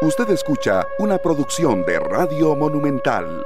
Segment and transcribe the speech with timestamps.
[0.00, 3.44] Usted escucha una producción de Radio Monumental.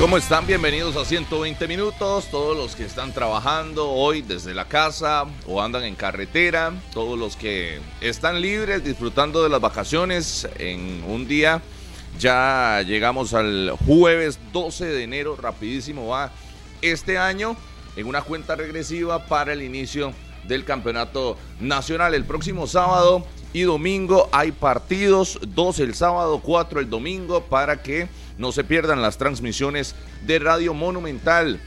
[0.00, 0.46] ¿Cómo están?
[0.46, 2.30] Bienvenidos a 120 minutos.
[2.30, 7.36] Todos los que están trabajando hoy desde la casa o andan en carretera, todos los
[7.36, 11.60] que están libres disfrutando de las vacaciones en un día.
[12.18, 16.32] Ya llegamos al jueves 12 de enero, rapidísimo va
[16.80, 17.56] este año
[17.96, 20.14] en una cuenta regresiva para el inicio
[20.48, 22.14] del campeonato nacional.
[22.14, 28.08] El próximo sábado y domingo hay partidos, dos el sábado, cuatro el domingo, para que
[28.38, 29.94] no se pierdan las transmisiones
[30.26, 31.60] de Radio Monumental.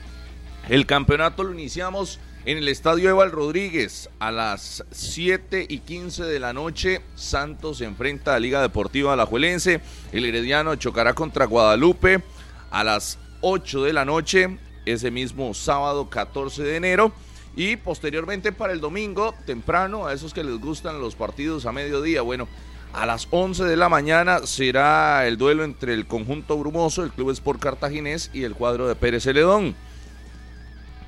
[0.67, 6.39] El campeonato lo iniciamos en el estadio Eval Rodríguez a las 7 y 15 de
[6.39, 7.02] la noche.
[7.16, 9.81] Santos se enfrenta a Liga Deportiva Alajuelense.
[10.11, 12.23] El Herediano chocará contra Guadalupe
[12.72, 17.13] a las 8 de la noche, ese mismo sábado 14 de enero.
[17.55, 22.22] Y posteriormente para el domingo, temprano, a esos que les gustan los partidos a mediodía,
[22.22, 22.48] bueno,
[22.94, 27.31] a las 11 de la mañana será el duelo entre el conjunto brumoso, el Club
[27.31, 29.75] Sport Cartaginés y el cuadro de Pérez Celedón.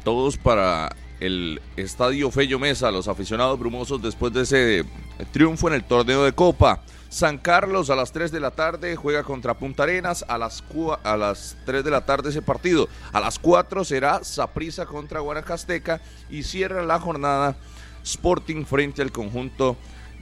[0.04, 4.86] Todos para el Estadio Fello Mesa, los aficionados brumosos después de ese
[5.32, 6.82] triunfo en el torneo de Copa.
[7.10, 10.26] San Carlos a las 3 de la tarde juega contra Punta Arenas.
[10.28, 10.64] A las,
[11.04, 12.90] a las 3 de la tarde ese partido.
[13.14, 16.02] A las 4 será Saprisa contra Guanacasteca.
[16.30, 17.56] Y cierra la jornada
[18.04, 19.78] Sporting frente al conjunto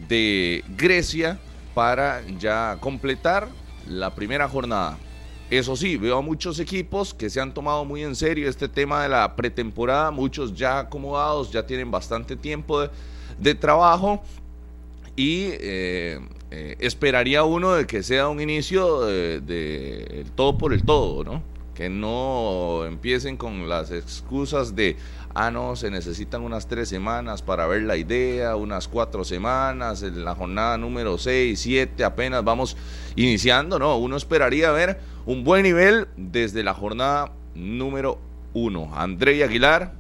[0.08, 1.40] de Grecia
[1.74, 3.48] para ya completar
[3.88, 4.98] la primera jornada.
[5.50, 9.04] Eso sí, veo a muchos equipos que se han tomado muy en serio este tema
[9.04, 12.90] de la pretemporada, muchos ya acomodados, ya tienen bastante tiempo
[13.38, 14.24] de, trabajo
[15.16, 16.20] y eh,
[16.58, 21.44] eh, esperaría uno de que sea un inicio de, todo por el todo, ¿no?
[21.74, 24.96] Que no empiecen con las excusas de,
[25.34, 30.24] ah, no, se necesitan unas tres semanas para ver la idea, unas cuatro semanas, en
[30.24, 32.78] la jornada número seis, siete, apenas vamos
[33.18, 38.18] iniciando, no, uno esperaría ver un buen nivel desde la jornada número
[38.54, 38.92] uno.
[38.96, 39.96] André Aguilar,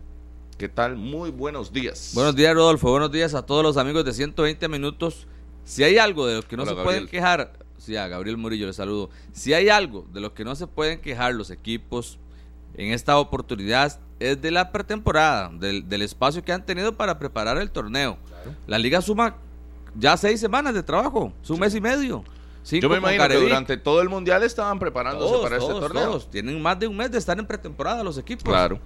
[0.57, 0.95] ¿qué tal?
[0.95, 2.13] Muy buenos días.
[2.16, 5.27] Buenos días, Rodolfo, buenos días a todos los amigos de 120 minutos
[5.65, 8.73] si hay algo de lo que no se pueden quejar, sí, a Gabriel Murillo le
[8.73, 9.09] saludo.
[9.33, 12.19] Si hay algo de lo que no se pueden quejar los equipos
[12.75, 17.71] en esta oportunidad es de la pretemporada, del, espacio que han tenido para preparar el
[17.71, 18.17] torneo.
[18.67, 19.35] La liga suma
[19.95, 22.23] ya seis semanas de trabajo, es un mes y medio.
[22.63, 26.05] Yo me imagino que durante todo el mundial estaban preparándose para este torneo.
[26.05, 26.31] Todos.
[26.31, 28.43] Tienen más de un mes de estar en pretemporada los equipos.
[28.43, 28.79] Claro.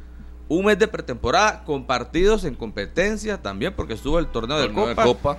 [0.48, 5.38] Un mes de pretemporada con partidos en competencia también, porque estuvo el torneo, de Copa.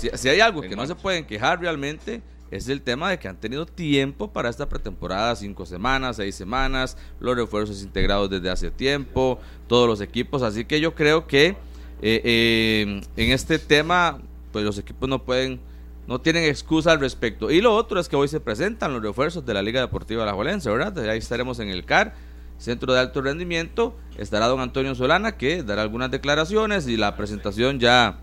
[0.00, 3.36] Si, hay algo que no se pueden quejar realmente, es el tema de que han
[3.36, 9.38] tenido tiempo para esta pretemporada, cinco semanas, seis semanas, los refuerzos integrados desde hace tiempo,
[9.68, 11.56] todos los equipos, así que yo creo que
[12.02, 14.20] eh, eh, en este tema,
[14.52, 15.60] pues los equipos no pueden,
[16.06, 17.50] no tienen excusa al respecto.
[17.50, 20.32] Y lo otro es que hoy se presentan los refuerzos de la Liga Deportiva La
[20.32, 20.98] Juelense, ¿verdad?
[21.10, 22.14] Ahí estaremos en el CAR,
[22.58, 27.80] Centro de Alto Rendimiento, estará don Antonio Solana que dará algunas declaraciones y la presentación
[27.80, 28.18] ya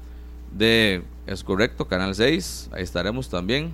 [0.51, 3.73] de es correcto, Canal 6, ahí estaremos también.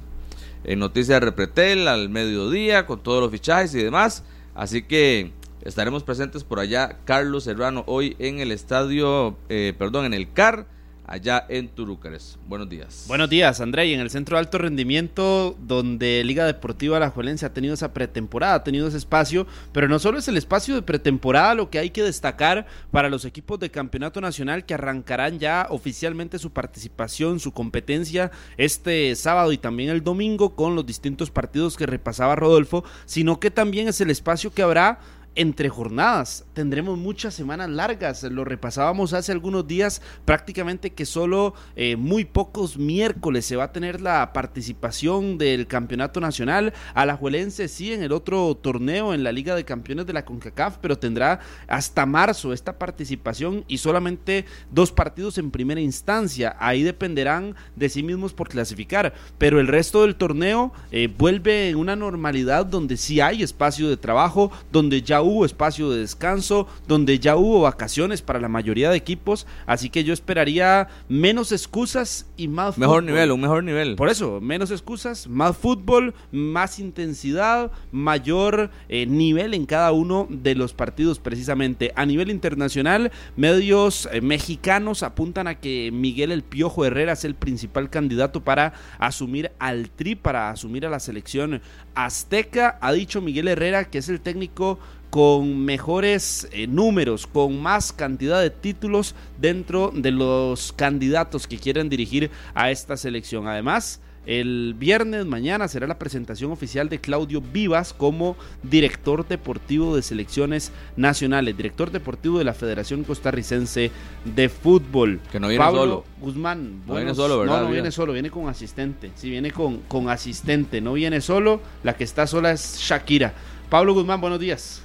[0.64, 4.24] En Noticias Repretel al mediodía con todos los fichajes y demás.
[4.56, 5.32] Así que
[5.64, 10.66] estaremos presentes por allá, Carlos Serrano, hoy en el estadio, eh, perdón, en el CAR
[11.06, 12.38] allá en Turúcares.
[12.48, 13.06] Buenos días.
[13.08, 13.88] Buenos días, André.
[13.88, 17.94] Y en el centro de alto rendimiento, donde Liga Deportiva La Juelense ha tenido esa
[17.94, 21.80] pretemporada, ha tenido ese espacio, pero no solo es el espacio de pretemporada lo que
[21.80, 27.40] hay que destacar para los equipos de campeonato nacional que arrancarán ya oficialmente su participación,
[27.40, 32.84] su competencia este sábado y también el domingo con los distintos partidos que repasaba Rodolfo,
[33.06, 35.00] sino que también es el espacio que habrá
[35.36, 36.46] entre jornadas.
[36.54, 38.24] Tendremos muchas semanas largas.
[38.24, 43.72] Lo repasábamos hace algunos días, prácticamente que solo eh, muy pocos miércoles se va a
[43.72, 46.74] tener la participación del campeonato nacional.
[46.94, 50.98] Alajuelense sí en el otro torneo en la Liga de Campeones de la CONCACAF, pero
[50.98, 56.56] tendrá hasta marzo esta participación y solamente dos partidos en primera instancia.
[56.60, 59.14] Ahí dependerán de sí mismos por clasificar.
[59.38, 63.98] Pero el resto del torneo eh, vuelve en una normalidad donde sí hay espacio de
[63.98, 68.98] trabajo, donde ya hubo espacio de descanso, donde ya hubo vacaciones para la mayoría de
[68.98, 73.96] equipos, así que yo esperaría menos excusas y más mejor nivel, un mejor nivel.
[73.96, 80.56] Por eso, menos excusas, más fútbol, más intensidad, mayor eh, nivel en cada uno de
[80.56, 81.92] los partidos precisamente.
[81.96, 87.36] A nivel internacional, medios eh, mexicanos apuntan a que Miguel El Piojo Herrera es el
[87.36, 91.62] principal candidato para asumir al Tri, para asumir a la selección
[91.96, 92.78] azteca.
[92.82, 94.80] Ha dicho Miguel Herrera que es el técnico
[95.14, 101.88] con mejores eh, números, con más cantidad de títulos dentro de los candidatos que quieren
[101.88, 103.48] dirigir a esta selección.
[103.48, 110.02] Además, El viernes mañana será la presentación oficial de Claudio Vivas como director deportivo de
[110.02, 113.92] selecciones nacionales, director deportivo de la Federación Costarricense
[114.24, 115.20] de Fútbol.
[115.30, 116.06] Que no viene solo.
[116.22, 116.84] Guzmán.
[116.88, 117.62] No viene solo, ¿verdad?
[117.62, 119.12] No, no viene solo, viene con asistente.
[119.16, 121.60] Sí, viene con, con asistente, no viene solo.
[121.84, 123.34] La que está sola es Shakira.
[123.70, 124.84] Pablo Guzmán, buenos días.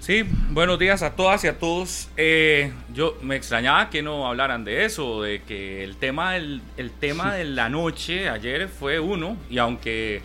[0.00, 2.08] Sí, buenos días a todas y a todos.
[2.16, 6.62] Eh, yo me extrañaba que no hablaran de eso, de que el tema, el,
[7.00, 10.22] tema de la noche ayer fue uno, y aunque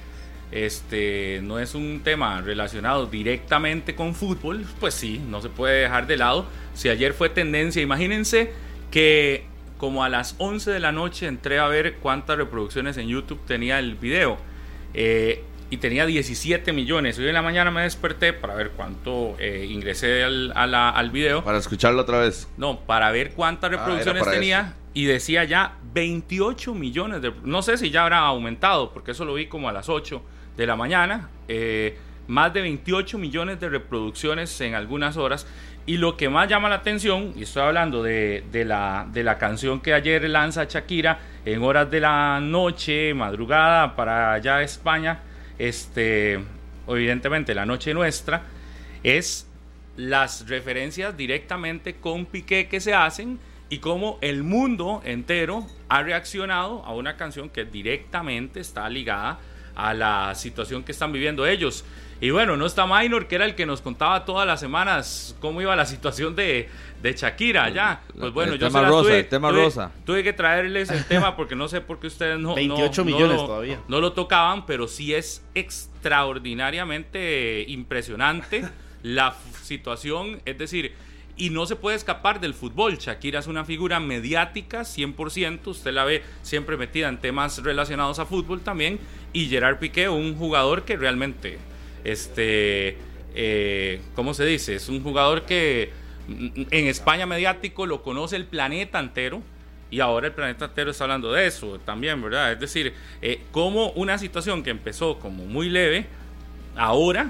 [0.52, 6.06] este no es un tema relacionado directamente con fútbol, pues sí, no se puede dejar
[6.06, 6.46] de lado.
[6.76, 8.54] Si ayer fue tendencia, imagínense
[8.92, 9.46] que
[9.80, 13.80] como a las 11 de la noche entré a ver cuántas reproducciones en YouTube tenía
[13.80, 14.38] el video.
[14.94, 15.44] Eh,
[15.74, 17.18] y tenía 17 millones.
[17.18, 21.44] Hoy en la mañana me desperté para ver cuánto eh, ingresé al, al video.
[21.44, 22.48] Para escucharlo otra vez.
[22.58, 24.76] No, para ver cuántas ah, reproducciones tenía.
[24.94, 27.34] Y decía ya 28 millones de...
[27.44, 30.22] No sé si ya habrá aumentado, porque eso lo vi como a las 8
[30.56, 31.30] de la mañana.
[31.48, 31.98] Eh,
[32.28, 35.48] más de 28 millones de reproducciones en algunas horas.
[35.88, 39.40] Y lo que más llama la atención, y estoy hablando de, de, la, de la
[39.40, 45.20] canción que ayer lanza Shakira en horas de la noche, madrugada para allá España,
[45.58, 46.40] este,
[46.88, 48.44] evidentemente la noche nuestra,
[49.04, 49.48] es
[49.98, 53.40] las referencias directamente con Piqué que se hacen
[53.70, 59.40] y cómo el mundo entero ha reaccionado a una canción que directamente está ligada
[59.76, 61.84] a la situación que están viviendo ellos.
[62.24, 65.62] Y bueno, no está Minor, que era el que nos contaba todas las semanas cómo
[65.62, 66.70] iba la situación de,
[67.02, 68.00] de Shakira allá.
[68.18, 69.92] Pues bueno, yo tema rosa, el tema tuve, rosa.
[70.06, 73.82] tuve que traerles el tema porque no sé por qué ustedes no, 28 millones todavía.
[73.90, 78.70] no lo tocaban, pero sí es extraordinariamente impresionante
[79.04, 80.40] la situación.
[80.46, 80.94] Es decir,
[81.36, 83.00] y no se puede escapar del fútbol.
[83.00, 88.26] Shakira es una figura mediática 100%, usted la ve siempre metida en temas relacionados a
[88.26, 88.98] fútbol también,
[89.34, 91.60] y Gerard Piqué, un jugador que realmente
[92.04, 92.98] este,
[93.36, 94.76] eh, ¿cómo se dice?
[94.76, 95.92] Es un jugador que
[96.28, 99.42] en España mediático lo conoce el planeta entero.
[99.90, 102.52] Y ahora el planeta entero está hablando de eso también, ¿verdad?
[102.54, 106.08] Es decir, eh, como una situación que empezó como muy leve,
[106.76, 107.30] ahora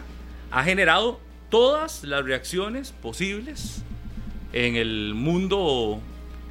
[0.50, 3.84] ha generado todas las reacciones posibles
[4.54, 6.00] en el mundo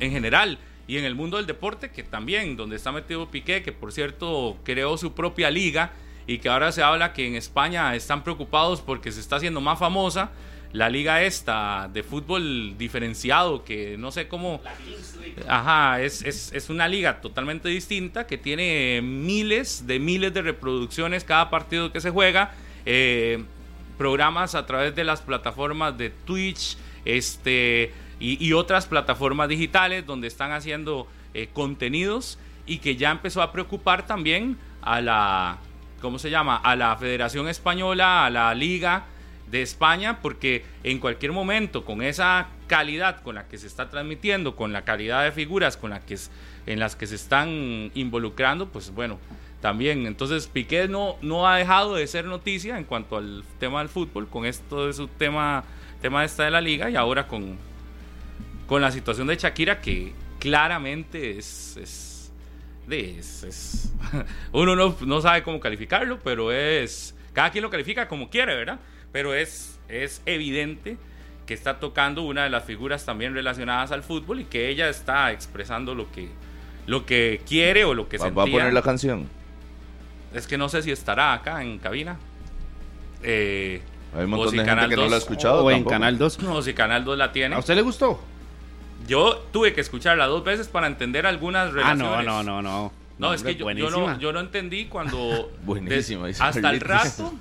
[0.00, 3.72] en general y en el mundo del deporte, que también, donde está metido Piqué, que
[3.72, 5.92] por cierto creó su propia liga
[6.26, 9.78] y que ahora se habla que en España están preocupados porque se está haciendo más
[9.78, 10.30] famosa
[10.72, 14.60] la liga esta de fútbol diferenciado, que no sé cómo...
[15.46, 21.50] Ajá, es, es, una liga totalmente distinta que tiene miles de miles de reproducciones cada
[21.50, 22.54] partido que se juega,
[22.86, 23.44] eh,
[23.98, 30.52] programas a través de las plataformas de Twitch este, y, otras plataformas digitales donde están
[30.52, 35.58] haciendo eh, contenidos y que ya empezó a preocupar también a la
[36.02, 36.56] ¿cómo se llama?
[36.56, 39.06] A la Federación Española, a la Liga
[39.50, 44.56] de España, porque en cualquier momento, con esa calidad con la que se está transmitiendo,
[44.56, 46.18] con la calidad de figuras con la que
[46.66, 49.18] en las que se están involucrando, pues bueno,
[49.60, 50.06] también.
[50.06, 54.28] Entonces, Piqué no, no ha dejado de ser noticia en cuanto al tema del fútbol,
[54.28, 55.64] con esto de su tema,
[56.02, 57.56] tema esta de la liga, y ahora con,
[58.66, 62.11] con la situación de Shakira, que claramente es es,
[64.52, 67.14] uno no, no, sabe cómo calificarlo, pero es.
[67.32, 68.78] Cada quien lo califica como quiere, ¿verdad?
[69.12, 70.98] Pero es, es evidente
[71.46, 75.32] que está tocando una de las figuras también relacionadas al fútbol y que ella está
[75.32, 76.28] expresando lo que,
[76.86, 78.34] lo que quiere o lo que sentía.
[78.34, 79.28] ¿Va a poner la canción?
[80.34, 82.18] Es que no sé si estará acá en cabina.
[83.22, 83.82] Eh,
[84.14, 85.64] Hay un montón de gente que no la ha escuchado.
[85.64, 86.40] O en Canal 2.
[86.40, 87.54] No, si Canal 2 la tiene.
[87.54, 88.20] ¿A usted le gustó?
[89.06, 92.06] Yo tuve que escucharla dos veces para entender algunas relaciones.
[92.18, 92.92] Ah, no, no, no, no.
[93.18, 95.52] No, es que yo, no, yo no entendí cuando...
[95.64, 96.28] Buenísima.
[96.28, 97.32] hasta el rato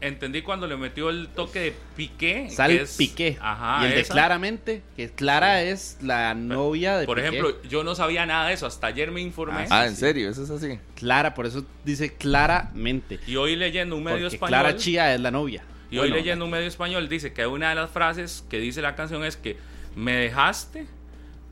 [0.00, 2.48] entendí cuando le metió el toque de Piqué.
[2.50, 3.38] Sal Piqué.
[3.40, 7.94] Ajá, y el de claramente, que Clara es la novia de Por ejemplo, yo no
[7.94, 9.66] sabía nada de eso, hasta ayer me informé.
[9.70, 10.30] Ah, ¿en serio?
[10.30, 10.78] ¿Eso es así?
[10.96, 13.20] Clara, por eso dice claramente.
[13.26, 14.48] Y hoy leyendo un medio español...
[14.48, 15.62] Clara Chía es la novia.
[15.90, 18.94] Y hoy leyendo un medio español dice que una de las frases que dice la
[18.94, 19.56] canción es que
[19.96, 20.86] me dejaste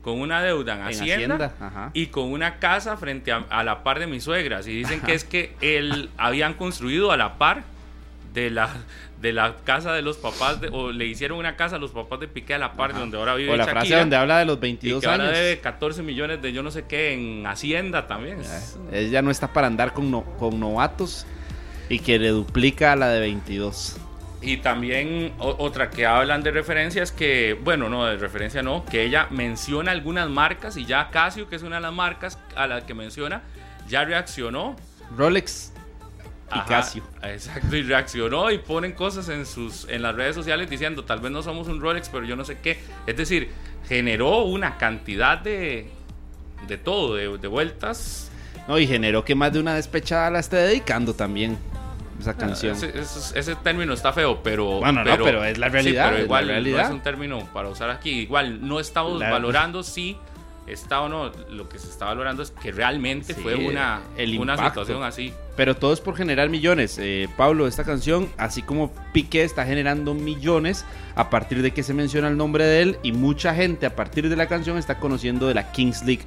[0.01, 4.23] con una deuda en Hacienda, y con una casa frente a, la par de mis
[4.23, 4.67] suegras.
[4.67, 7.63] Y dicen que es que él habían construido a la par
[8.33, 8.69] de la,
[9.21, 12.27] de la casa de los papás, o le hicieron una casa a los papás de
[12.27, 14.59] Piqué a la par de donde ahora vive O la frase donde habla de los
[14.59, 15.31] 22 y que años.
[15.31, 18.39] debe 14 millones de yo no sé qué en Hacienda también.
[18.91, 21.25] Ella no está para andar con, con novatos
[21.89, 23.97] y que le duplica a la de 22.
[24.41, 29.27] Y también otra que hablan de referencias que, bueno, no, de referencia no, que ella
[29.31, 32.93] menciona algunas marcas y ya Casio, que es una de las marcas a las que
[32.93, 33.41] menciona,
[33.89, 34.77] ya reaccionó
[35.17, 35.73] Rolex
[36.55, 37.03] y Casio.
[37.21, 41.31] Exacto, y reaccionó y ponen cosas en sus en las redes sociales diciendo, tal vez
[41.31, 42.79] no somos un Rolex, pero yo no sé qué.
[43.05, 43.49] Es decir,
[43.87, 45.89] generó una cantidad de,
[46.67, 48.31] de todo, de, vueltas.
[48.67, 51.57] No, y generó que más de una despechada la esté dedicando también
[52.19, 52.75] esa ah, canción.
[52.75, 54.79] ese, término está feo, pero.
[54.79, 56.09] Bueno, no, pero es la realidad.
[56.11, 56.81] pero igual realidad.
[56.81, 58.11] no es un término para usar aquí.
[58.11, 60.17] Igual no estamos valorando si
[60.67, 61.31] está o no.
[61.49, 64.01] Lo que se está valorando es que realmente fue una,
[64.37, 65.33] una situación así.
[65.55, 66.97] Pero todo es por generar millones.
[66.99, 70.85] Eh, Pablo, esta canción, así como Piqué está generando millones
[71.15, 74.29] a partir de que se menciona el nombre de él, y mucha gente a partir
[74.29, 76.23] de la canción está conociendo de la Kings League,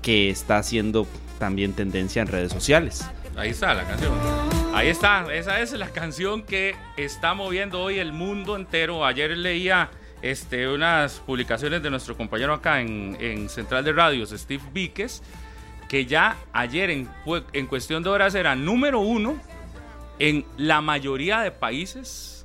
[0.00, 1.06] que está haciendo
[1.38, 3.06] también tendencia en redes sociales.
[3.36, 4.55] Ahí está la canción.
[4.76, 9.06] Ahí está, esa es la canción que está moviendo hoy el mundo entero.
[9.06, 9.88] Ayer leía
[10.20, 15.22] este, unas publicaciones de nuestro compañero acá en, Central de Radios, Steve Víquez,
[15.88, 17.08] que ya ayer en,
[17.54, 19.40] en cuestión de horas era número uno
[20.18, 22.44] en la mayoría de países.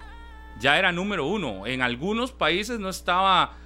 [0.62, 1.68] Ya era número uno.
[1.68, 3.58] En algunos países no estaba,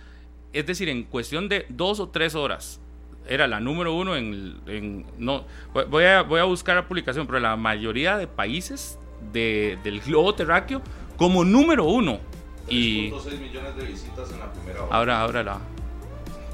[0.54, 2.82] es decir, en cuestión de dos o tres horas
[3.28, 5.46] era la número uno en, no
[5.90, 9.00] voy a, voy a buscar la publicación pero la mayoría de países
[9.34, 10.82] de, del globo terráqueo
[11.18, 12.20] como número uno.
[12.68, 14.96] 3.6 millones de visitas en la primera hora.
[14.96, 15.60] Ahora ahora la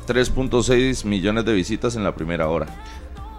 [0.07, 2.67] 3.6 millones de visitas en la primera hora.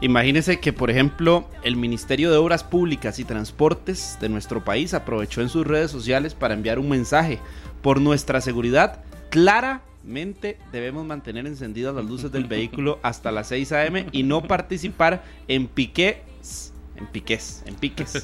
[0.01, 5.43] Imagínese que, por ejemplo, el Ministerio de Obras Públicas y Transportes de nuestro país aprovechó
[5.43, 7.39] en sus redes sociales para enviar un mensaje.
[7.83, 13.73] Por nuestra seguridad clara mente debemos mantener encendidas las luces del vehículo hasta las 6
[13.73, 14.07] a.m.
[14.13, 18.15] y no participar en piques, en piques, en piques.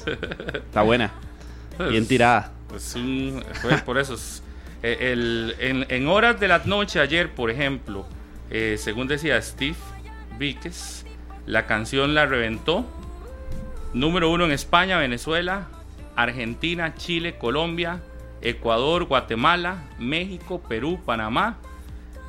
[0.53, 1.11] Está buena.
[1.89, 2.51] Bien tirada.
[2.67, 2.95] Pues
[3.85, 4.15] por eso.
[4.83, 8.05] Eh, el, en, horas de la noche ayer, por ejemplo,
[8.49, 9.75] eh, según decía Steve
[10.37, 11.05] Víquez,
[11.45, 12.85] la canción la reventó.
[13.93, 15.67] Número uno en España, Venezuela,
[16.15, 18.01] Argentina, Chile, Colombia,
[18.41, 21.57] Ecuador, Guatemala, México, Perú, Panamá,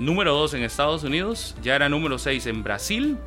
[0.00, 3.18] número 2 en Estados Unidos, ya era número 6 en Brasil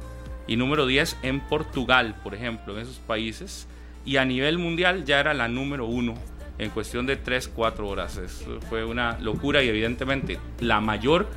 [0.47, 3.67] y número 10 en Portugal, por ejemplo, en esos países.
[4.05, 6.15] Y a nivel mundial ya era la número 1
[6.57, 8.17] en cuestión de 3-4 horas.
[8.17, 11.29] Eso fue una locura y evidentemente la mayor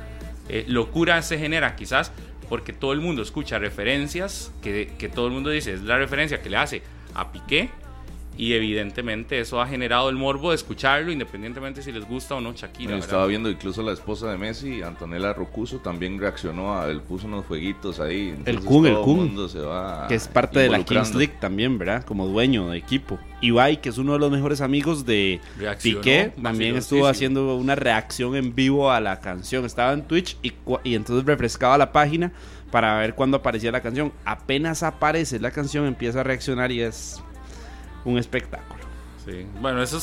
[0.49, 2.11] eh, locura se genera quizás
[2.49, 6.41] porque todo el mundo escucha referencias que, que todo el mundo dice es la referencia
[6.41, 6.81] que le hace
[7.13, 7.69] a Piqué
[8.37, 12.53] y evidentemente eso ha generado el morbo de escucharlo, independientemente si les gusta o no
[12.53, 12.97] Shakira.
[12.97, 17.45] estaba viendo incluso la esposa de Messi, Antonella Rocuso, también reaccionó a él, puso unos
[17.45, 18.35] jueguitos ahí.
[18.45, 19.35] el Kun, el Kun,
[20.07, 22.03] que es parte de la Kings League también, ¿verdad?
[22.03, 23.17] Como dueño de equipo.
[23.41, 25.39] Ibai, que es uno de los mejores amigos de
[25.81, 29.65] Piqué, también estuvo haciendo una reacción en vivo a la canción.
[29.65, 30.53] Estaba en Twitch y,
[30.83, 32.31] y entonces refrescaba la página
[32.71, 34.11] para ver cuándo aparecía la canción.
[34.25, 37.21] Apenas aparece la canción, empieza a reaccionar y es
[38.09, 38.83] un espectáculo.
[39.25, 39.99] Sí, bueno, eso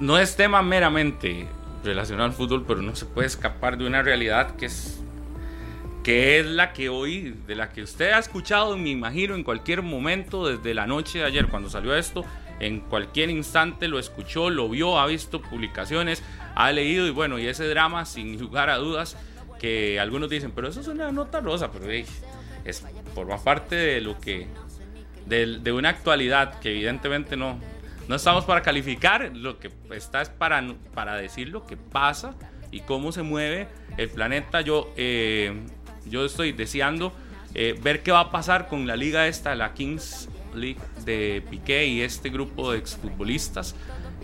[0.00, 1.46] no es tema meramente
[1.84, 5.00] relacionado al fútbol, pero no se puede escapar de una realidad que es
[6.08, 9.82] que es la que hoy, de la que usted ha escuchado, me imagino, en cualquier
[9.82, 12.24] momento, desde la noche de ayer, cuando salió esto,
[12.60, 16.22] en cualquier instante lo escuchó, lo vio, ha visto publicaciones,
[16.54, 19.18] ha leído y bueno, y ese drama, sin lugar a dudas,
[19.58, 22.08] que algunos dicen, pero eso es una nota rosa, pero es,
[23.14, 24.46] forma parte de lo que
[25.28, 27.58] de, una actualidad que evidentemente no,
[28.08, 30.62] no estamos para calificar, lo que está es para,
[30.94, 32.34] para decir lo que pasa
[32.70, 34.60] y cómo se mueve el planeta.
[34.60, 35.52] Yo, eh,
[36.06, 37.12] yo estoy deseando
[37.54, 41.86] eh, ver qué va a pasar con la liga esta, la Kings League de Piqué
[41.86, 43.74] y este grupo de exfutbolistas.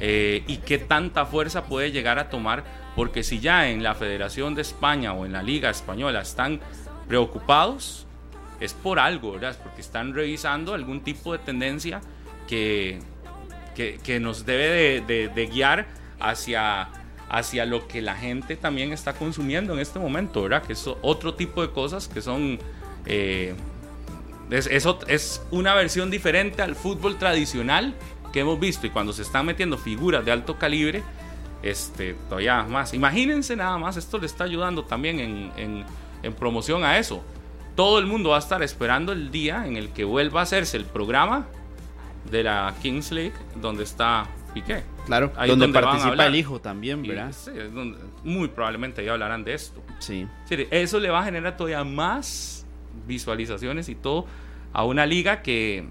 [0.00, 2.64] Eh, y qué tanta fuerza puede llegar a tomar,
[2.96, 6.60] porque si ya en la Federación de España o en la Liga Española están
[7.06, 8.06] preocupados,
[8.60, 9.56] es por algo, ¿verdad?
[9.62, 12.00] Porque están revisando algún tipo de tendencia
[12.48, 13.00] que,
[13.74, 15.86] que, nos debe de, guiar
[16.20, 16.88] hacia,
[17.28, 20.62] hacia lo que la gente también está consumiendo en este momento, ¿verdad?
[20.62, 22.58] Que es otro tipo de cosas que son...
[23.06, 23.54] Eh,
[24.50, 27.94] es, una versión diferente al fútbol tradicional
[28.32, 31.02] que hemos visto y cuando se están metiendo figuras de alto calibre,
[31.62, 32.92] este, todavía más.
[32.92, 35.84] Imagínense nada más, esto le está ayudando también en,
[36.22, 37.24] en promoción a eso
[37.74, 40.76] todo el mundo va a estar esperando el día en el que vuelva a hacerse
[40.76, 41.46] el programa
[42.30, 44.84] de la Kings League donde está Piqué.
[45.06, 47.32] Claro, ahí donde, participa el hijo también, ¿verdad?
[47.32, 47.50] sí,
[48.22, 49.82] muy probablemente ya hablarán de esto.
[49.98, 50.26] Sí.
[50.70, 52.64] Eso le va a generar todavía más
[53.06, 54.26] visualizaciones y todo
[54.72, 55.84] a una liga que,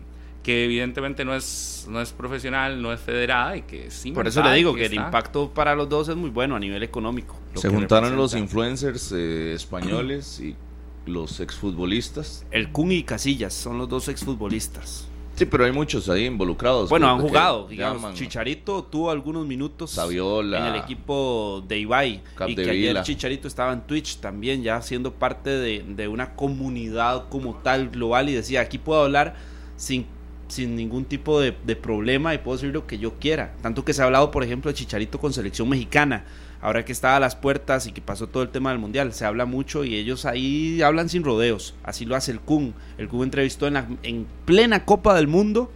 [0.43, 4.11] que evidentemente no es, no es profesional, no es federada y que sí.
[4.13, 6.83] Por eso le digo que, el impacto para los dos es muy bueno a nivel
[6.83, 7.35] económico.
[7.55, 10.55] Se juntaron los influencers eh, españoles y
[11.05, 12.45] los exfutbolistas.
[12.51, 15.07] El Kun y Casillas son los dos exfutbolistas.
[15.35, 16.89] Sí, pero hay muchos ahí involucrados.
[16.89, 18.13] Bueno, han jugado, digamos.
[18.13, 22.21] Chicharito tuvo algunos minutos Saviola, en el equipo de Ibai.
[22.47, 27.29] y que ayer Chicharito estaba en Twitch también, ya siendo parte de, de, una comunidad
[27.29, 29.35] como tal global y decía, aquí puedo hablar
[29.75, 30.05] sin,
[30.49, 33.55] sin ningún tipo de, de problema y puedo decir lo que yo quiera.
[33.63, 36.25] Tanto que se ha hablado, por ejemplo, de Chicharito con selección mexicana
[36.63, 39.25] ahora que está a las puertas y que pasó todo el tema del mundial, se
[39.25, 41.75] habla mucho y ellos ahí hablan sin rodeos.
[41.83, 42.73] Así lo hace el Kun.
[42.97, 45.69] El Kun entrevistó en, la, en plena Copa del Mundo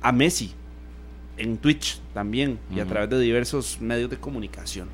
[0.00, 0.54] a Messi
[1.36, 4.88] en Twitch también y a través de diversos medios de comunicación.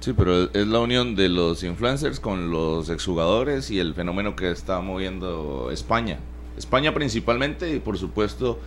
[0.00, 4.50] Sí, pero es la unión de los influencers con los exjugadores y el fenómeno que
[4.50, 6.18] está moviendo España.
[6.56, 8.58] España principalmente y por supuesto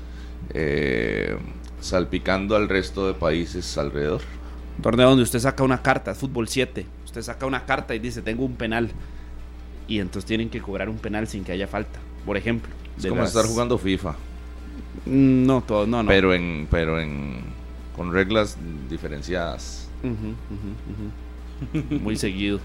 [0.54, 1.36] eh,
[1.82, 4.22] salpicando al resto de países alrededor
[4.82, 8.46] torneo donde usted saca una carta, fútbol 7, usted saca una carta y dice tengo
[8.46, 8.92] un penal
[9.88, 12.72] y entonces tienen que cobrar un penal sin que haya falta, por ejemplo.
[12.98, 14.16] Es como estar jugando FIFA.
[15.06, 16.10] Mm, no, todo, no, no.
[16.10, 17.42] Pero en, pero en,
[17.96, 18.58] con reglas
[18.90, 19.90] diferenciadas.
[22.02, 22.60] Muy seguido.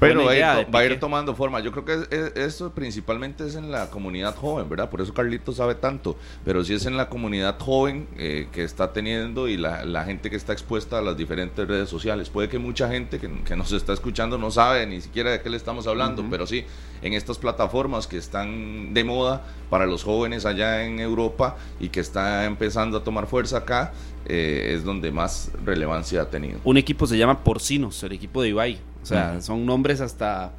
[0.00, 1.60] Pero va a, ir, tomando forma.
[1.60, 4.88] Yo creo que eso principalmente es en la comunidad joven, ¿verdad?
[4.88, 6.16] Por eso Carlito sabe tanto.
[6.44, 10.36] Pero si es en la comunidad joven eh, que está teniendo y la, gente que
[10.36, 12.30] está expuesta a las diferentes redes sociales.
[12.30, 15.58] Puede que mucha gente que, nos está escuchando no sabe ni siquiera de qué le
[15.58, 16.64] estamos hablando, pero sí,
[17.02, 22.00] en estas plataformas que están de moda para los jóvenes allá en Europa y que
[22.00, 23.92] está empezando a tomar fuerza acá,
[24.26, 26.58] eh, es donde más relevancia ha tenido.
[26.64, 30.52] Un equipo se llama Porcinos, el equipo de Ibai o sea, son nombres hasta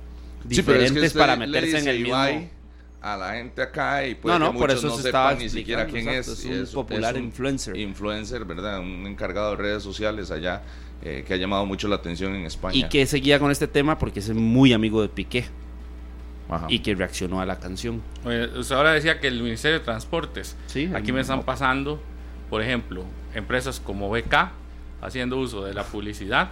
[0.43, 2.17] diferentes para meterse en el mismo...
[3.01, 5.85] a la gente acá y puede no, no, que por eso no sepan ni siquiera
[5.85, 6.27] quién es.
[6.27, 7.75] Es un popular influencer.
[7.77, 8.79] Influencer, ¿verdad?
[8.79, 10.61] Un encargado de redes sociales allá
[11.03, 12.77] eh, que ha llamado mucho la atención en España.
[12.77, 15.45] Y que seguía con este tema porque es muy amigo de Piqué.
[16.67, 18.01] Y que reaccionó a la canción.
[18.57, 20.57] usted ahora decía que el Ministerio de Transportes.
[20.67, 22.01] Sí, aquí me están pasando,
[22.49, 24.51] por ejemplo, empresas como BK
[25.01, 26.49] haciendo uso de la publicidad,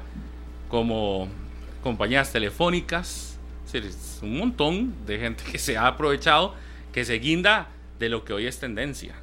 [0.69, 1.27] como
[1.83, 3.37] compañías telefónicas,
[3.73, 6.55] es un montón de gente que se ha aprovechado,
[6.91, 7.67] que se guinda
[7.99, 9.15] de lo que hoy es tendencia.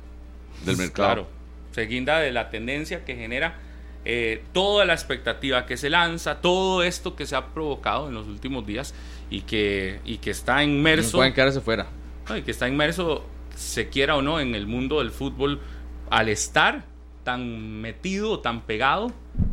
[0.64, 1.08] Del mercado.
[1.08, 1.28] Claro,
[1.72, 3.58] se guinda de la tendencia que genera
[4.04, 8.28] eh, toda la expectativa que se lanza, todo esto que se ha provocado en los
[8.28, 8.94] últimos días
[9.30, 11.16] y que, y que está inmerso.
[11.16, 11.86] No pueden quedarse fuera.
[12.36, 15.60] y que está inmerso, se quiera o no, en el mundo del fútbol
[16.10, 16.84] al estar
[17.24, 19.12] tan metido, tan pegado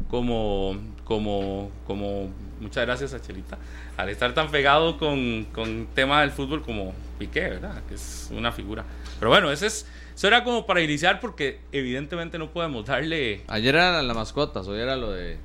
[0.09, 3.57] como, como, como muchas gracias a Chelita,
[3.97, 7.81] al estar tan pegado con, con tema del fútbol como Piqué, ¿verdad?
[7.87, 8.85] Que es una figura.
[9.17, 13.41] Pero bueno, ese es, eso era como para iniciar porque evidentemente no podemos darle...
[13.47, 15.37] Ayer era la mascota, hoy era lo de...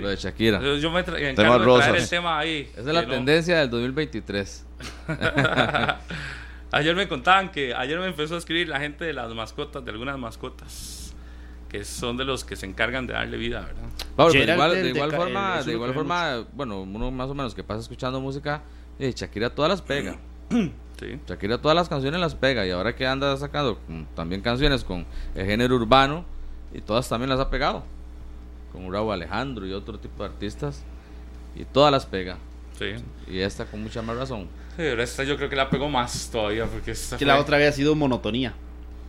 [0.00, 0.60] Lo de Shakira.
[0.78, 2.68] Yo me encargo de traer el tema ahí.
[2.72, 4.66] Esa es la tendencia del 2023.
[6.72, 9.90] ayer me contaban que ayer me empezó a escribir la gente de las mascotas, de
[9.90, 11.14] algunas mascotas
[11.70, 14.32] que son de los que se encargan de darle vida, ¿verdad?
[14.32, 17.80] de igual, de igual forma, de igual forma, bueno, uno más o menos que pasa
[17.80, 18.62] escuchando música,
[18.98, 20.18] eh, Shakira todas las pega.
[21.00, 21.18] Sí.
[21.26, 23.80] Shakira todas las canciones las pega y ahora que anda sacando
[24.14, 26.26] también canciones con el género urbano
[26.74, 27.84] y todas también las ha pegado.
[28.72, 30.82] Con Raúl Alejandro y otro tipo de artistas
[31.54, 32.38] y todas las pega.
[32.78, 32.94] Sí.
[33.26, 34.42] Y esta con mucha más razón.
[34.70, 37.56] Sí, pero esta yo creo que la pegó más todavía porque esta que la otra
[37.56, 38.54] había sido monotonía.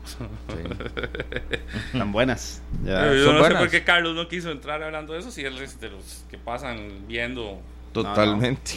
[1.91, 2.61] Tan buenas.
[2.83, 5.79] yo no sé por qué Carlos no quiso entrar hablando de eso, si él es
[5.79, 7.61] de los que pasan viendo.
[7.93, 8.73] Totalmente.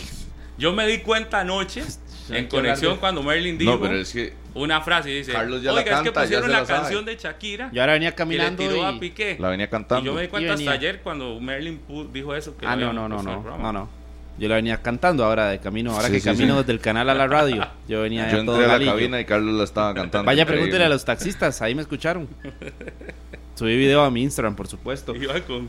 [0.58, 1.82] Yo me di cuenta anoche,
[2.28, 3.80] en conexión, cuando Merlin dijo
[4.54, 7.70] una frase y dice: Carlos ya Oiga, es que pusieron la, canción de Shakira.
[7.72, 8.62] Y ahora venía caminando.
[8.62, 9.36] Y le tiró a Piqué.
[9.38, 10.02] La venía cantando.
[10.02, 11.80] Y yo me di cuenta hasta ayer cuando Merlin
[12.12, 12.56] dijo eso.
[12.56, 14.04] Que ah, no, no, no, no, no, no.
[14.36, 17.28] Yo la venía cantando ahora de camino, ahora que camino desde el canal a la
[17.28, 17.68] radio.
[17.86, 20.26] Yo venía Yo entré a la cabina y Carlos la estaba cantando.
[20.26, 22.28] Vaya, pregúntele a los taxistas, ahí me escucharon.
[23.54, 25.14] Subí video a mi Instagram, por supuesto.
[25.14, 25.68] Iba con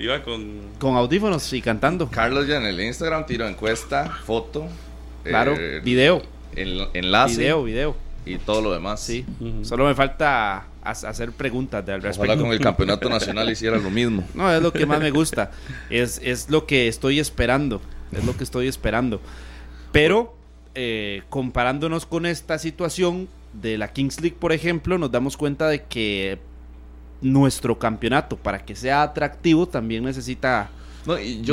[0.00, 2.08] iba con con audífonos y cantando.
[2.10, 4.66] Carlos ya en el Instagram tiró encuesta, foto,
[5.22, 6.22] claro, eh, video,
[6.56, 9.00] el, enlace, video, video y todo lo demás.
[9.00, 9.24] Sí.
[9.62, 12.32] Solo me falta hacer preguntas de al respecto.
[12.32, 14.24] Ojalá con el campeonato nacional hiciera lo mismo.
[14.34, 15.50] No, es lo que más me gusta.
[15.90, 17.80] Es, es lo que estoy esperando.
[18.12, 19.20] Es lo que estoy esperando.
[19.92, 20.34] Pero
[20.74, 25.84] eh, comparándonos con esta situación de la Kings League, por ejemplo, nos damos cuenta de
[25.84, 26.38] que
[27.20, 30.70] nuestro campeonato, para que sea atractivo, también necesita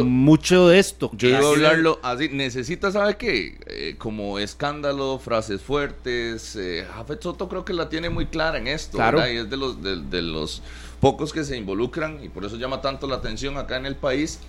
[0.03, 1.11] mucho de esto.
[1.13, 2.29] Yo iba a hablarlo así.
[2.29, 3.57] Necesita, ¿sabe qué?
[3.67, 6.55] Eh, como escándalo, frases fuertes.
[6.55, 8.97] Eh, Jafet Soto creo que la tiene muy clara en esto.
[8.97, 9.19] Claro.
[9.27, 10.61] Y es de los, de, los
[10.99, 14.39] pocos que se involucran y por eso llama tanto la atención acá en el país.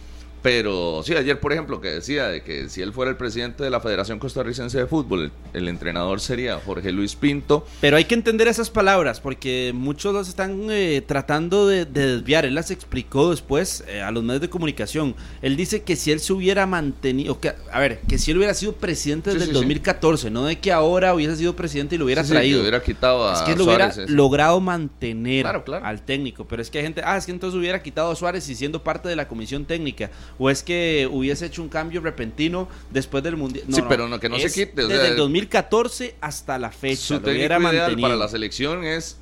[0.42, 3.70] Pero sí, ayer por ejemplo que decía de que si él fuera el presidente de
[3.70, 7.66] la Federación Costarricense de Fútbol, el, entrenador sería Jorge Luis Pinto.
[7.80, 12.44] Pero hay que entender esas palabras porque muchos los están eh, tratando de, desviar.
[12.46, 15.14] Él las explicó después eh, a los medios de comunicación.
[15.42, 18.54] Él dice que si él se hubiera mantenido, que, a ver, que si él hubiera
[18.54, 22.22] sido presidente desde el 2014, no de que ahora hubiese sido presidente y lo hubiera
[22.22, 22.60] traído.
[22.60, 26.46] hubiera quitado a es que lo hubiera logrado mantener al técnico.
[26.46, 28.82] Pero es que hay gente, ah, es que entonces hubiera quitado a Suárez y siendo
[28.82, 33.36] parte de la comisión técnica o es que hubiese hecho un cambio repentino después del
[33.36, 33.66] mundial.
[33.70, 34.86] sí, pero no, que no se quite.
[34.86, 37.02] desde el 2014 hasta la fecha.
[37.02, 39.18] Su técnico ideal para la selección es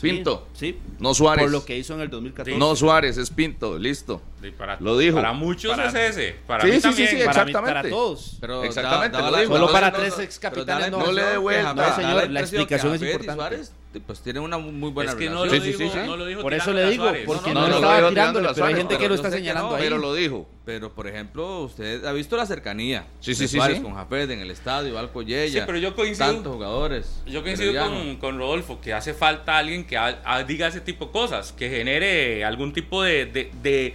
[0.00, 0.46] Pinto.
[0.54, 1.44] Sí, No Suárez.
[1.44, 2.58] Por lo que hizo en el 2014.
[2.58, 4.22] No Suárez, es Pinto, listo.
[4.58, 5.16] Para, lo dijo.
[5.16, 6.36] Para muchos es ese.
[6.46, 7.08] Para sí, mí sí, también.
[7.08, 7.60] Sí, exactamente.
[7.60, 8.36] Para, todos.
[8.40, 9.46] Pero exactamente.
[9.46, 10.90] Solo para tres ex capitanes.
[10.90, 11.74] No, le dé vuelta.
[11.74, 13.68] No, señor, la explicación es importante
[14.00, 16.72] pues tiene una muy buena es que no lo, dijo, no lo dijo Por eso
[16.72, 19.82] le digo, porque no, lo estaba tirándole, pero hay gente que lo está señalando ahí.
[19.82, 20.48] Pero lo dijo.
[20.64, 24.50] Pero, por ejemplo, usted ha visto la cercanía sí, sí, sí, con Jafet en el
[24.50, 27.22] estadio, Alco Yeya, sí, pero yo coincido, tantos jugadores.
[27.26, 29.98] Yo coincido con, con, Rodolfo, que hace falta alguien que
[30.46, 33.94] diga ese tipo de cosas, que genere algún tipo de, de, de,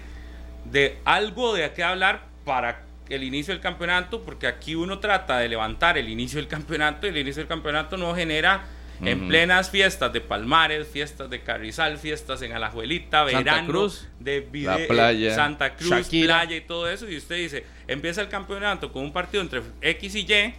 [0.66, 5.48] de algo de qué hablar para el inicio del campeonato, porque aquí uno trata de
[5.48, 8.66] levantar el inicio del campeonato y el inicio del campeonato no genera
[9.02, 14.78] en plenas fiestas de Palmares, fiestas de Carrizal, fiestas en Alajuelita, verano, Cruz, de la
[14.88, 17.10] playa, Santa Cruz, playa y todo eso.
[17.10, 20.54] Y usted dice, empieza el campeonato con un partido entre X y Y.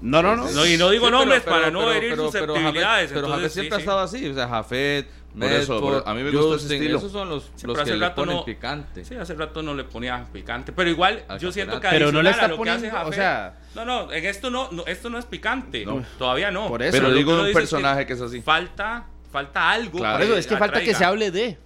[0.00, 0.66] No, no, no.
[0.66, 3.10] y no digo nombres para no herir susceptibilidades.
[3.12, 4.28] Pero, Jafet, siempre ha estado así.
[4.28, 6.98] O sea, Jafet, por eso, a mí me gusta ese estilo.
[6.98, 9.04] Esos son los, los que le ponen picante.
[9.04, 12.30] Sí, hace rato no le ponía picante, pero igual yo siento que pero no le
[12.30, 15.86] está poniendo, o sea, no, no, en esto no, esto no es picante,
[16.18, 16.68] todavía no.
[16.68, 18.40] Por eso, pero digo un personaje que, es así.
[18.40, 19.98] Falta, falta algo.
[19.98, 21.58] Claro, eso, es que falta que se hable de.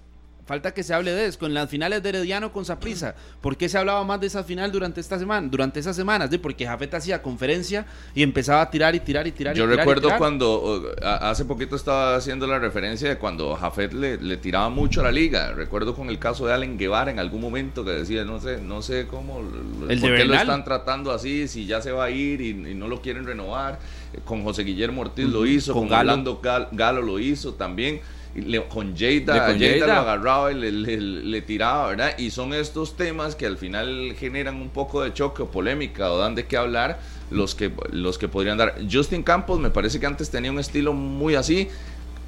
[0.44, 3.14] Falta que se hable de eso, con las finales de Herediano con Saprisa.
[3.40, 6.31] ¿Por qué se hablaba más de esa final durante esta semana, durante esas semanas?
[6.31, 9.55] De porque Jafet hacía conferencia y empezaba a tirar y tirar y tirar.
[9.55, 14.37] Yo y recuerdo cuando hace poquito estaba haciendo la referencia de cuando Jafet le, le,
[14.37, 15.52] tiraba mucho a la liga.
[15.52, 18.83] Recuerdo con el caso de Allen Guevara en algún momento que decía, no sé, no
[18.83, 19.40] sé cómo,
[19.88, 22.88] ¿El por qué lo están tratando así, si ya se va a ir y, no
[22.88, 23.78] lo quieren renovar.
[24.24, 26.40] Con José Guillermo Ortiz lo hizo, con, Orlando
[26.72, 28.00] Galo lo hizo también
[28.68, 32.18] con Jada, con Jada, lo agarraba y le, tiraba, ¿verdad?
[32.18, 36.18] Y son estos temas que al final generan un poco de choque o polémica o
[36.18, 38.77] dan de qué hablar los que, los que podrían dar.
[38.90, 41.68] Justin Campos me parece que antes tenía un estilo muy así,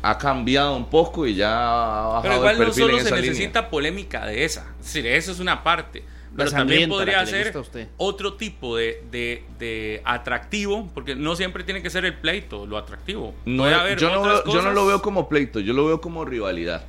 [0.03, 3.05] ha cambiado un poco y ya ha bajado Pero igual el perfil no solo en
[3.05, 6.05] se necesita polémica de esa, es decir, eso es una parte
[6.37, 7.55] pero también podría ser
[7.97, 13.35] otro tipo de, atractivo, porque no siempre tiene que ser el pleito, lo atractivo.
[13.44, 16.85] No, yo, no yo no lo veo como pleito, yo lo veo como rivalidad.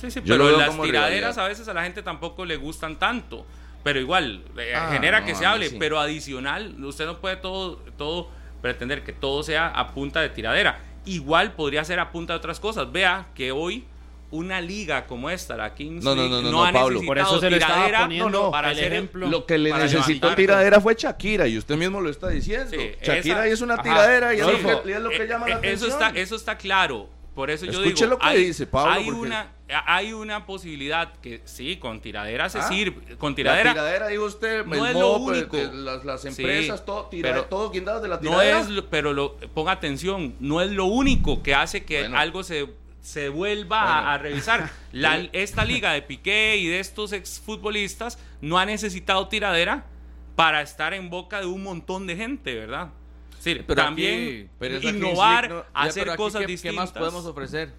[0.00, 3.46] Sí, sí, pero las tiraderas a veces a la gente tampoco le gustan tanto.
[3.82, 8.28] Pero igual, eh, ah, genera que se hable, pero adicional, usted no puede todo, todo
[8.60, 10.80] pretender que todo sea a punta de tiradera.
[11.04, 12.90] Igual podría ser a punta de otras cosas.
[12.90, 13.84] Vea que hoy
[14.30, 17.00] una liga como esta, la Kings no, no, no, no, no, Pablo.
[17.06, 19.28] Por eso se le estaba poniendo para el ejemplo.
[19.28, 22.76] Lo que le necesitó tiradera fue Shakira y usted mismo lo está diciendo.
[23.02, 25.90] Shakira es una tiradera y, es, lo que, llama la eh, eso atención.
[25.90, 27.08] Está, eso está claro.
[27.34, 31.42] Por eso yo digo, lo que hay, dice Pablo, hay una hay una posibilidad que
[31.44, 33.70] sí, con tiradera se ah, sirve, con tiradera.
[33.70, 35.56] La tiradera digo usted, no es lo único.
[35.56, 38.62] las, las, empresas, todo, tiradera, todo guindado de la tiradera.
[38.62, 42.68] No es, pero lo, ponga atención, no es lo único que hace que algo se
[43.06, 44.68] se vuelva a, revisar.
[44.92, 49.86] La, esta liga de Piqué y de estos exfutbolistas no ha necesitado tiradera
[50.34, 52.90] para estar en boca de un montón de gente, ¿verdad?
[53.38, 54.50] Sí, pero también
[54.82, 56.62] innovar, hacer cosas distintas.
[56.62, 57.72] ¿Qué más podemos ofrecer?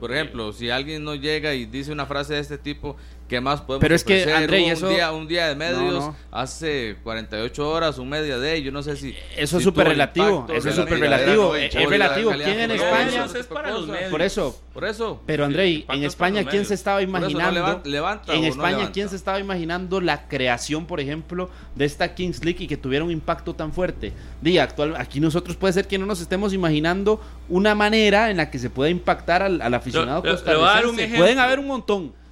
[0.00, 2.96] Por ejemplo, si alguien no llega y dice una frase de este tipo,
[3.28, 7.68] ¿qué más podemos Pero es que, André, un, día, un día de medios, hace 48
[7.68, 9.14] horas, un media de yo no sé si...
[9.36, 11.54] Eso es súper relativo, eso es súper relativo.
[11.54, 12.32] Es relativo.
[12.32, 13.26] ¿Quién en España?
[13.34, 14.10] es para los medios.
[14.10, 14.62] Por eso.
[14.72, 15.22] Por eso.
[15.26, 17.82] Pero, André, en España, ¿quién se estaba imaginando?
[18.28, 22.66] en España, ¿quién se estaba imaginando la creación, por ejemplo, de esta Kings League y
[22.66, 24.12] que tuviera un impacto tan fuerte?
[24.40, 28.50] Día actual, aquí nosotros puede ser que no nos estemos imaginando una manera en la
[28.50, 31.16] que se pueda impactar al, al aficionado costarricense.
[31.16, 32.25] Pueden haber un montón.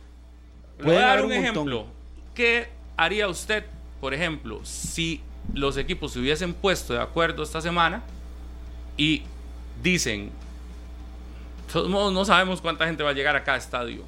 [0.85, 1.87] Pueden dar haber un, ejemplo.
[2.35, 3.64] ¿Qué haría usted,
[4.01, 5.20] por ejemplo, si
[5.53, 8.03] los equipos se hubiesen puesto de acuerdo esta semana
[8.97, 9.23] y
[9.83, 10.27] dicen,
[11.66, 14.05] de todos modos no sabemos cuánta gente va a llegar a cada estadio.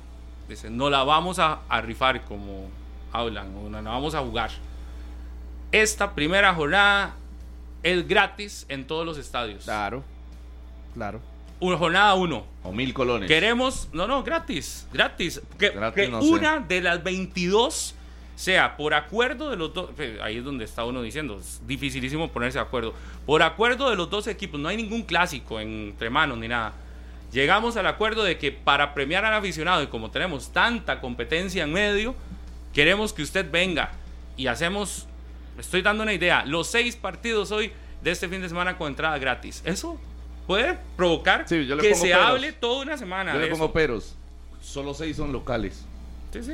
[0.49, 2.69] Dicen, no la vamos a, a rifar como
[3.13, 4.51] hablan, o no la vamos a jugar.
[5.73, 7.15] Esta primera jornada
[7.83, 9.65] es gratis en todos los estadios.
[9.65, 10.05] Claro,
[10.95, 11.21] claro.
[11.61, 12.47] Una jornada uno.
[12.63, 13.29] O mil colones.
[13.29, 15.41] Queremos, no, no, gratis, gratis.
[15.59, 15.71] Que,
[16.21, 17.95] una de las 22
[18.35, 22.29] sea por acuerdo de los dos, pues, ahí es donde está uno diciendo, es dificilísimo
[22.29, 22.95] ponerse de acuerdo.
[23.25, 26.75] Por acuerdo de los dos equipos, no hay ningún clásico entre manos ni nada.
[27.33, 31.73] Llegamos al acuerdo de que para premiar al aficionado y como tenemos tanta competencia en
[31.73, 32.15] medio,
[32.73, 33.93] queremos que usted venga
[34.37, 35.07] y hacemos,
[35.59, 39.19] estoy dando una idea, los seis partidos hoy de este fin de semana con entrada
[39.19, 39.63] gratis.
[39.65, 39.99] Eso
[40.47, 43.35] puede provocar que se hable toda una semana.
[43.35, 44.15] Yo le pongo peros.
[44.61, 45.85] Solo seis son locales.
[46.33, 46.53] Sí, sí.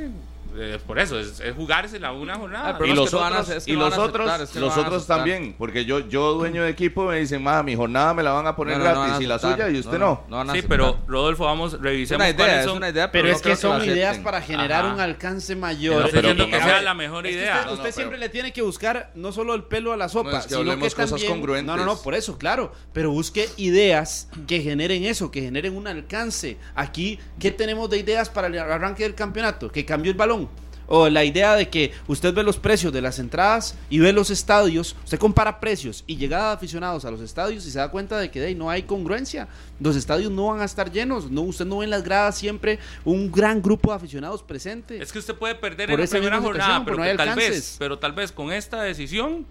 [0.55, 2.77] Eh, por eso, es, es jugársela una jornada.
[2.85, 7.05] y los, otros, y los otros, los otros también, porque yo, yo dueño de equipo
[7.05, 9.79] me dicen, ma, mi jornada me la van a poner gratis y la suya y
[9.79, 10.23] usted no.
[10.53, 12.77] sí, pero Rodolfo, vamos, revisemos una idea, son.
[12.77, 16.09] Una idea, pero, es que son ideas para generar un alcance mayor.
[16.11, 17.67] pero que sea la mejor idea.
[17.71, 20.89] usted, siempre le tiene que buscar no solo el pelo a la sopa, sino que
[20.91, 21.65] cosas congruentes.
[21.65, 25.87] No, no, no, por eso, claro, pero busque ideas que generen eso, que generen un
[25.87, 26.57] alcance.
[26.75, 29.71] Aquí, ¿qué tenemos de ideas para el arranque del campeonato?
[29.71, 30.42] Que cambió el balón
[30.87, 34.29] o la idea de que usted ve los precios de las entradas y ve los
[34.29, 38.17] estadios, usted compara precios y llegada de aficionados a los estadios y se da cuenta
[38.17, 39.47] de que de ahí no hay congruencia.
[39.79, 42.79] Los estadios no van a estar llenos, no usted no ve en las gradas siempre
[43.05, 45.01] un gran grupo de aficionados presente.
[45.01, 48.31] Es que usted puede perder en la primera jornada, pero, tal vez, pero tal vez
[48.31, 49.45] con esta decisión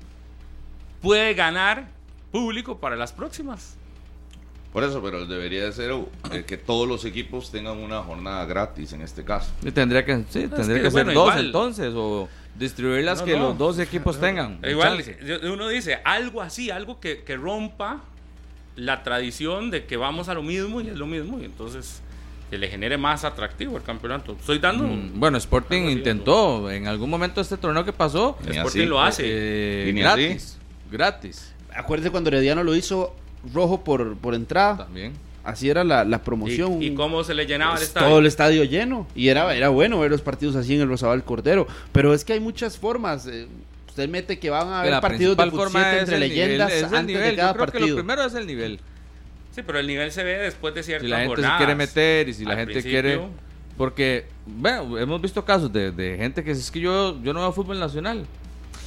[1.01, 1.89] puede ganar
[2.31, 3.77] público para las próximas.
[4.73, 5.93] Por eso, pero debería de ser
[6.33, 9.53] eh, que todos los equipos tengan una jornada gratis en este caso.
[9.75, 12.27] tendría que, sí, tendría que, ser dos entonces, o
[12.59, 14.59] distribuirlas que los dos equipos tengan.
[14.67, 15.05] Igual,
[15.45, 18.03] uno dice algo así, algo que, rompa
[18.75, 22.01] la tradición de que vamos a lo mismo y es lo mismo, y entonces
[22.49, 24.37] que le genere más atractivo el campeonato.
[24.39, 24.85] Estoy dando.
[24.85, 28.39] Mm, bueno, Sporting intentó en algún momento este torneo que pasó.
[28.47, 29.23] Sporting lo hace.
[29.27, 30.59] Eh, gratis.
[30.91, 31.55] Gratis.
[31.75, 33.15] Acuérdese cuando Herediano lo hizo
[33.53, 34.85] rojo por, por entrada.
[34.85, 35.13] También.
[35.45, 36.81] Así era la, promoción.
[36.81, 38.09] ¿Y, cómo se le llenaba el estadio?
[38.09, 39.09] Todo el estadio lleno.
[39.15, 41.67] Y era, era bueno ver los partidos así en el Rosabal Cordero.
[41.91, 43.27] Pero es que hay muchas formas.
[43.27, 43.49] Eh,
[43.89, 47.89] usted mete que van a haber partidos de fútbol entre leyendas antes de cada partido.
[47.89, 48.79] lo primero es el nivel.
[49.53, 52.29] Sí, pero el nivel se ve después de ciertas Si la gente se quiere meter
[52.29, 53.21] y si la gente quiere...
[53.77, 57.53] Porque, bueno, hemos visto casos de, de gente que es que yo, yo no veo
[57.53, 58.27] fútbol nacional.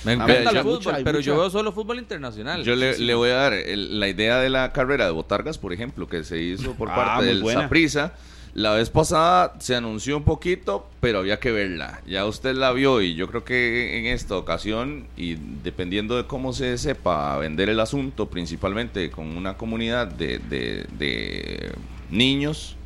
[0.04, 2.64] Me encanta el fútbol, pero yo veo solo fútbol internacional.
[2.64, 6.24] Yo le, voy a dar la idea de la carrera de Botargas, por ejemplo, que
[6.24, 8.14] se hizo por ah, parte del Saprisa.
[8.54, 12.02] La vez pasada se anunció un poquito, pero había que verla.
[12.08, 16.54] Ya usted la vio y yo creo que en esta ocasión, y dependiendo de cómo
[16.54, 21.74] se sepa vender el asunto, principalmente con una comunidad de, de
[22.10, 22.78] niños,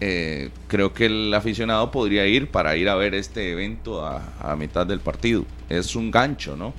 [0.00, 4.86] eh, creo que el aficionado podría ir para ir a ver este evento a, mitad
[4.86, 5.44] del partido.
[5.68, 6.74] Es un gancho, ¿no?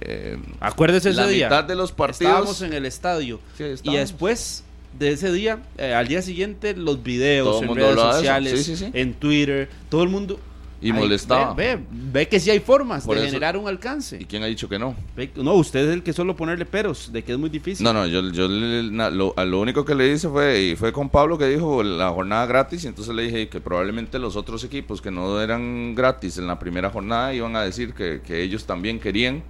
[0.00, 1.46] Eh, Acuérdese ese la día.
[1.46, 2.32] mitad de los partidos.
[2.32, 3.40] Estábamos en el estadio.
[3.82, 4.64] y después
[4.98, 10.02] de ese día, eh, al día siguiente, los videos en redes sociales, en Twitter, todo
[10.02, 10.38] el mundo
[10.84, 11.54] y molestaba.
[11.54, 14.18] Ve, ve, que sí hay formas de generar un alcance.
[14.20, 14.94] ¿Y quién ha dicho que no?
[15.36, 17.82] no, usted es el que solo ponerle peros, de que es muy difícil.
[17.82, 21.38] No, no, yo, yo lo, lo, único que le hice fue, y fue con Pablo
[21.38, 25.10] que dijo la jornada gratis, y entonces le dije que probablemente los otros equipos que
[25.10, 29.42] no eran gratis en la primera jornada iban a decir que, que ellos también querían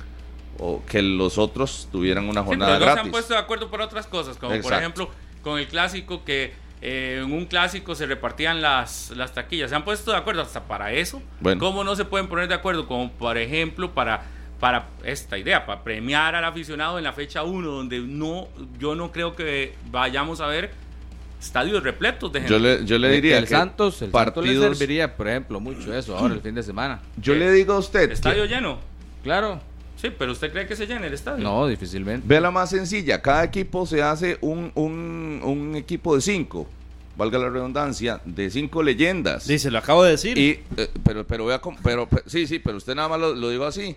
[0.60, 3.70] o que los otros tuvieran una jornada sí, pero no se han puesto de acuerdo
[3.70, 5.10] por otras cosas, como por ejemplo
[5.42, 6.52] con el clásico que
[6.86, 9.70] eh, en un clásico se repartían las, las taquillas.
[9.70, 11.22] ¿Se han puesto de acuerdo hasta para eso?
[11.58, 12.86] ¿Cómo no se pueden poner de acuerdo?
[12.86, 14.24] Como por ejemplo para,
[14.60, 19.12] para esta idea, para premiar al aficionado en la fecha 1, donde no, yo no
[19.12, 20.72] creo que vayamos a ver
[21.40, 22.52] estadios repletos de gente.
[22.52, 24.48] Yo le, yo le diría el Santos, el partidos...
[24.48, 27.00] Santos le serviría, por ejemplo, mucho eso ahora el fin de semana.
[27.16, 28.10] Yo le digo a usted.
[28.10, 28.78] ¿Estadio lleno?
[29.22, 29.58] Claro.
[30.04, 31.42] Sí, pero ¿usted cree que se llene el estadio?
[31.42, 32.26] No, difícilmente.
[32.28, 33.22] Ve la más sencilla.
[33.22, 36.68] Cada equipo se hace un, un, un equipo de cinco
[37.16, 39.44] valga la redundancia, de cinco leyendas.
[39.44, 40.36] Sí, se lo acabo de decir.
[40.36, 43.96] Y, eh, pero, pero, vea, pero, sí, sí, pero usted nada más lo, digo así.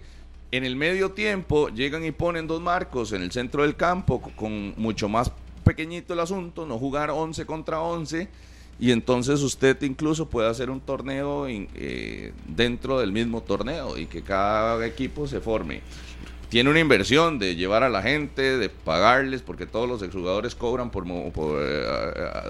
[0.52, 4.74] En el medio tiempo llegan y ponen dos marcos en el centro del campo con
[4.78, 5.30] mucho más
[5.66, 8.30] pequeñito el asunto, no jugar 11 contra 11
[8.80, 14.22] y entonces usted incluso puede hacer un torneo eh, dentro del mismo torneo y que
[14.22, 15.82] cada equipo se forme
[16.50, 20.92] tiene una inversión de llevar a la gente, de pagarles, porque todos los exjugadores cobran
[20.92, 21.86] por, eh,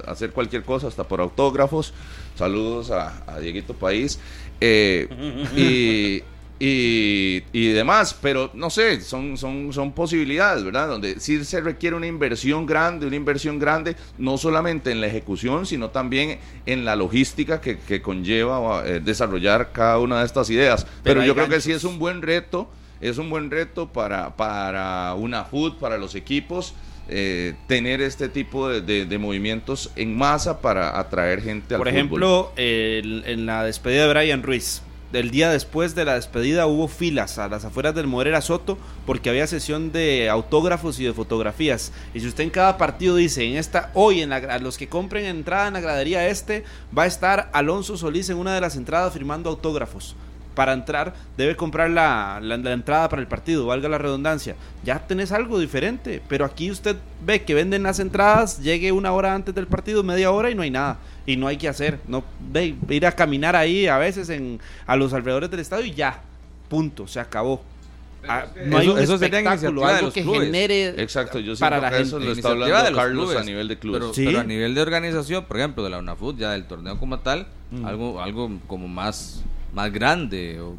[0.05, 1.93] hacer cualquier cosa, hasta por autógrafos.
[2.35, 4.19] Saludos a, Dieguito País.
[4.61, 5.07] Eh,
[5.55, 6.23] y,
[6.59, 7.41] y,
[7.73, 10.87] demás, pero no sé, son, son, son posibilidades, ¿verdad?
[10.87, 15.65] Donde sí se requiere una inversión grande, una inversión grande, no solamente en la ejecución,
[15.65, 20.87] sino también en la logística que, conlleva eh, desarrollar cada una de estas ideas.
[21.03, 22.69] Pero, yo creo que sí es un buen reto
[23.01, 26.73] es un buen reto para, para una food, para los equipos.
[27.09, 33.45] Eh, tener este tipo de, movimientos en masa para atraer gente al Por ejemplo, en
[33.45, 37.65] la despedida de Brian Ruiz, del día después de la despedida hubo filas a las
[37.65, 41.91] afueras del Morera Soto porque había sesión de autógrafos y de fotografías.
[42.13, 45.25] Y si usted en cada partido dice, en esta, hoy en la, los que compren
[45.25, 46.63] entrada en la gradería este,
[46.95, 50.15] va a estar Alonso Solís en una de las entradas firmando autógrafos
[50.57, 54.55] para entrar debe comprar la, entrada para el partido, valga la redundancia.
[54.83, 59.35] Ya tenés algo diferente, pero aquí usted ve que venden las entradas, llegue una hora
[59.35, 60.97] antes del partido, media hora y no hay nada.
[61.27, 64.95] Y no hay que hacer, no ve, ir a caminar ahí a veces en, a
[64.95, 66.21] los alrededores del estadio y ya,
[66.69, 67.61] punto, se acabó.
[68.27, 72.31] Ah, no hay un eso espectáculo, algo que genere Exacto, yo para la eso lo
[72.31, 74.11] está hablando Carlos a nivel de clubes.
[74.15, 77.45] Pero, a nivel de organización, por ejemplo, de la UNAFUT, ya del torneo como tal,
[77.69, 77.85] mm.
[77.85, 79.43] algo, algo como más
[79.77, 80.75] más grande o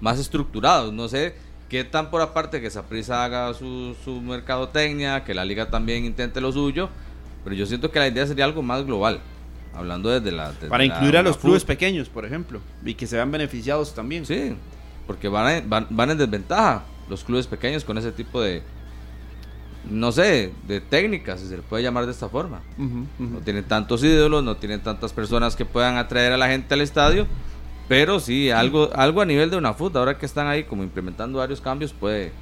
[0.00, 0.92] más estructurado.
[0.92, 1.34] No sé
[1.68, 6.40] qué tan por aparte que Saprisa haga su, su mercadotecnia, que la liga también intente
[6.40, 6.88] lo suyo,
[7.42, 9.20] pero yo siento que la idea sería algo más global.
[9.74, 10.52] Hablando desde la.
[10.68, 14.24] Para incluir a los clubes pequeños, por ejemplo, y que se vean beneficiados también.
[14.24, 14.54] Sí,
[15.06, 18.62] porque van, van, en desventaja los clubes pequeños con ese tipo de,
[19.90, 22.60] no sé, de técnicas, si se le puede llamar de esta forma.
[23.18, 26.80] No tienen tantos ídolos, no tienen tantas personas que puedan atraer a la gente al
[26.80, 27.26] estadio
[27.88, 31.38] pero sí, algo, algo a nivel de una FUT, ahora que están ahí como implementando
[31.38, 32.32] varios cambios, puede,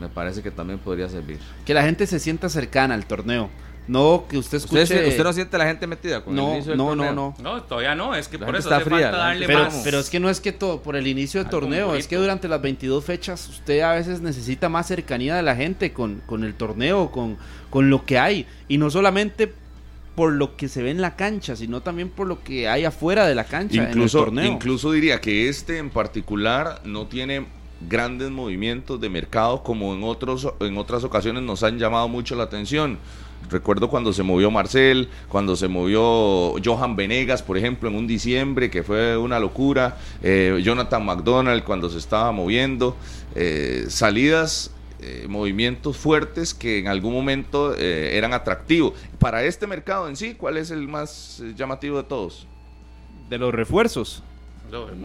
[0.00, 1.38] me parece que también podría servir.
[1.64, 3.50] Que la gente se sienta cercana al torneo.
[3.88, 4.82] No que usted escuche.
[4.82, 7.12] ¿Usted, no siente a la gente metida con no, el inicio del no, torneo?
[7.12, 7.62] No, no, no.
[7.62, 8.16] todavía no.
[8.16, 10.40] Es que por eso está hace fría, falta darle pero, Pero es que no es
[10.40, 11.94] que todo por el inicio del torneo.
[11.94, 15.92] Es que durante las 22 fechas usted a veces necesita más cercanía de la gente
[15.92, 17.36] con, con el torneo, con,
[17.70, 18.46] con lo que hay.
[18.66, 19.52] Y no solamente
[20.16, 23.26] por lo que se ve en la cancha, sino también por lo que hay afuera
[23.26, 24.52] de la cancha incluso, en el torneo.
[24.52, 27.46] Incluso diría que este en particular no tiene
[27.88, 32.44] grandes movimientos de mercado como en otros en otras ocasiones nos han llamado mucho la
[32.44, 32.98] atención.
[33.50, 38.70] Recuerdo cuando se movió Marcel, cuando se movió Johan Venegas, por ejemplo, en un diciembre,
[38.70, 39.98] que fue una locura.
[40.22, 42.96] Eh, Jonathan McDonald cuando se estaba moviendo.
[43.36, 48.94] Eh, salidas eh, movimientos fuertes que en algún momento eh, eran atractivos.
[49.18, 52.46] Para este mercado en sí, ¿cuál es el más eh, llamativo de todos?
[53.28, 54.22] De los refuerzos.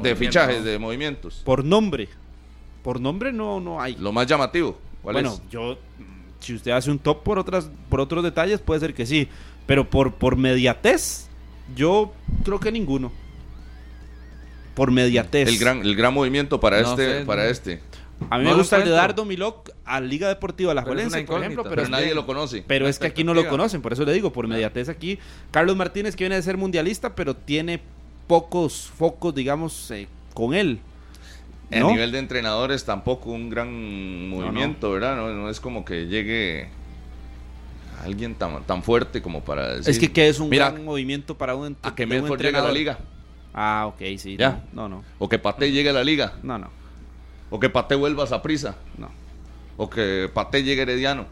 [0.01, 1.41] de fichajes, de movimientos.
[1.43, 2.07] Por nombre.
[2.83, 3.95] Por nombre no, no hay.
[3.95, 4.79] Lo más llamativo.
[5.03, 5.77] bueno, yo,
[6.39, 9.27] si usted hace un top por, otras, por otros detalles, puede ser que sí.
[9.65, 11.27] Pero por, por mediatez,
[11.75, 12.13] yo
[12.45, 13.11] creo que ninguno.
[14.73, 15.49] Por mediatez.
[15.49, 17.81] El gran, el gran movimiento para este, para este.
[18.29, 21.63] A mí me gusta el de Dardo Milok a Liga Deportiva La Juelense, por ejemplo,
[21.67, 22.63] pero, nadie lo conoce.
[22.65, 25.19] Pero es que aquí no lo conocen, por eso le digo, por mediatez aquí.
[25.51, 27.81] Carlos Martínez, que viene de ser mundialista, pero tiene
[28.27, 30.79] pocos focos, digamos, eh, con él.
[31.71, 35.15] A nivel de entrenadores tampoco un gran movimiento, ¿verdad?
[35.15, 36.69] No, es como que llegue
[38.03, 39.89] alguien tan, tan fuerte como para decir...
[39.89, 42.71] Es que ¿qué es un gran movimiento para un, a que mejor llegue a la
[42.71, 42.99] liga.
[43.53, 44.37] Ah, ok, sí.
[44.37, 44.63] Ya.
[44.73, 45.03] No, no.
[45.19, 46.33] O que Pate llegue a la liga.
[46.43, 46.80] No, no.
[47.51, 48.75] O que Pate vuelva a prisa.
[48.97, 49.11] No.
[49.77, 51.27] O que Pate llegue Herediano.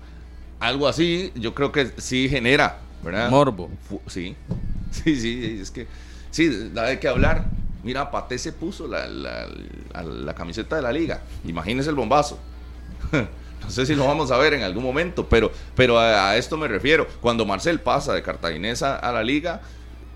[0.60, 3.32] Algo así, yo creo que sí genera, ¿verdad?
[3.32, 3.72] Morbo.
[4.06, 4.36] sí.
[4.92, 5.86] Sí, sí, es que.
[6.32, 7.46] Sí, da de qué hablar.
[7.84, 11.22] Mira, Pate se puso la, la, camiseta de la liga.
[11.46, 12.40] Imagínese el bombazo.
[13.12, 16.68] no sé si lo vamos a ver en algún momento, pero, pero a, esto me
[16.68, 17.08] refiero.
[17.22, 19.62] Cuando Marcel pasa de Cartaginesa a la liga,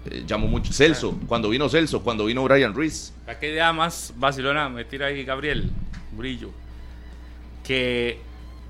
[0.10, 0.74] eh, llamó mucho.
[0.74, 3.14] Celso, cuando vino Celso, cuando vino Brian Ruiz.
[3.26, 5.72] ¿Para qué idea más Barcelona me tira ahí Gabriel?
[6.16, 6.52] brillo.
[7.64, 8.20] Que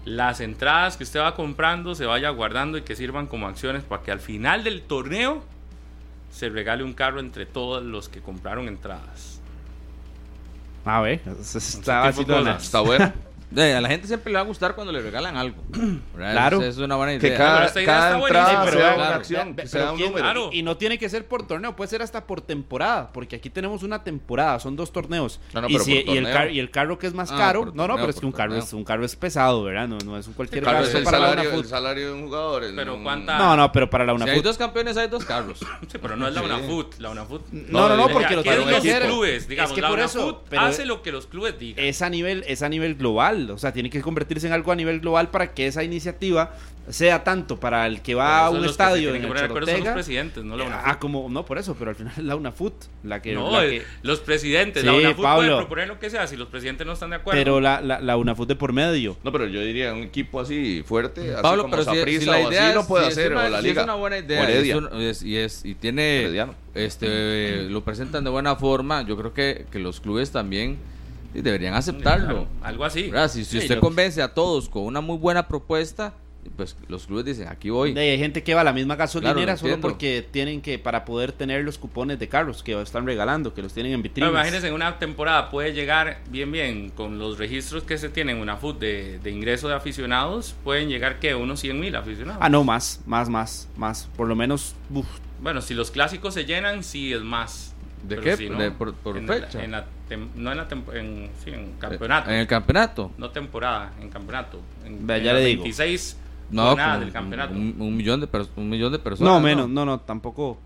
[0.05, 4.03] las entradas que usted va comprando se vaya guardando y que sirvan como acciones para
[4.03, 5.43] que al final del torneo
[6.31, 9.39] se regale un carro entre todos los que compraron entradas.
[10.85, 13.13] A ver, está, está bueno.
[13.55, 15.63] a la gente siempre le va a gustar cuando le regalan algo.
[16.13, 16.61] Claro.
[16.61, 17.29] es una buena idea.
[17.29, 19.55] Que cada, entrada sea una acción,
[20.51, 23.83] Y, no tiene que ser por torneo, puede ser hasta por temporada, porque aquí tenemos
[23.83, 25.39] una temporada, son dos torneos.
[25.67, 28.55] y, el carro que es más ah, caro, no, no, pero es que un carro
[28.55, 29.87] es, un carro es pesado, ¿verdad?
[29.87, 30.83] No, no es un cualquier carro.
[30.83, 32.63] Es el, salario, el salario de un jugador.
[32.75, 33.37] Pero cuánta...
[33.37, 34.31] No, no, pero para la UNAFUT.
[34.31, 35.59] Si hay dos campeones, hay dos carros.
[35.59, 36.99] sí, pero no es la UNAFUT.
[36.99, 37.51] La UNAFUT.
[37.51, 41.83] No, no, no, porque los clubes, digamos, la UNAFUT hace lo que los clubes digan.
[41.83, 42.95] Es a nivel, es a nivel
[43.43, 46.53] global, o sea, tiene que convertirse en algo a nivel global para que esa iniciativa
[46.89, 50.57] sea tanto para el que va a un estadio en el Chorotega, los presidentes, no
[50.57, 50.85] la UNAFUT.
[50.85, 52.73] Ah, como no por eso, pero al final es la UNAFUT
[53.03, 53.51] la que No,
[54.01, 57.17] los presidentes, la UNAFUT puede proponer lo que sea si los presidentes no están de
[57.17, 57.39] acuerdo.
[57.39, 59.15] Pero la, la, la, UNAFUT de por medio.
[59.23, 63.07] No, pero yo diría un equipo así fuerte, Pablo, pero si, la idea lo puede
[63.07, 63.81] hacer o la liga.
[63.81, 64.49] es una buena idea
[65.23, 70.01] y es y tiene este lo presentan de buena forma, yo creo que que los
[70.01, 70.77] clubes también
[71.41, 72.47] deberían aceptarlo.
[72.61, 73.11] algo así.
[73.29, 76.13] Si, si usted convence a todos con una muy buena propuesta,
[76.55, 77.97] pues los clubes dicen, aquí voy.
[77.97, 81.63] hay gente que va a la misma gasolinera solo porque tienen que, para poder tener
[81.63, 84.31] los cupones de carros que están regalando, que los tienen en vitrinas.
[84.31, 88.41] imagínense, en una temporada puede llegar bien, bien, con los registros que se tienen en
[88.41, 92.41] una FUT de, de ingreso de aficionados, pueden llegar que unos 100 mil aficionados.
[92.41, 94.75] Ah, no, más, más, más, más, por lo menos.
[95.41, 97.73] Bueno, si los clásicos se llenan, sí es más.
[98.03, 98.71] ¿De qué?
[98.77, 99.85] por, fecha.
[100.17, 102.29] No en la en, sí, en campeonato.
[102.29, 103.11] En el campeonato.
[103.17, 104.61] No temporada, en campeonato.
[104.85, 106.17] En, ya le 26
[106.49, 107.53] no, nada del campeonato.
[107.53, 109.33] Un, millón de un millón de personas.
[109.33, 110.59] No, menos, no, no, tampoco.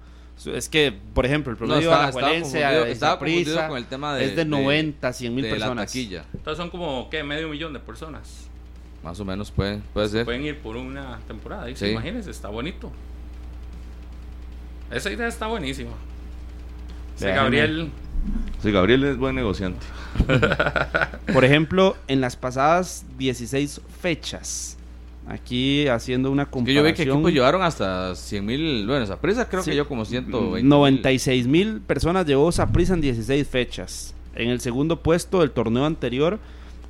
[0.45, 4.25] Es que, por ejemplo, el promedio no, está, de estaba prisa con el tema de,
[4.25, 5.95] es de 90, 100 mil personas.
[5.95, 7.23] Entonces son como, ¿qué?
[7.23, 8.47] Medio millón de personas.
[9.03, 10.25] Más o menos puede, puede ser.
[10.25, 11.67] Pueden ir por una temporada.
[11.73, 11.87] Sí.
[11.87, 12.91] Imagínense, está bonito.
[14.91, 15.91] Esa idea está buenísima.
[17.15, 17.89] Sí, Gabriel.
[18.61, 19.85] Sí, Gabriel es buen negociante.
[21.33, 24.77] por ejemplo, en las pasadas 16 fechas
[25.27, 26.65] Aquí haciendo una comparación.
[26.65, 29.85] Que yo vi que equipos llevaron hasta 100 mil, bueno, esa prisa creo que yo
[29.85, 34.13] como 120 96 mil personas llevó prisa en 16 fechas.
[34.35, 36.39] En el segundo puesto del torneo anterior,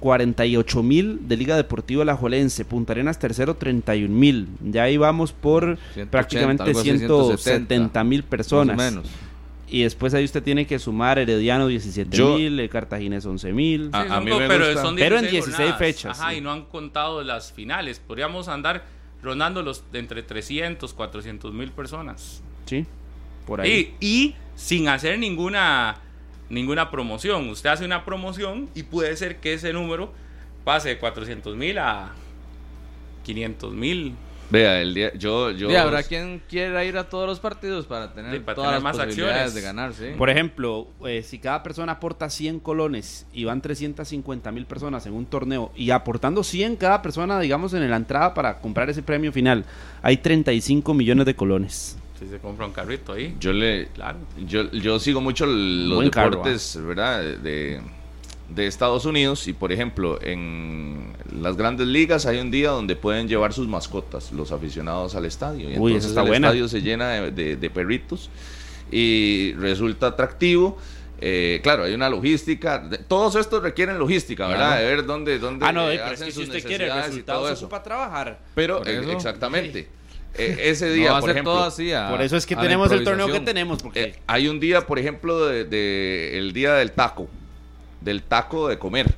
[0.02, 2.64] 48 mil de Liga Deportiva La Jolense.
[2.64, 4.48] Punta Arenas tercero, 31 mil.
[4.64, 5.80] Ya ahí vamos por
[6.12, 8.78] prácticamente 170 mil personas.
[8.78, 9.10] Más o menos.
[9.70, 13.90] Y después ahí usted tiene que sumar Herediano 17 mil, eh, Cartagines 11 mil.
[13.92, 14.94] a, mí me pero, gusta.
[14.96, 16.20] pero en 16 fechas.
[16.20, 18.00] Ajá, y no han contado las finales.
[18.00, 18.86] Podríamos andar
[19.22, 22.42] rondando los de entre 300, 400 mil personas.
[22.66, 22.86] Sí,
[23.46, 23.94] por ahí.
[24.00, 25.98] Y, y, sin hacer ninguna,
[26.50, 27.50] ninguna promoción.
[27.50, 30.14] Usted hace una promoción y puede ser que ese número
[30.64, 32.14] pase de 400 mil a
[33.26, 34.14] 500 mil.
[34.50, 35.70] Vea, el día, yo, yo.
[35.70, 39.54] Y habrá quien quiera ir a todos los partidos para tener todas las más acciones
[39.54, 44.66] de ganar, Por ejemplo, eh, si cada persona aporta 100 colones y van 350 mil
[44.66, 48.90] personas en un torneo y aportando 100 cada persona, digamos, en la entrada para comprar
[48.90, 49.66] ese premio final,
[50.02, 51.98] hay 35 millones de colones.
[52.18, 53.36] Si se compra un carrito ahí.
[53.40, 54.18] Yo le, claro.
[54.48, 57.22] yo, yo sigo mucho los deportes, ¿verdad?
[57.22, 57.82] de de
[58.56, 63.54] Estados Unidos y por ejemplo en las grandes ligas hay un día donde pueden llevar
[63.54, 68.30] sus mascotas los aficionados al estadio y entonces el estadio se llena de, perritos
[68.92, 70.78] y resulta atractivo
[71.20, 72.88] eh, claro, hay una logística.
[73.08, 74.78] Todos estos requieren logística, ¿verdad?
[74.78, 78.40] De ver dónde, dónde ah, no, pero es que si usted quiere ocupa trabajar.
[78.54, 79.88] Pero, eh, exactamente.
[80.36, 81.72] Eh, ese día, por ejemplo.
[82.10, 83.82] por eso es que tenemos el torneo que tenemos.
[83.82, 84.20] Porque...
[84.28, 87.28] hay un día, por ejemplo, de, el día del taco
[88.02, 89.14] del taco de comer.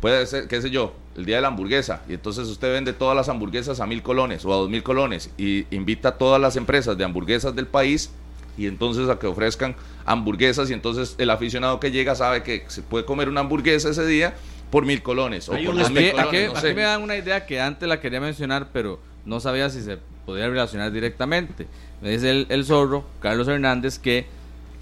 [0.00, 2.02] Puede ser, qué sé yo, el día de la hamburguesa.
[2.08, 5.30] Y entonces usted vende todas las hamburguesas a mil colones o a dos mil colones
[5.36, 8.10] y invita a todas las empresas de hamburguesas del país
[8.56, 9.74] y entonces a que ofrezcan
[10.04, 14.04] hamburguesas y entonces el aficionado que llega sabe que se puede comer una hamburguesa ese
[14.06, 14.34] día
[14.70, 16.18] por mil colones o por mil colones.
[16.18, 19.98] Aquí, me dan una idea que antes la quería mencionar, pero no sabía si se
[20.26, 21.66] podía relacionar directamente.
[22.00, 24.26] Me dice el, el zorro, Carlos Hernández, que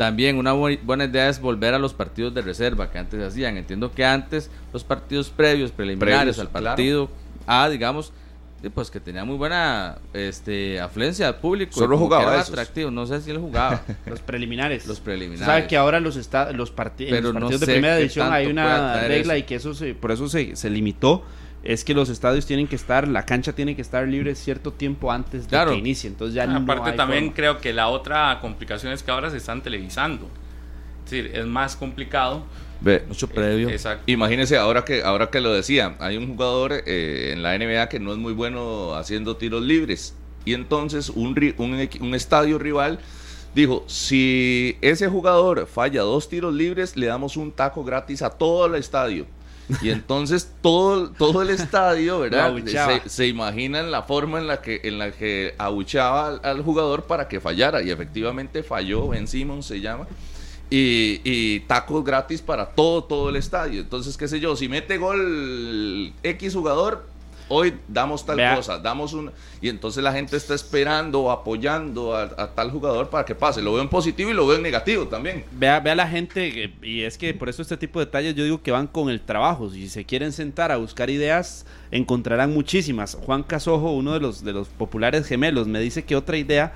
[0.01, 3.59] también una buena idea es volver a los partidos de reserva que antes se hacían.
[3.59, 7.11] Entiendo que antes los partidos previos, preliminares al partido
[7.47, 8.11] A, digamos,
[8.73, 11.79] pues que tenía muy buena este afluencia de público.
[11.79, 13.83] Solo jugaba era atractivo, no sé si él jugaba.
[14.07, 14.87] los preliminares.
[14.87, 15.45] Los preliminares.
[15.45, 19.57] Sabe que ahora los, está, los, partidos de primera edición hay una regla y que
[19.57, 21.25] eso se, por eso se, se limitó
[21.63, 25.13] es que los estadios tienen que estar, la cancha tiene que estar libre cierto tiempo
[25.13, 26.09] antes de que inicie.
[26.09, 30.29] Entonces ya Aparte también creo que la otra complicación es que ahora se están televisando.
[31.05, 32.45] Es decir, es más complicado.
[32.81, 33.69] Ve, mucho previo.
[33.69, 34.05] Exacto.
[34.07, 38.01] Imagínese ahora que ahora que lo decía, hay un jugador eh, en la NBA que
[38.01, 40.15] no es muy bueno haciendo tiros libres
[40.47, 42.99] y entonces un, un, un estadio rival
[43.55, 48.67] dijo, si ese jugador falla dos tiros libres, le damos un taco gratis a todo
[48.67, 49.27] el estadio.
[49.83, 52.55] Y entonces todo, todo el estadio, ¿verdad?
[52.65, 57.29] Se, se, imaginan la forma en la que, en la que abuchaba al, jugador para
[57.29, 57.83] que fallara.
[57.83, 60.07] Y efectivamente falló, Ben Simmons se llama.
[60.71, 63.81] Y, y, tacos gratis para todo, todo el estadio.
[63.81, 67.10] Entonces, qué sé yo, si mete gol X jugador,
[67.51, 69.31] hoy damos tal cosa, damos un...
[69.61, 73.61] Y entonces la gente está esperando o apoyando a, tal jugador para que pase.
[73.61, 75.45] Lo veo en positivo y lo veo en negativo también.
[75.51, 78.63] Vea, vea la gente, y es que por eso este tipo de detalles yo digo
[78.63, 79.69] que van con el trabajo.
[79.69, 83.17] Si se quieren sentar a buscar ideas, encontrarán muchísimas.
[83.17, 86.73] Juan Casojo, uno de los, de los populares gemelos, me dice que otra idea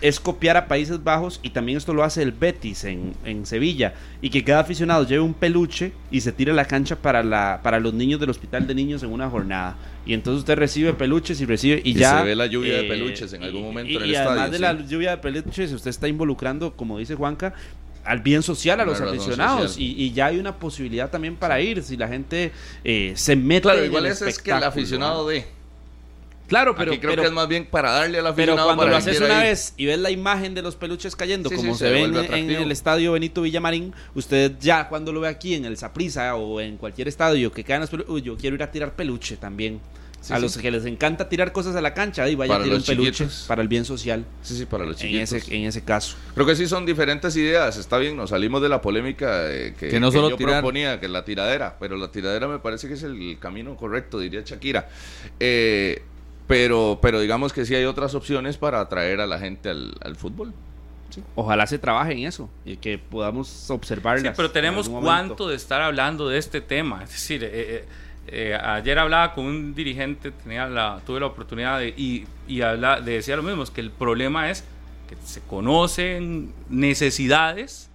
[0.00, 3.94] es copiar a Países Bajos y también esto lo hace el Betis en, en, Sevilla.
[4.20, 7.60] Y que cada aficionado lleve un peluche y se tire a la cancha para, la,
[7.62, 9.76] para los niños del hospital de niños en una jornada.
[10.04, 12.88] Y entonces usted recibe peluches y recibe y, ya se ve la lluvia de eh,
[12.88, 15.72] peluches en algún momento y, en el y estadio, además de la lluvia de peluches
[15.72, 17.54] usted está involucrando como dice Juanca
[18.04, 19.76] al bien social a los aficionados.
[19.78, 22.50] y, ya hay una posibilidad también para ir si la gente
[22.82, 25.46] eh, se mete claro igual es, que el aficionado de
[26.52, 28.56] Claro, pero creo que es más bien para darle al aficionado.
[28.58, 31.74] Pero cuando lo haces una vez y ves la imagen de los peluches cayendo, como
[31.74, 35.78] se, ve en, el estadio Benito Villamarín, usted ya cuando lo ve aquí en el
[35.78, 39.38] Saprisa o en cualquier estadio que caen los peluches, yo quiero ir a tirar peluche
[39.38, 39.80] también
[40.28, 42.84] a los que les encanta tirar cosas a la cancha y vaya a tirar un
[42.84, 44.24] peluche para el bien social.
[44.42, 45.32] Sí, sí, para los chiquitos.
[45.32, 46.16] En ese, en ese caso.
[46.34, 47.76] Creo que sí son diferentes ideas.
[47.76, 49.48] Está bien, nos salimos de la polémica
[49.78, 51.76] que, no solo yo proponía, que la tiradera.
[51.80, 54.88] Pero la tiradera me parece que es el camino correcto, diría Shakira.
[55.40, 56.02] Eh,
[56.52, 60.52] pero, pero digamos que sí hay otras opciones para atraer a la gente al, fútbol.
[61.34, 64.22] Ojalá se trabaje en eso y que podamos observarlas.
[64.22, 67.04] Sí, pero tenemos cuánto de estar hablando de este tema.
[67.04, 67.84] Es decir, eh, eh
[68.28, 73.00] eh, ayer hablaba con un dirigente, tenía la, tuve la oportunidad de, y, y habla,
[73.00, 74.62] de decir lo mismo, es que el problema es
[75.08, 77.90] que se conocen necesidades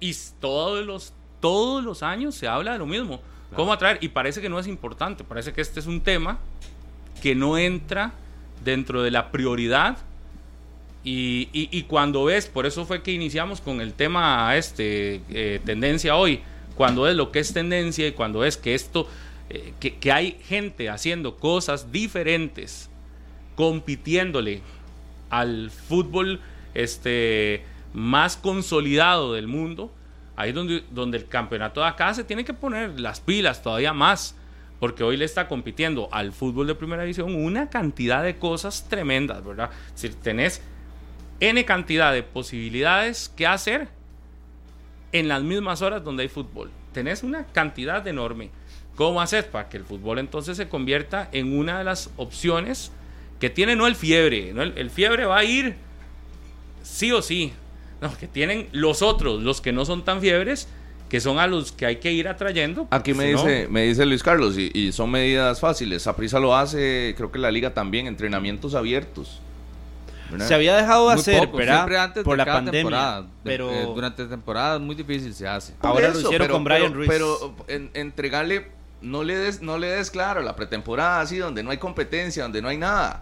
[0.00, 3.20] y todos los, todos los años se habla de lo mismo.
[3.54, 3.98] ¿Cómo atraer?
[4.00, 6.40] Y parece que no es importante, parece que este es un tema
[7.18, 8.12] que no entra
[8.64, 9.98] dentro de la prioridad.
[11.04, 16.16] Y, y, cuando ves, por eso fue que iniciamos con el tema este, eh, tendencia
[16.16, 16.40] hoy,
[16.74, 19.08] cuando es lo que es tendencia y cuando es que esto
[19.50, 22.90] eh, que, hay gente haciendo cosas diferentes,
[23.54, 24.60] compitiéndole
[25.30, 26.40] al fútbol
[26.74, 27.64] este,
[27.94, 29.90] más consolidado del mundo,
[30.36, 33.94] ahí es donde, donde el campeonato de acá se tiene que poner las pilas todavía
[33.94, 34.34] más,
[34.80, 39.44] porque hoy le está compitiendo al fútbol de primera división una cantidad de cosas tremendas,
[39.44, 39.70] ¿verdad?
[39.94, 40.62] Si tenés
[41.40, 43.88] N cantidad de posibilidades que hacer
[45.12, 46.70] en las mismas horas donde hay fútbol.
[46.92, 48.50] Tenés una cantidad enorme.
[48.96, 52.90] ¿Cómo hacer para que el fútbol entonces se convierta en una de las opciones
[53.38, 54.52] que tiene no el fiebre?
[54.52, 54.62] ¿no?
[54.62, 55.76] El, fiebre va a ir
[56.82, 57.52] sí o sí.
[58.00, 60.68] No, que tienen los otros, los que no son tan fiebres,
[61.08, 62.86] que son a los que hay que ir atrayendo.
[62.90, 66.02] Aquí me dice, me dice Luis Carlos, y, son medidas fáciles.
[66.02, 69.40] Saprisa lo hace, creo que la liga también, entrenamientos abiertos.
[70.46, 71.48] Se había dejado de hacer,
[71.96, 75.72] antes por la pandemia, pero eh, durante temporada es muy difícil se hace.
[75.80, 77.08] Ahora lo hicieron con Brian Ruiz.
[77.08, 77.54] Pero
[77.94, 78.66] entregarle
[79.00, 82.60] no le des, no le des claro, la pretemporada así, donde no hay competencia, donde
[82.60, 83.20] no hay nada.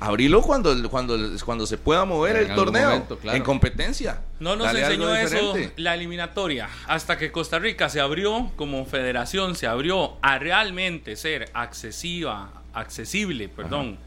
[0.00, 4.22] Abrilo cuando, cuando, cuando se pueda mover el torneo en competencia.
[4.38, 6.68] No nos enseñó eso la eliminatoria.
[6.86, 13.48] Hasta que Costa Rica se abrió como federación, se abrió a realmente ser accesiva, accesible,
[13.48, 13.98] perdón,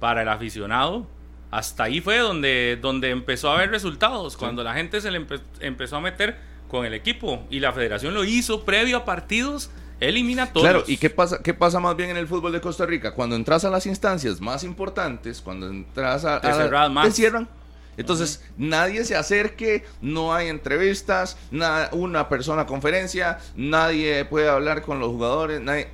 [0.00, 1.06] para el aficionado.
[1.50, 5.26] Hasta ahí fue donde, donde empezó a haber resultados, cuando la gente se le
[5.60, 6.36] empezó a meter
[6.68, 9.70] con el equipo y la federación lo hizo previo a partidos
[10.00, 10.70] eliminatorios.
[10.70, 13.14] Claro, ¿y qué pasa, qué pasa más bien en el fútbol de Costa Rica?
[13.14, 16.40] Cuando entras a las instancias más importantes, cuando entras a...
[16.40, 17.14] Te, más.
[17.14, 17.48] cierran.
[17.96, 25.00] Entonces, nadie se acerque, no hay entrevistas, nada, una persona conferencia, nadie puede hablar con
[25.00, 25.88] los jugadores, nadie,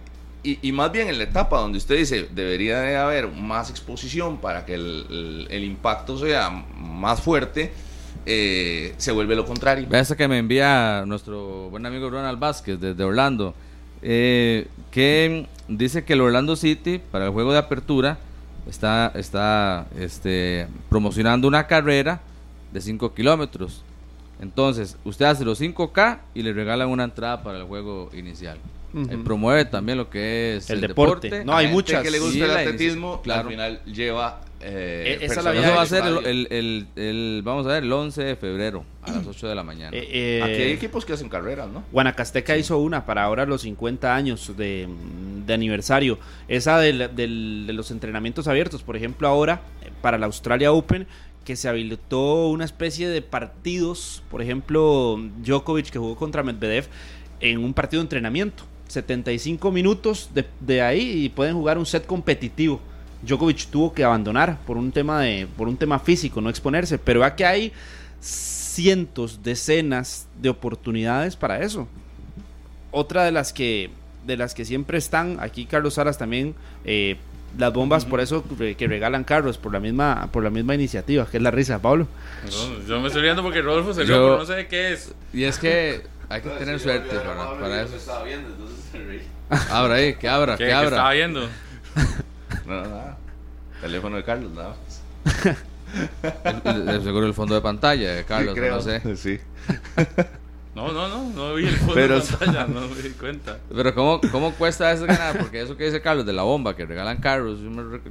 [0.45, 4.67] y, más bien en la etapa donde usted dice debería de haber más exposición para
[4.67, 7.73] que el, impacto sea más fuerte,
[8.27, 9.87] eh, se vuelve lo contrario.
[9.89, 13.55] Vea que me envía nuestro buen amigo Ronald Vázquez desde Orlando
[14.05, 18.19] eh, que dice que el Orlando City para el juego de apertura
[18.69, 22.21] está, está este, promocionando una carrera
[22.73, 23.83] de 5 kilómetros.
[24.41, 28.59] Entonces, usted hace los 5K y le regalan una entrada para el juego inicial.
[29.25, 31.45] Promueve también lo que es el, deporte.
[31.45, 32.03] No, hay muchas.
[32.03, 35.87] que le gusta el atletismo, al final lleva eh, e-, esa la Eso va a
[35.87, 39.63] ser el, el, vamos a ver, el 11 de febrero a las 8 de la
[39.63, 39.97] mañana.
[39.97, 41.85] Eh, eh, Aquí hay equipos que hacen carreras, ¿no?
[41.93, 44.89] Guanacasteca hizo una para ahora los 50 años de,
[45.49, 46.19] aniversario.
[46.49, 46.93] Esa de,
[47.73, 49.61] los entrenamientos abiertos, por ejemplo, ahora
[50.01, 51.07] para la Australia Open,
[51.45, 56.87] que se habilitó una especie de partidos, por ejemplo, Djokovic que jugó contra Medvedev
[57.41, 58.65] en un partido de entrenamiento.
[58.89, 62.81] 75 minutos de, de ahí y pueden jugar un set competitivo.
[63.23, 67.21] Djokovic tuvo que abandonar por un tema de por un tema físico, no exponerse, pero
[67.21, 67.73] vea que hay
[68.21, 71.89] cientos, decenas de oportunidades para eso.
[72.91, 73.91] Otra de las que
[74.27, 76.55] de las que siempre están aquí Carlos Saras también
[76.85, 77.17] eh,
[77.59, 81.37] las bombas por eso que regalan carros por la misma por la misma iniciativa que
[81.37, 82.09] es la risa Pablo.
[82.89, 85.15] Yo me estoy riendo porque Rodolfo se rió pero no sé qué es.
[85.33, 86.03] y es que
[86.35, 87.97] hay que tener suerte para, eso
[89.71, 91.49] abra ahí que abra que abra estaba viendo
[92.67, 93.17] no, nada.
[93.81, 94.75] Teléfono de Carlos, nada
[95.23, 97.05] más.
[97.05, 99.01] seguro el fondo de pantalla de Carlos, no sé.
[99.17, 99.39] Sí.
[100.75, 103.59] No, no, no, no vi el fondo de pantalla, no me di cuenta.
[103.73, 105.39] Pero ¿cómo, cómo cuesta eso ganar?
[105.39, 107.61] Porque eso que dice Carlos de la bomba, que regalan carros,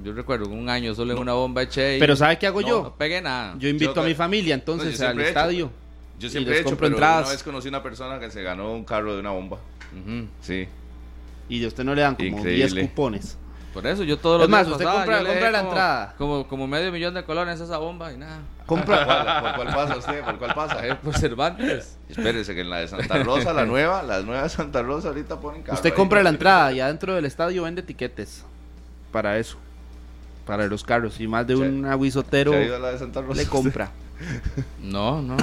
[0.02, 2.84] yo, recuerdo un año solo en una bomba eché Pero ¿sabe qué hago yo?
[2.84, 3.56] No pegué nada.
[3.58, 5.72] Yo invito a mi familia entonces al estadio
[6.24, 7.26] Yo siempre he hecho, pero entradas.
[7.26, 9.58] una vez conocí una persona que se ganó un carro de una bomba.
[10.42, 10.70] Sí.
[11.50, 13.38] Y de usted no le dan como 10 cupones.
[13.74, 16.16] Por eso yo todos los Es más, usted compra, compra la entrada.
[16.18, 18.40] Como, como medio millón de colones esa bomba y nada.
[18.66, 19.42] Compra.
[19.42, 20.24] ¿Por cuál, pasa usted?
[20.24, 20.88] ¿Por cuál pasa?
[20.88, 21.98] Eh, por Cervantes.
[22.08, 25.42] Espérese que en la de Santa Rosa, la nueva, la nueva de Santa Rosa ahorita
[25.42, 25.76] ponen carro.
[25.76, 28.46] Usted compra la entrada y adentro del estadio vende etiquetes.
[29.12, 29.58] Para eso.
[30.46, 31.20] Para los carros.
[31.20, 33.92] Y más de un aguisotero le compra.
[34.82, 35.38] No, no.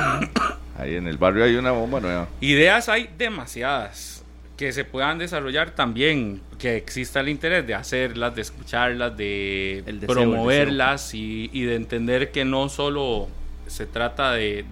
[0.78, 2.28] Ahí en el barrio hay una bomba nueva.
[2.40, 4.20] Ideas hay demasiadas
[4.60, 11.14] que se puedan desarrollar también, que exista el interés de hacerlas, de escucharlas, de promoverlas
[11.14, 13.28] y, de entender que no solo
[13.66, 14.64] se trata de,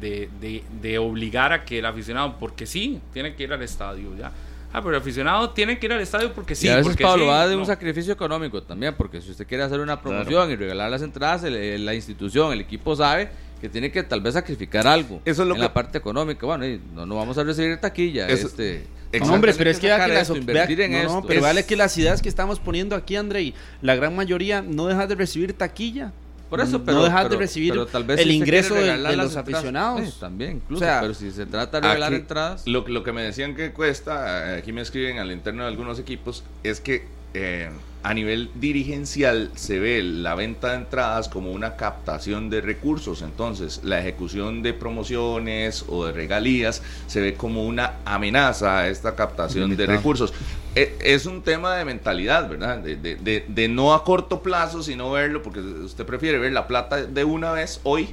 [0.81, 4.31] de, obligar a que el aficionado, porque sí, tiene que ir al estadio ya.
[4.75, 6.67] Ah, pero el aficionado tiene que ir al estadio porque sí.
[6.67, 9.81] Y a veces Pablo va de un sacrificio económico también, porque si usted quiere hacer
[9.81, 13.31] una promoción y regalar las entradas, la institución, el equipo sabe
[13.61, 16.47] que tiene que tal vez sacrificar algo Eso es lo en la parte económica.
[16.47, 18.29] Bueno, no, no vamos a recibir taquilla.
[18.29, 18.87] este,
[19.21, 22.23] no, hombre, pero es que, que las, invertir en no, pero vale que las ideas
[22.23, 26.13] que estamos poniendo aquí, André, la gran mayoría no deja de recibir taquilla.
[26.51, 27.75] Por eso, pero, no dejas de recibir
[28.17, 30.19] el ingreso de, los aficionados.
[30.19, 30.85] también, incluso.
[30.85, 32.67] pero si se trata de regalar entradas.
[32.67, 36.45] Lo, lo que me decían que cuesta, aquí me escriben al interno de algunos equipos,
[36.63, 37.05] es que
[37.35, 37.69] eh,
[38.03, 43.81] a nivel dirigencial se ve la venta de entradas como una captación de recursos, entonces
[43.83, 49.77] la ejecución de promociones o de regalías se ve como una amenaza a esta captación
[49.77, 50.33] de recursos.
[50.75, 52.79] E, es un tema de mentalidad, ¿verdad?
[52.79, 57.05] De, de, de, no a corto plazo, sino verlo, porque usted prefiere ver la plata
[57.05, 58.11] de una vez hoy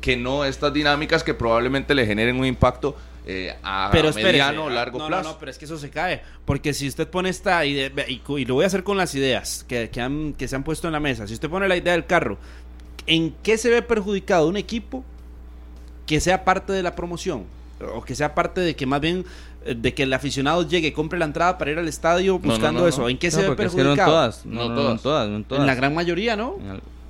[0.00, 4.70] que no estas dinámicas que probablemente le generen un impacto eh, a pero mediano o
[4.70, 5.22] largo plazo.
[5.22, 6.22] No, no, pero es que eso se cae.
[6.44, 9.90] Porque si usted pone esta idea, y, lo voy a hacer con las ideas que,
[9.90, 12.06] que, han, que se han puesto en la mesa, si usted pone la idea del
[12.06, 12.38] carro,
[13.06, 15.04] ¿en qué se ve perjudicado un equipo
[16.06, 17.44] que sea parte de la promoción?
[17.94, 19.24] O que sea parte de que más bien
[19.64, 23.08] eh, de que el aficionado llegue, compre la entrada para ir al estadio buscando eso.
[23.08, 23.96] ¿En qué se ve perjudicado?
[23.96, 26.56] no todas, no, todas, todas, En la gran mayoría, ¿no?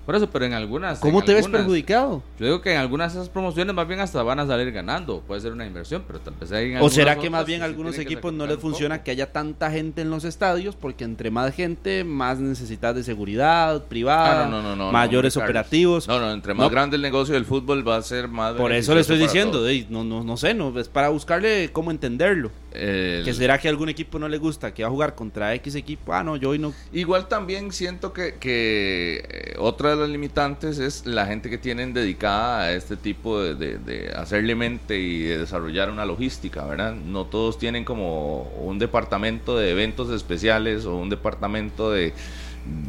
[0.05, 0.99] Por eso, pero en algunas.
[0.99, 2.23] ¿Cómo te ves perjudicado?
[2.39, 5.21] Yo digo que en algunas de esas promociones más bien hasta van a salir ganando.
[5.21, 7.99] Puede ser una inversión, pero tal vez hay ¿O será que más bien a algunos
[7.99, 10.75] equipos no les funciona que haya tanta gente en los estadios?
[10.75, 16.09] Porque entre más gente, más necesidad de seguridad privada, ah, mayores operativos.
[16.09, 18.55] No, no, entre más grande el negocio del fútbol va a ser más.
[18.55, 22.51] Por eso le estoy diciendo, no, no, no sé, no, es para buscarle cómo entenderlo.
[22.73, 25.75] Que será que a algún equipo no le gusta que va a jugar contra X
[25.75, 26.13] equipo.
[26.13, 26.73] Ah, no, yo hoy no.
[26.93, 31.93] Igual también siento que, que eh, otra de las limitantes es la gente que tienen
[31.93, 36.95] dedicada a este tipo de, de, hacerle mente y de desarrollar una logística, ¿verdad?
[36.95, 42.13] No todos tienen como un departamento de eventos especiales o un departamento de,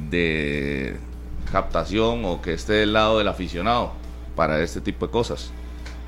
[0.10, 0.96] de
[1.52, 3.94] captación o que esté del lado del aficionado
[4.36, 5.52] para este tipo de cosas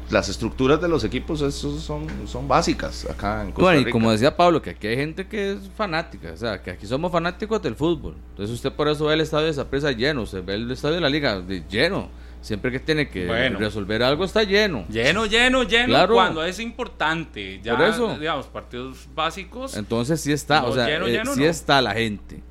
[0.10, 4.12] las estructuras de los equipos esos son, son básicas acá en Costa Bueno, y como
[4.12, 7.62] decía Pablo, que aquí hay gente que es fanática, o sea, que aquí somos fanáticos
[7.62, 8.16] del fútbol.
[8.32, 11.02] Entonces usted por eso ve el estadio de Zapresa lleno, usted ve el estadio de
[11.02, 12.10] la liga lleno.
[12.42, 13.26] Siempre que tiene que
[13.58, 14.86] resolver algo está lleno.
[14.88, 16.08] Lleno, lleno, lleno.
[16.08, 17.60] Cuando es importante.
[17.64, 18.18] Ya, por eso.
[18.20, 19.76] digamos, partidos básicos.
[19.76, 22.44] Entonces sí está, o sea, eh, sí está la gente.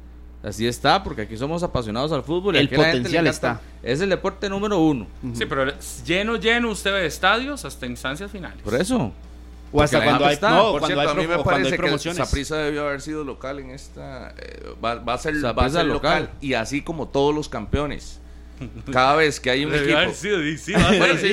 [0.44, 2.56] Así está, porque aquí somos apasionados al fútbol.
[2.56, 3.60] Y el potencial está.
[3.82, 5.06] Es el deporte número uno.
[5.32, 5.72] Sí, pero
[6.04, 8.62] lleno, lleno usted ve estadios hasta instancias finales.
[8.62, 9.12] Por eso.
[9.72, 13.00] O hasta cuando hay, no, por cierto, a mí me parece que Saprisa debió haber
[13.00, 14.32] sido local en esta.
[14.38, 16.30] Eh, va, va, a ser, va a ser local.
[16.40, 18.20] Y así como todos los campeones.
[18.92, 20.12] Cada vez que hay un equipo.
[20.14, 20.74] sí, sí,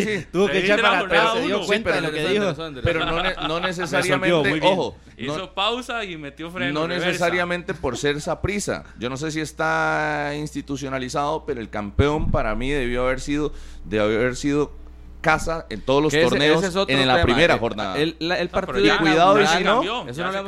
[0.04, 2.54] sí, Tuvo que echar para atrás, se dio cuenta de lo que dijo.
[2.84, 4.98] Pero no, no necesariamente, ojo.
[5.18, 6.82] Hizo pausa y metió freno.
[6.82, 8.84] No necesariamente por ser prisa.
[9.00, 13.54] Yo no sé si está institucionalizado, pero el campeón para mí debió haber sido,
[13.86, 14.81] debió haber sido
[15.22, 17.98] casa en todos los torneos en la primera jornada.
[17.98, 19.84] El, el, partido y cuidado y si no,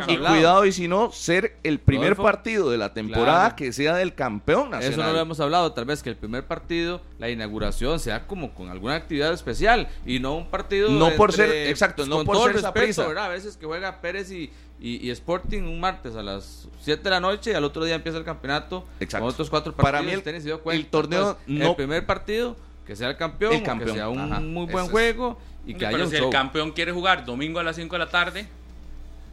[0.08, 4.16] y cuidado y si no ser el primer partido de la temporada que sea del
[4.16, 4.94] campeón nacional.
[4.94, 8.54] Eso no lo hemos hablado, tal vez que el primer partido, la inauguración sea como
[8.54, 12.62] con alguna actividad especial y no un partido No por ser exacto, no por ser
[12.62, 13.26] respeto, ¿verdad?
[13.26, 17.20] A veces que juega Pérez y, y, Sporting un martes a las 7 de la
[17.20, 19.24] noche y al otro día empieza el campeonato Exacto.
[19.24, 19.92] con otros cuatro partidos.
[19.92, 24.10] Para mí el, el torneo no, el primer partido que sea el campeón, que sea
[24.10, 27.64] un muy buen juego y que haya Pero si el campeón quiere jugar domingo a
[27.64, 28.48] las 5 de la tarde,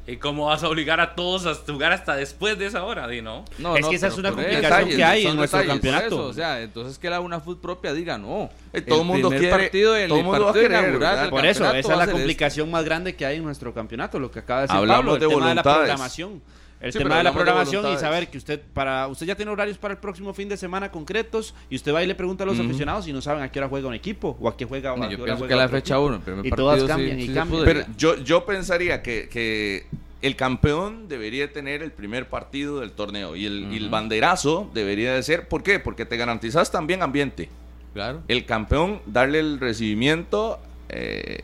[0.06, 3.06] ¿y cómo vas a obligar a todos a jugar hasta después de esa hora?
[3.22, 3.44] no.
[3.58, 6.26] no es que esa es una complicación que hay en nuestro campeonato.
[6.26, 8.50] o sea, entonces que la una food propia diga no.
[8.72, 11.98] Eh, todo el mundo quiere partido, el todo mundo partido inaugural, Por eso, esa es
[11.98, 15.00] la complicación más grande que hay en nuestro campeonato, lo que acaba de decir Hablamos
[15.00, 16.42] Pablo, el de tema de la programación
[16.80, 19.92] El tema de la programación y saber que usted para usted ya tiene horarios para
[19.92, 23.04] el próximo fin de semana concretos y usted va y le pregunta a los aficionados
[23.04, 25.10] si no saben a qué hora juega un equipo o a qué juega, o a
[25.10, 27.64] yo pienso que la fecha uno, y todas cambian y cambian.
[27.64, 29.86] Pero yo, yo pensaría que, que
[30.22, 35.48] el campeón debería tener el primer partido del torneo y el, banderazo debería de ser,
[35.48, 35.80] ¿por qué?
[35.80, 37.48] Porque te garantizas también ambiente.
[37.92, 38.22] Claro.
[38.28, 41.38] El campeón darle el recibimiento eh,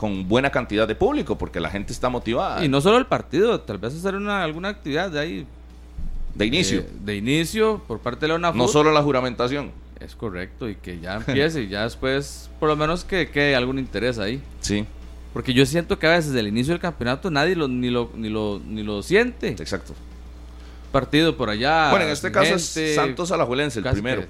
[0.00, 2.64] con buena cantidad de público, porque la gente está motivada.
[2.64, 5.46] Y no solo el partido, tal vez hacer una, alguna actividad de ahí.
[6.34, 6.86] De inicio.
[7.04, 8.56] de inicio por parte de la UNAFUT.
[8.56, 9.72] No solo la juramentación.
[10.00, 13.78] Es correcto, y que ya empiece y ya después, por lo menos que quede algún
[13.78, 14.40] interés ahí.
[14.62, 14.86] Sí.
[15.34, 18.30] Porque yo siento que a veces el inicio del campeonato nadie lo, ni, lo, ni,
[18.30, 19.48] lo, ni lo siente.
[19.48, 19.92] Exacto.
[20.92, 21.90] Partido por allá.
[21.90, 24.24] Bueno, en este caso es Santos Alajuelense el primero.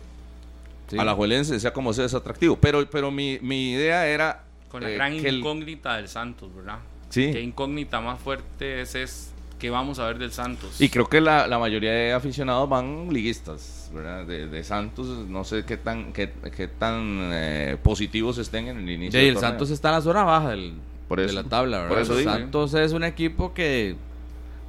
[0.88, 0.98] Sí.
[0.98, 2.56] Alajuelense, sea como sea, es atractivo.
[2.56, 4.49] Pero, pero mi, mi idea era.
[4.70, 6.78] Con la eh, gran incógnita del Santos, ¿verdad?
[7.08, 7.30] Sí.
[7.32, 10.80] Qué incógnita más fuerte es, es que vamos a ver del Santos.
[10.80, 14.24] Y creo que la, la mayoría de aficionados van liguistas, ¿verdad?
[14.24, 18.90] De, de Santos, no sé qué tan, qué, qué tan eh, positivos estén en el
[18.90, 19.20] inicio.
[19.20, 20.74] Sí, el Santos está en la zona baja del,
[21.08, 22.06] de la tabla, ¿verdad?
[22.06, 23.96] Por Santos es un equipo que.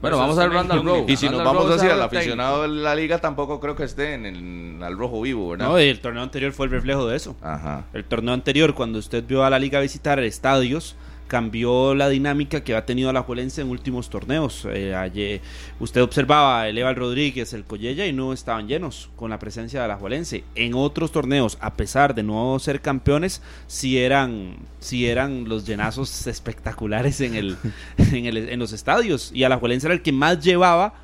[0.02, 1.06] Bueno, vamos a ver Randall Rowe.
[1.08, 4.26] Y si nos vamos hacia el aficionado de la liga, tampoco creo que esté en
[4.26, 5.68] el, al rojo vivo, ¿verdad?
[5.68, 7.36] No, y el torneo anterior fue el reflejo de eso.
[7.42, 7.86] Ajá.
[7.94, 10.96] El torneo anterior, cuando usted vio a la liga visitar estadios,
[11.32, 14.68] cambió la dinámica que ha tenido la Juelense en últimos torneos.
[14.70, 15.40] Eh, ayer,
[15.80, 19.88] usted observaba el Eval Rodríguez, el Collella y no estaban llenos con la presencia de
[19.88, 20.44] la Juelense.
[20.56, 26.28] En otros torneos, a pesar de no ser campeones, sí eran, sí eran los llenazos
[26.28, 27.56] espectaculares en, el,
[27.98, 29.32] en, el, en los estadios.
[29.34, 30.96] Y a la Juelense era el que más llevaba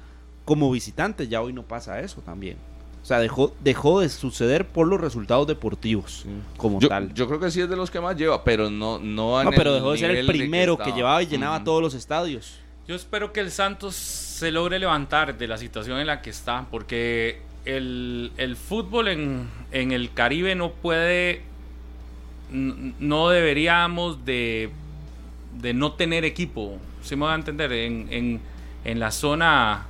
[0.44, 1.30] como visitante.
[1.30, 2.58] Ya hoy no pasa eso también.
[3.08, 6.26] O sea, dejó, dejó de suceder por los resultados deportivos
[6.58, 7.14] como tal.
[7.14, 9.74] Yo creo que sí es de los que más lleva, pero no No, no pero
[9.74, 12.60] dejó de ser el primero que, llevaba y llenaba todos los estadios.
[12.86, 16.66] Yo espero que el Santos se logre levantar de la situación en la que está,
[16.70, 21.44] porque el, fútbol en, el Caribe no puede,
[22.52, 24.70] no deberíamos de,
[25.62, 28.42] de no tener equipo, si me va a entender, en, en,
[28.84, 29.88] en la zona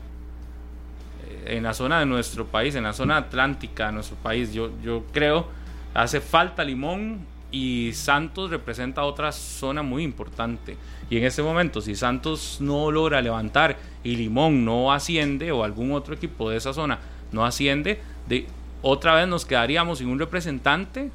[1.47, 4.53] en la zona de nuestro país, en la zona atlántica de nuestro país.
[4.53, 5.47] Yo, yo creo
[5.93, 10.77] hace falta Limón y Santos representa otra zona muy importante.
[11.09, 15.93] Y en este momento, si Santos no logra levantar y Limón no asciende o algún
[15.93, 16.99] otro equipo de esa zona
[17.31, 18.47] no asciende, de,
[18.81, 21.09] otra vez nos quedaríamos sin un representante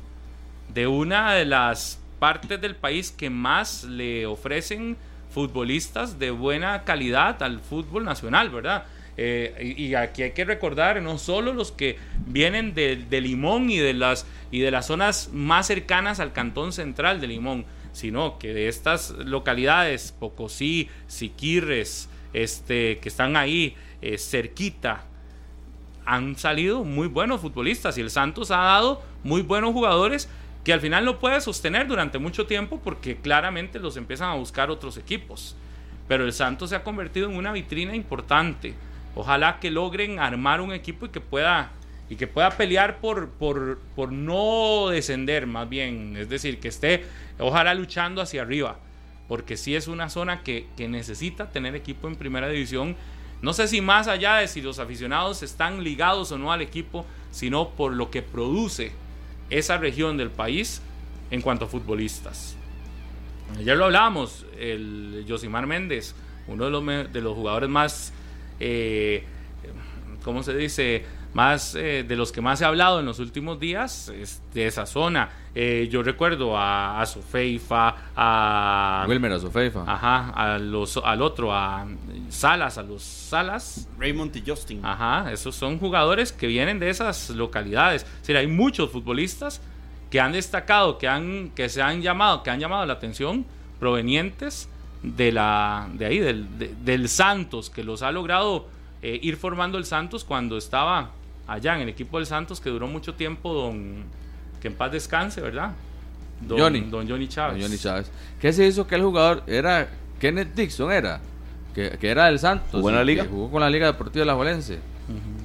[0.72, 4.96] de una de las partes del país que más le ofrecen
[5.32, 8.84] futbolistas de buena calidad al fútbol nacional, ¿verdad?
[9.16, 13.92] Eh, y, aquí hay que recordar no solo los que vienen de, Limón y de,
[13.92, 18.68] las, y de las zonas más cercanas al cantón central de Limón, sino que de
[18.68, 25.04] estas localidades, Pocosí, Siquirres, este, que están ahí eh, cerquita,
[26.06, 30.28] han salido muy buenos futbolistas y el Santos ha dado muy buenos jugadores
[30.64, 34.70] que al final no puede sostener durante mucho tiempo porque claramente los empiezan a buscar
[34.70, 35.54] otros equipos.
[36.08, 38.74] Pero el Santos se ha convertido en una vitrina importante
[39.14, 41.72] Ojalá que logren armar un equipo y que pueda
[42.08, 47.06] y que pueda pelear por, por, por no descender más bien, es decir, que esté
[47.38, 48.76] ojalá luchando hacia arriba,
[49.28, 52.96] porque sí es una zona que, que necesita tener equipo en primera división,
[53.40, 57.06] no sé si más allá de si los aficionados están ligados o no al equipo,
[57.30, 58.92] sino por lo que produce
[59.48, 60.82] esa región del país
[61.30, 62.56] en cuanto a futbolistas.
[63.58, 66.14] Ayer lo hablábamos, el Josimar Méndez,
[66.46, 68.12] uno de los, de los jugadores más
[68.62, 69.24] eh,
[70.24, 71.04] ¿cómo se dice?
[71.34, 74.12] Más eh, de los que más ha hablado en los últimos días
[74.52, 75.30] de esa zona.
[75.54, 79.06] Eh, yo recuerdo a, a Sofeifa, a.
[79.08, 79.84] Wilmer, a Sofeifa.
[79.86, 81.86] Ajá, a los, al otro, a
[82.28, 83.88] Salas, a los Salas.
[83.98, 84.84] Raymond y Justin.
[84.84, 88.02] Ajá, esos son jugadores que vienen de esas localidades.
[88.02, 89.62] Es decir, hay muchos futbolistas
[90.10, 93.46] que han destacado, que, han, que se han llamado, que han llamado la atención,
[93.80, 94.68] provenientes
[95.02, 96.46] de, la, de ahí, del,
[96.84, 98.68] del Santos, que los ha logrado
[99.02, 101.10] eh, ir formando el Santos cuando estaba
[101.46, 104.04] allá en el equipo del Santos, que duró mucho tiempo, don,
[104.60, 105.72] que en paz descanse, ¿verdad?
[106.40, 107.62] Don Johnny, don Johnny Chávez.
[107.62, 108.10] Johnny Chávez.
[108.40, 109.88] ¿Qué se hizo que el jugador era
[110.20, 111.20] Kenneth Dixon era?
[111.74, 112.70] Que, que era del Santos.
[112.72, 113.26] ¿Jugó en la liga?
[113.28, 114.78] Jugó con la Liga Deportiva de la Juelense.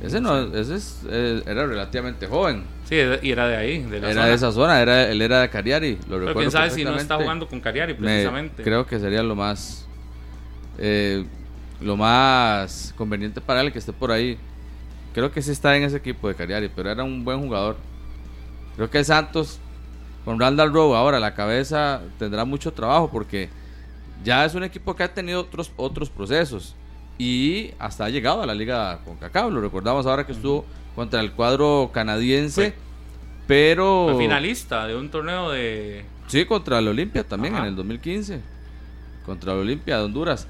[0.01, 2.63] Ese no, ese es, eh, era relativamente joven.
[2.85, 5.97] Sí, y era de ahí, de Era de esa zona, era, él era de Cariari,
[6.07, 8.63] lo Pero quién sabe si no está jugando con Cariari precisamente.
[8.63, 9.87] creo que sería lo más
[10.77, 11.25] eh,
[11.81, 14.37] lo más conveniente para él que esté por ahí.
[15.13, 17.77] Creo que sí está en ese equipo de Cariari, pero era un buen jugador.
[18.75, 19.59] Creo que Santos
[20.23, 23.49] con Randall Rowe ahora la cabeza tendrá mucho trabajo porque
[24.23, 26.75] ya es un equipo que ha tenido otros otros procesos
[27.17, 29.49] y hasta ha llegado a la liga con Cacao.
[29.49, 30.65] Lo recordamos ahora que estuvo
[30.95, 32.73] contra el cuadro canadiense,
[33.47, 34.15] pero...
[34.17, 36.05] finalista de un torneo de...
[36.27, 38.41] Sí, contra el Olimpia también en el 2015.
[39.25, 40.47] Contra el Olimpia de Honduras.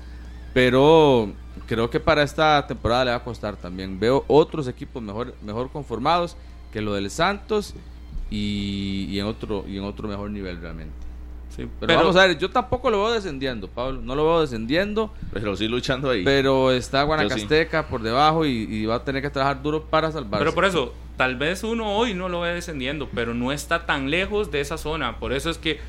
[0.53, 1.31] Pero
[1.67, 3.99] creo que para esta temporada le va a costar también.
[3.99, 6.35] Veo otros equipos mejor, mejor conformados
[6.73, 7.75] que lo del Santos
[8.29, 11.06] y, en otro, y en otro mejor nivel realmente.
[11.79, 14.01] Pero, vamos a ver, yo tampoco lo veo descendiendo, Pablo.
[14.01, 15.11] No lo veo descendiendo.
[15.33, 16.23] Pero sí luchando ahí.
[16.23, 20.43] Pero está Guanacasteca por debajo y, va a tener que trabajar duro para salvarse.
[20.43, 24.11] Pero por eso, tal vez uno hoy no lo ve descendiendo, pero no está tan
[24.11, 25.17] lejos de esa zona.
[25.17, 25.79] Por eso es que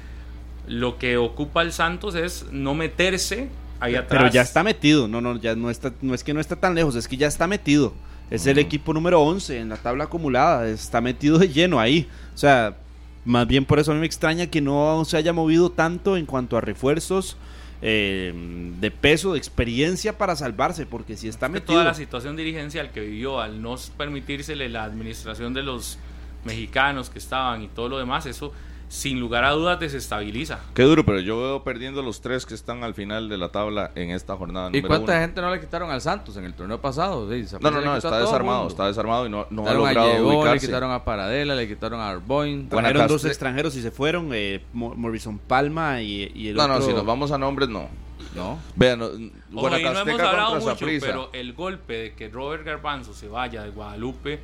[0.67, 3.49] lo que ocupa el Santos es no meterse
[3.81, 4.23] ahí atrás.
[4.23, 5.07] Pero ya está metido.
[5.07, 7.27] No, no, ya no está, no es que no está tan lejos, es que ya
[7.27, 7.93] está metido.
[8.31, 10.69] Es el equipo número 11 en la tabla acumulada.
[10.69, 12.07] Está metido de lleno ahí.
[12.35, 12.77] O sea,
[13.25, 16.27] más bien por eso a mí me extraña que no se haya movido tanto en
[16.27, 17.37] cuanto a refuerzos.
[17.81, 18.33] Eh,
[18.81, 21.75] de peso, de experiencia para salvarse, porque si está metido.
[21.75, 25.97] Toda la situación dirigencial que vivió al no permitírsele la administración de los
[26.45, 28.53] mexicanos que estaban y todo lo demás, eso
[28.89, 30.61] sin lugar a dudas desestabiliza.
[30.75, 33.91] Qué duro, pero yo veo perdiendo los tres que están al final de la tabla
[33.95, 34.71] en esta jornada.
[34.73, 37.27] ¿Y cuánta gente no le quitaron al Santos en el torneo pasado?
[37.27, 40.55] no, no, no, está desarmado, está desarmado y no, no ha logrado a ubicarse.
[40.55, 42.69] Le quitaron a Paradela, le quitaron a Arboin.
[42.69, 46.75] Trajeron dos extranjeros y se fueron, eh, Morrison Palma y, y el no, otro...
[46.75, 47.89] No, no, si nos vamos a nombres, no.
[48.35, 48.59] No.
[48.77, 49.09] Vean, no,
[49.51, 54.41] no hemos hablado mucho, pero el golpe de que Robert Garbanzo se vaya de Guadalupe,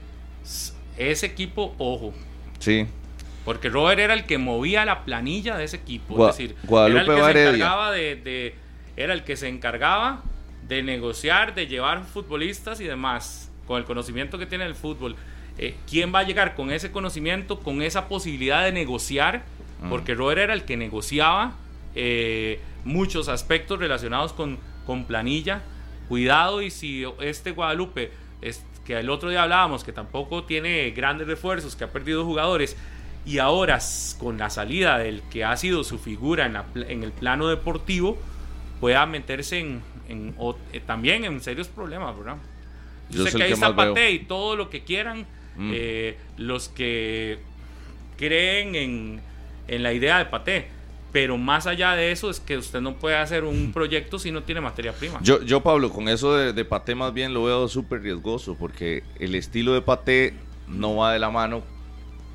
[0.96, 2.12] ese equipo, ojo.
[2.58, 2.86] Sí.
[3.44, 6.28] Porque Robert era el que movía la planilla de ese equipo.
[6.28, 8.54] es decir, era el que se encargaba de,
[8.96, 10.22] era el que se encargaba
[10.66, 15.16] de negociar, de llevar futbolistas y demás, con el conocimiento que tiene el fútbol.
[15.58, 19.42] Eh, ¿Quién va a llegar con ese conocimiento, con esa posibilidad de negociar?
[19.82, 19.90] Mm.
[19.90, 21.54] Porque Robert era el que negociaba
[21.94, 25.62] eh, muchos aspectos relacionados con, con planilla.
[26.08, 28.10] Cuidado y si este Guadalupe,
[28.42, 32.76] es, que el otro día hablábamos, que tampoco tiene grandes refuerzos, que ha perdido jugadores,
[33.26, 33.78] y ahora
[34.18, 38.18] con la salida del que ha sido su figura en, el plano deportivo,
[38.80, 39.82] pueda meterse en,
[40.72, 42.36] eh, también en serios problemas, ¿verdad?
[43.10, 45.72] Yo, sé que hay Zapate y todo lo que quieran, mm.
[45.74, 47.38] eh, los que
[48.18, 49.20] creen en,
[49.68, 50.68] en la idea de Pate,
[51.12, 54.42] pero más allá de eso es que usted no puede hacer un proyecto si no
[54.42, 55.18] tiene materia prima.
[55.22, 59.02] Yo, yo Pablo, con eso de, de Pate más bien lo veo súper riesgoso, porque
[59.18, 60.34] el estilo de Pate
[60.66, 61.62] no va de la mano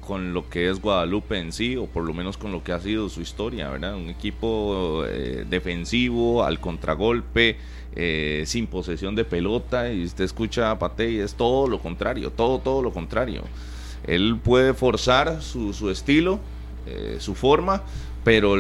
[0.10, 2.80] con lo que es Guadalupe en sí, o por lo menos con lo que ha
[2.80, 3.94] sido su historia, ¿verdad?
[3.94, 7.58] Un equipo eh, defensivo, al contragolpe,
[7.96, 12.32] eh, sin posesión de pelota, y usted escucha a Pate y es todo lo contrario,
[12.32, 13.44] todo, todo lo contrario.
[14.08, 16.40] Él puede forzar su, su estilo,
[16.88, 17.84] eh, su forma,
[18.24, 18.56] pero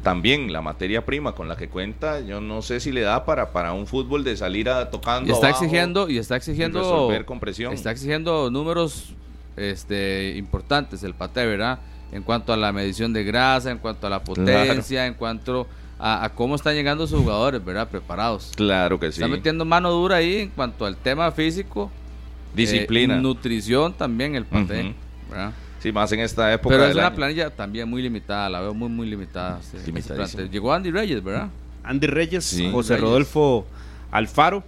[0.00, 3.50] también la materia prima con la que cuenta, yo no sé si le da para,
[3.50, 5.28] para un fútbol de salir a tocando.
[5.28, 7.72] Y está exigiendo, y está exigiendo, compresión.
[7.72, 9.12] está exigiendo números
[9.56, 11.78] este, importantes el pate, ¿verdad?
[12.12, 15.66] En cuanto a la medición de grasa, en cuanto a la potencia, en cuanto
[15.98, 17.88] a, cómo están llegando sus jugadores, ¿verdad?
[17.88, 18.52] Preparados.
[18.54, 19.20] Claro que sí.
[19.20, 21.90] Está metiendo mano dura ahí en cuanto al tema físico.
[22.54, 23.16] Disciplina.
[23.16, 24.94] Eh, nutrición también el pate,
[25.80, 26.74] Sí, más en esta época.
[26.76, 29.60] Pero es una planilla también muy limitada, la veo muy, muy limitada.
[30.50, 31.50] Llegó Andy Reyes, ¿verdad?
[31.82, 33.66] Andy Reyes, José Rodolfo
[34.10, 34.64] Alfaro,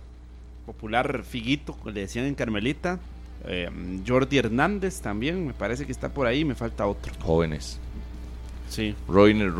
[0.66, 2.98] popular Figuito, le decían en Carmelita,
[3.46, 3.70] eh,
[4.06, 7.12] Jordi Hernández también, me parece que está por ahí, me falta otro.
[7.22, 7.78] Jóvenes.
[8.68, 8.94] Sí.
[9.08, 9.52] Roiner,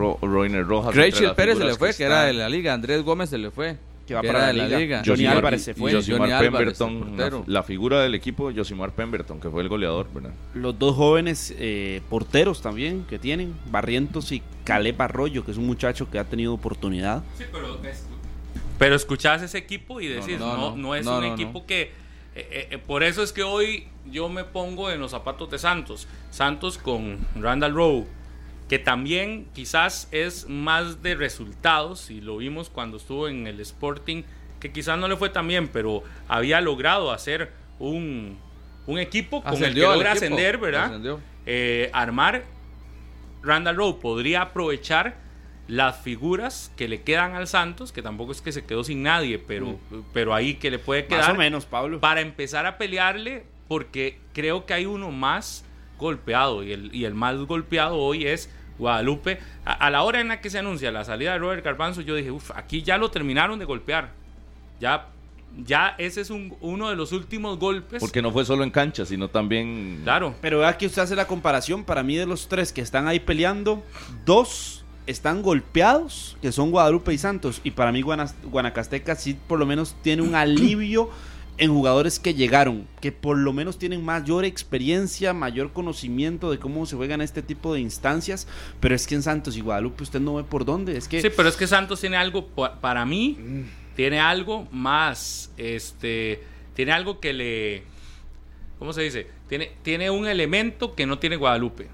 [0.66, 0.94] Rojas.
[0.94, 2.74] Rachel Pérez se le fue, que, era de la liga.
[2.74, 3.76] Andrés Gómez se le fue.
[4.06, 5.02] Que va para la, liga.
[5.04, 5.92] Johnny, Álvarez se fue.
[5.92, 7.16] Josimar Pemberton,
[7.46, 10.32] la, figura del equipo, Josimar Pemberton, que fue el goleador, ¿verdad?
[10.54, 15.66] Los dos jóvenes eh, porteros también que tienen, Barrientos y Caleb Arroyo, que es un
[15.66, 17.24] muchacho que ha tenido oportunidad.
[17.36, 17.78] Sí, pero,
[18.78, 21.90] pero escuchás ese equipo y decís, no, no, es un equipo que
[22.36, 25.58] eh, eh, eh, por eso es que hoy yo me pongo en los zapatos de
[25.58, 26.06] Santos.
[26.30, 28.06] Santos con Randall Rowe,
[28.68, 34.22] que también quizás es más de resultados, y lo vimos cuando estuvo en el Sporting,
[34.60, 38.38] que quizás no le fue tan bien, pero había logrado hacer un,
[38.86, 41.18] un equipo con el que logra ascender, ¿verdad?
[41.94, 42.44] armar
[43.42, 45.16] Randall Rowe podría aprovechar
[45.68, 49.38] las figuras que le quedan al Santos, que tampoco es que se quedó sin nadie,
[49.38, 50.02] pero, mm.
[50.12, 51.22] pero ahí que le puede quedar.
[51.22, 52.00] Más o menos, Pablo.
[52.00, 55.64] Para empezar a pelearle, porque creo que hay uno más
[55.98, 59.38] golpeado, y el, y el más golpeado hoy es Guadalupe.
[59.64, 62.30] A, la hora en la que se anuncia la salida de Robert Garbanzo, yo dije,
[62.30, 64.10] uff, aquí ya lo terminaron de golpear.
[64.80, 65.08] Ya
[65.64, 68.00] ya ese es un, uno de los últimos golpes.
[68.00, 70.00] Porque no fue solo en cancha, sino también.
[70.04, 70.34] Claro.
[70.40, 71.84] Pero vea que usted hace la comparación.
[71.84, 73.82] Para mí, de los tres que están ahí peleando,
[74.24, 77.60] dos están golpeados, que son Guadalupe y Santos.
[77.64, 81.10] Y para mí Guanacasteca sí por lo menos tiene un alivio
[81.58, 86.84] en jugadores que llegaron, que por lo menos tienen mayor experiencia, mayor conocimiento de cómo
[86.84, 88.46] se juegan este tipo de instancias,
[88.80, 91.28] pero es que en Santos y Guadalupe usted no ve por dónde, es que Sí,
[91.34, 93.38] pero es que Santos tiene algo para mí
[93.94, 96.42] tiene algo más este
[96.74, 97.84] tiene algo que le
[98.78, 99.26] ¿cómo se dice?
[99.48, 101.88] Tiene tiene un elemento que no tiene Guadalupe.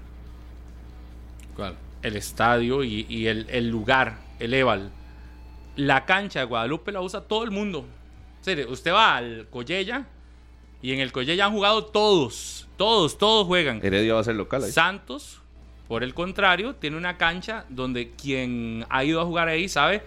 [1.55, 1.77] ¿Cuál?
[2.03, 4.91] El estadio y, el, el lugar, el Eval.
[5.75, 7.85] La cancha de Guadalupe la usa todo el mundo
[8.67, 10.05] usted va al Collella
[10.81, 13.79] y en el Collella han jugado todos, todos, todos juegan.
[13.81, 14.71] Heredia va a ser local ahí.
[14.71, 15.41] Santos,
[15.87, 20.03] por el contrario, tiene una cancha donde quien ha ido a jugar ahí sabe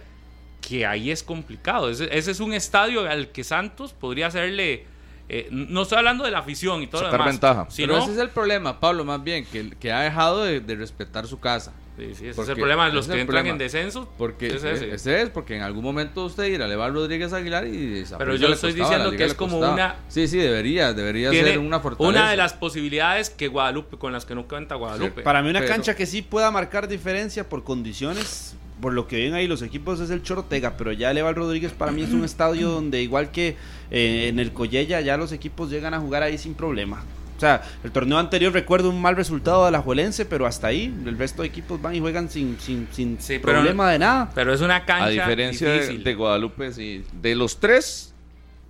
[0.61, 1.89] que ahí es complicado.
[1.89, 4.85] Ese, es un estadio al que Santos podría hacerle...
[5.29, 7.27] Eh, no estoy hablando de la afición y todo lo demás.
[7.27, 7.67] ventaja.
[7.75, 11.39] Pero ese es el problema, Pablo, más bien, que, que ha dejado de respetar su
[11.39, 11.73] casa.
[11.97, 14.07] Sí, sí, ese es el problema de los que entran en descenso.
[14.19, 15.21] Porque ese.
[15.21, 18.53] es, porque en algún momento usted irá a Levar Rodríguez Aguilar y Pero yo le
[18.53, 19.95] estoy diciendo que es como una.
[20.07, 22.09] Sí, sí, debería, debería ser una fortaleza.
[22.09, 25.23] Una de las posibilidades que Guadalupe, con las que no cuenta Guadalupe.
[25.23, 28.55] Para mí, una cancha que sí pueda marcar diferencia por condiciones.
[28.79, 31.91] Por lo que ven ahí los equipos es el Chorotega, pero ya Leval Rodríguez para
[31.91, 33.57] mí es un estadio donde igual que
[33.89, 37.03] eh, en el Collella ya los equipos llegan a jugar ahí sin problema.
[37.37, 40.93] O sea, el torneo anterior recuerdo un mal resultado de la Juelense, pero hasta ahí
[41.05, 44.31] el resto de equipos van y juegan sin, sin, sin problema de nada.
[44.33, 45.05] Pero es una cancha.
[45.05, 47.03] A diferencia de, Guadalupe, sí.
[47.21, 48.13] De los tres,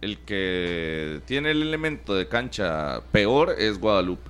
[0.01, 4.26] el que tiene el elemento de cancha peor es Guadalupe.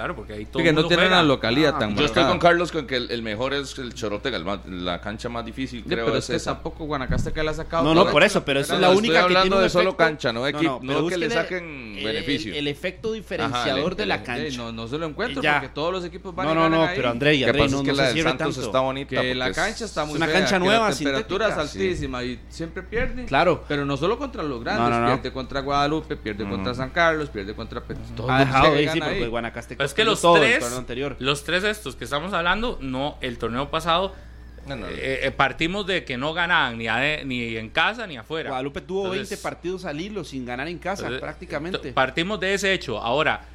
[0.00, 2.72] Claro, porque ahí todo que no tiene una localidad ah, tan Yo estoy con Carlos
[2.72, 6.06] con que el, mejor es el Chorotega, la cancha más difícil, creo.
[6.06, 7.84] Pero es, que tampoco Guanacaste que la ha sacado.
[7.84, 10.80] No, no, por eso, pero esa es la única que de solo cancha, no, equipo,
[10.82, 12.54] no, que le saquen beneficio.
[12.54, 14.56] El, efecto diferenciador de la cancha.
[14.56, 17.44] no, no se lo encuentro porque todos los equipos van no, no, no, pero André,
[17.44, 19.20] André, no, que la de Santos está bonita.
[19.20, 23.26] Que la cancha está muy una cancha nueva, la temperatura es altísima y siempre pierde.
[23.26, 23.64] Claro.
[23.68, 27.82] Pero no solo contra los grandes, pierde contra Guadalupe, pierde contra San Carlos, pierde contra
[28.28, 29.76] Ha dejado sí, porque Guanacaste.
[29.90, 31.16] Es que los tres anterior.
[31.18, 34.14] Los tres estos que estamos hablando, no, el torneo pasado
[34.68, 36.86] eh, eh, partimos de que no ganaban ni,
[37.24, 38.50] ni en casa ni afuera.
[38.50, 41.92] Guadalupe tuvo 20 partidos al hilo sin ganar en casa prácticamente.
[41.92, 42.98] Partimos de ese hecho.
[42.98, 43.46] Ahora,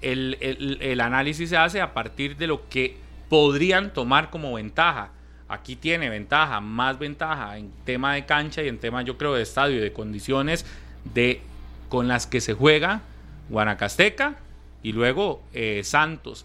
[0.00, 2.96] el, el, análisis se hace a partir de lo que
[3.28, 5.10] podrían tomar como ventaja.
[5.48, 9.42] Aquí tiene ventaja, más ventaja en tema de cancha y en tema, yo creo, de
[9.42, 10.66] estadio y de condiciones
[11.14, 11.40] de
[11.88, 13.00] con las que se juega
[13.48, 14.36] Guanacasteca
[14.82, 16.44] y luego eh, Santos.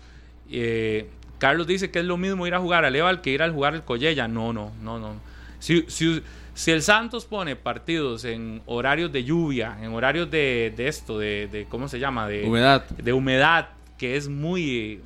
[0.49, 3.51] Eh, Carlos dice que es lo mismo ir a jugar al Eval que ir a
[3.51, 4.27] jugar el Collella.
[4.27, 5.15] No, no, no, no.
[5.59, 11.67] Si, si, el Santos pone partidos en horarios de lluvia, en horarios de, esto, de,
[11.69, 12.27] ¿cómo se llama?
[12.27, 12.86] De humedad.
[12.89, 15.01] De humedad, que es muy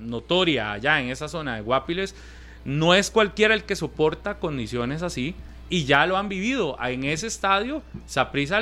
[0.00, 2.14] notoria allá en esa zona de Guapiles,
[2.64, 5.34] no es cualquiera el que soporta condiciones así
[5.68, 6.76] y ya lo han vivido.
[6.82, 7.82] En ese estadio,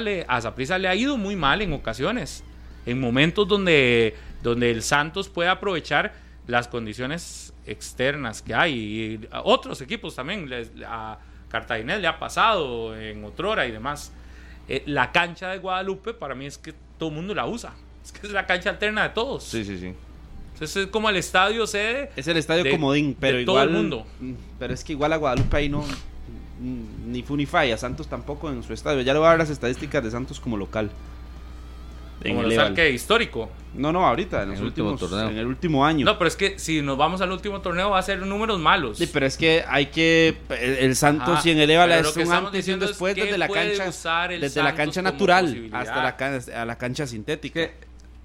[0.01, 2.45] le, a Saprisa le ha ido muy mal en ocasiones
[2.87, 6.13] en momentos donde, donde el Santos puede aprovechar
[6.47, 8.75] las condiciones externas que hay.
[8.75, 10.49] Y a otros equipos también,
[10.87, 11.19] a
[11.49, 14.13] Cartaginés le ha pasado en Otrora y demás.
[14.69, 17.75] Eh, la cancha de Guadalupe para mí es que todo el mundo la usa.
[18.05, 19.45] Es que es la cancha alterna de todos.
[19.45, 19.95] Sí, sí, sí.
[20.55, 22.11] Entonces es como el estadio sede.
[22.17, 23.55] Es el estadio comodín, pero igual.
[23.55, 24.07] Todo el mundo.
[24.21, 25.85] Mm, pero es que igual a Guadalupe ahí no.
[26.61, 29.01] Ni Funify, a Santos tampoco en su estadio.
[29.01, 30.91] Ya le voy a dar las estadísticas de Santos como local.
[32.23, 33.51] Como el que histórico.
[33.75, 35.31] No, no, ahorita, en, el último torneo.
[35.31, 36.05] En el último año.
[36.05, 38.99] No, pero es que si nos vamos al último torneo va a ser números malos.
[38.99, 40.37] Sí, pero es que hay que.
[40.51, 44.29] El, Santos y en el Eval es un antes y un después desde la cancha.
[44.29, 47.71] Desde la cancha natural hasta la, a la cancha sintética.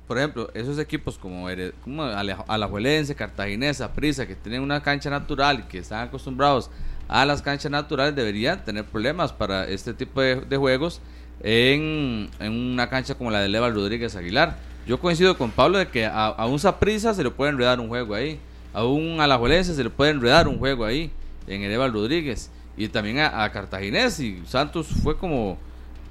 [0.05, 1.47] por ejemplo, esos equipos como,
[1.81, 6.69] como Alajuelense, Cartaginesa, Prisa, que tienen una cancha natural y que están acostumbrados
[7.07, 11.01] a las canchas naturales, deberían tener problemas para este tipo de juegos
[11.41, 14.57] en, una cancha como la de Leval Rodríguez Aguilar.
[14.87, 18.15] Yo coincido con Pablo de que a, un Saprisa se le puede enredar un juego
[18.15, 18.39] ahí,
[18.73, 21.11] a un Alajuelense se le puede enredar un juego ahí,
[21.47, 24.19] en el Eval Rodríguez, y también a, Cartaginés.
[24.19, 25.57] Y Santos fue como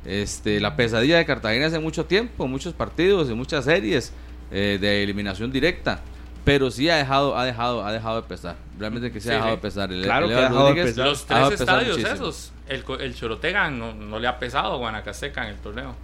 [0.04, 4.12] este, la pesadilla de Cartaginés en mucho tiempo, muchos partidos, en muchas series
[4.50, 6.00] eh, de eliminación directa
[6.46, 8.54] pero sí ha dejado, ha dejado, ha dejado de pesar.
[8.78, 9.88] Realmente que sí, ha dejado de pesar.
[9.88, 11.06] claro que ha dejado de pesar.
[11.08, 15.54] Los tres estadios esos, el, el Chorotega no, no, le ha pesado a Guanacasteca en
[15.54, 15.96] el torneo.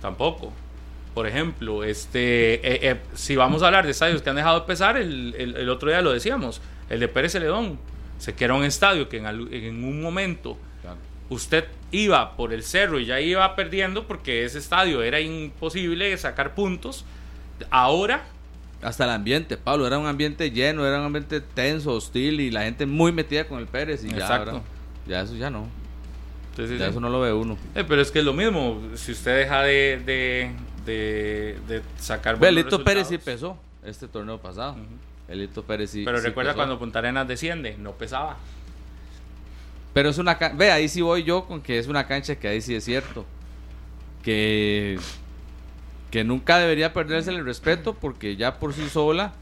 [0.00, 0.52] Tampoco.
[1.14, 4.66] Por ejemplo, este, eh, eh, si vamos a hablar de estadios que han dejado de
[4.66, 7.76] pesar, el, el, otro día lo decíamos, el de Pérez Celedón,
[8.18, 10.56] se que era un estadio que en, en un momento
[11.28, 16.54] usted iba por el cerro y ya iba perdiendo porque ese estadio era imposible sacar
[16.54, 17.04] puntos.
[17.68, 18.22] Ahora
[18.82, 22.62] Hasta el ambiente, Pablo, era un ambiente lleno, era un ambiente tenso, hostil y la
[22.62, 24.62] gente muy metida con el Pérez y Exacto.
[25.06, 25.68] ya, ya eso ya no.
[26.56, 27.56] ya eso no lo ve uno.
[27.76, 30.50] Eh, pero es que es lo mismo, si usted deja de, de,
[30.84, 34.76] de, de sacar Belito Pérez sí pesó este torneo pasado.
[35.28, 38.36] Belito Pérez sí Pero recuerda cuando Punta Arenas desciende, no pesaba.
[39.94, 42.60] Pero es una ve, ahí sí voy yo con que es una cancha que ahí
[42.60, 43.24] sí es cierto.
[44.22, 44.98] Que
[46.12, 49.32] que nunca debería perderse el respeto porque ya por sí sola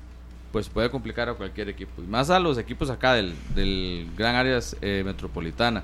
[0.53, 4.37] pues puede complicar a cualquier equipo y más a los equipos acá del, del gran
[4.37, 5.83] área eh, metropolitana.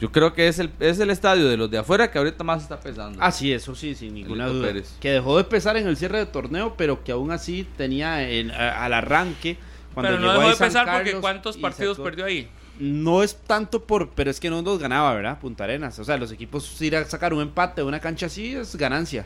[0.00, 2.62] Yo creo que es el, es el estadio de los de afuera que ahorita más
[2.62, 3.18] está pesando.
[3.20, 4.72] Ah, sí, eso sí, sin ninguna duda.
[5.00, 8.50] Que dejó de pesar en el cierre de torneo, pero que aún así tenía en,
[8.50, 9.58] al arranque.
[9.94, 12.48] Cuando pero no dejó de pesar porque ¿cuántos partidos perdió ahí?
[12.80, 15.38] No es tanto por, pero es que no nos ganaba, ¿verdad?
[15.38, 15.98] Punta Arenas.
[16.00, 19.24] O sea, los equipos ir a sacar un empate de una cancha así es ganancia.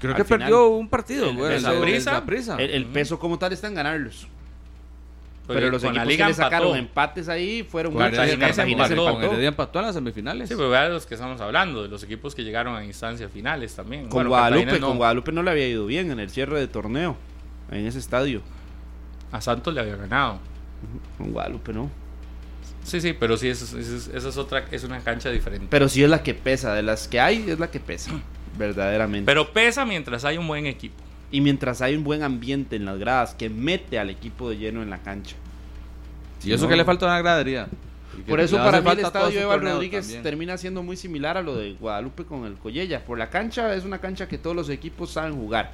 [0.00, 1.30] Creo que perdió un partido.
[1.30, 4.26] El, el, peso como tal está en ganarlos.
[5.46, 10.48] Pero los equipos que le sacaron empates ahí fueron con Heredia empató en las semifinales.
[10.48, 13.30] Sí, pero vea de los que estamos hablando, de los equipos que llegaron a instancias
[13.30, 14.08] finales también.
[14.08, 14.86] Con Guadalupe, no.
[14.86, 17.16] con Guadalupe no le había ido bien en el cierre de torneo,
[17.70, 18.42] en ese estadio.
[19.32, 20.38] A Santos le había ganado.
[21.18, 21.90] Con Guadalupe no.
[22.84, 25.66] Sí, sí, pero sí, esa es, otra, es una cancha diferente.
[25.68, 28.12] Pero sí es la que pesa, de las que hay es la que pesa
[28.60, 29.26] verdaderamente.
[29.26, 30.94] Pero pesa mientras hay un buen equipo.
[31.32, 34.82] Y mientras hay un buen ambiente en las gradas que mete al equipo de lleno
[34.82, 35.36] en la cancha.
[36.44, 37.68] Y eso que le falta a la gradería.
[38.28, 41.74] Por eso para mí el estadio Eval Rodríguez termina siendo muy similar a lo de
[41.74, 43.04] Guadalupe con el Collella.
[43.04, 45.72] Por la cancha es una cancha que todos los equipos saben jugar.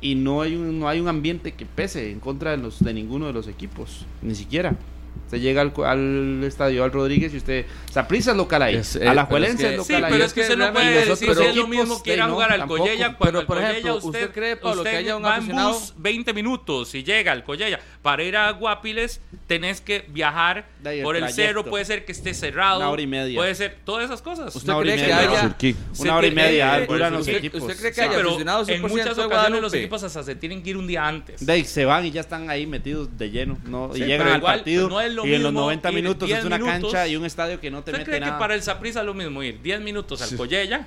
[0.00, 2.92] Y no hay un, no hay un ambiente que pese en contra de, los, de
[2.92, 4.06] ninguno de los equipos.
[4.22, 4.76] Ni siquiera.
[5.24, 7.66] Usted llega al, estadio al Rodríguez y usted.
[7.90, 8.80] Saprissa es local ahí.
[9.06, 11.56] a la Juelense es local sí, pero es que usted no puede decir si es
[11.56, 13.16] lo mismo que ir a jugar al Collella.
[13.16, 15.70] Cuando pero, por ejemplo, usted, cree, Pablo, que haya un va aficionado...
[15.70, 17.80] en bus 20 minutos y llega al Collella.
[18.06, 20.64] Para ir a Guapiles tenés que viajar
[21.02, 21.64] por el cerro.
[21.64, 22.76] Puede ser que esté cerrado.
[22.76, 23.36] Una hora y media.
[23.36, 24.54] Puede ser todas esas cosas.
[24.54, 25.56] ¿Usted cree que haya.
[25.98, 27.62] Una hora y media duran los equipos.
[27.62, 30.76] ¿Usted cree que haya aficionados En muchas ocasiones los equipos hasta se tienen que ir
[30.76, 31.44] un día antes.
[31.68, 33.58] Se van y ya están ahí metidos de lleno.
[33.96, 34.88] Y llegan al partido.
[35.24, 38.04] Y en los 90 minutos es una cancha y un estadio que no te mete
[38.04, 40.86] cree que para el Saprissa es lo mismo ir 10 minutos al Collella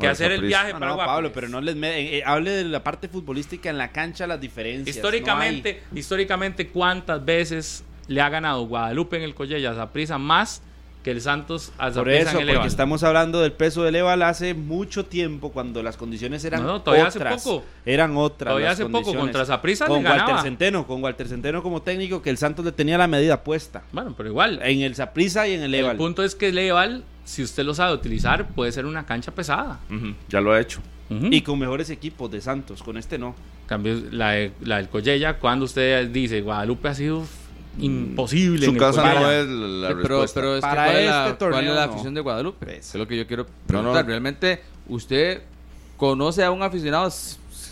[0.00, 2.82] que hacer el viaje para no, Pablo, pero no les eh, eh, hable de la
[2.82, 4.96] parte futbolística en la cancha, las diferencias.
[4.96, 10.62] Históricamente, históricamente cuántas veces le ha ganado Guadalupe en el Collella a Saprissa más
[11.02, 15.06] que el Santos a Por eso, porque estamos hablando del peso del Eval hace mucho
[15.06, 17.34] tiempo, cuando las condiciones eran no, todavía otras.
[17.34, 17.64] Hace poco.
[17.86, 18.50] Eran otras.
[18.50, 22.36] Todavía hace poco contra Zaprisa Con Walter Centeno, con Walter Centeno como técnico, que el
[22.36, 23.82] Santos le tenía la medida puesta.
[23.92, 24.60] Bueno, pero igual.
[24.62, 25.92] En el Zaprisa y en el Eval.
[25.92, 29.32] El punto es que el Eval, si usted lo sabe utilizar, puede ser una cancha
[29.32, 29.80] pesada.
[30.28, 30.80] Ya lo ha hecho.
[31.08, 33.34] Y con mejores equipos de Santos, con este no.
[33.66, 37.24] Cambio la, la del Collella, cuando usted dice Guadalupe ha sido
[37.78, 38.66] imposible.
[38.66, 42.14] Su casa no es la pero, pero es Para que ¿cuál, este es la, afición
[42.14, 42.76] de Guadalupe?
[42.78, 44.06] Es lo que yo quiero preguntar.
[44.06, 45.42] ¿Realmente usted
[45.96, 47.10] conoce a un aficionado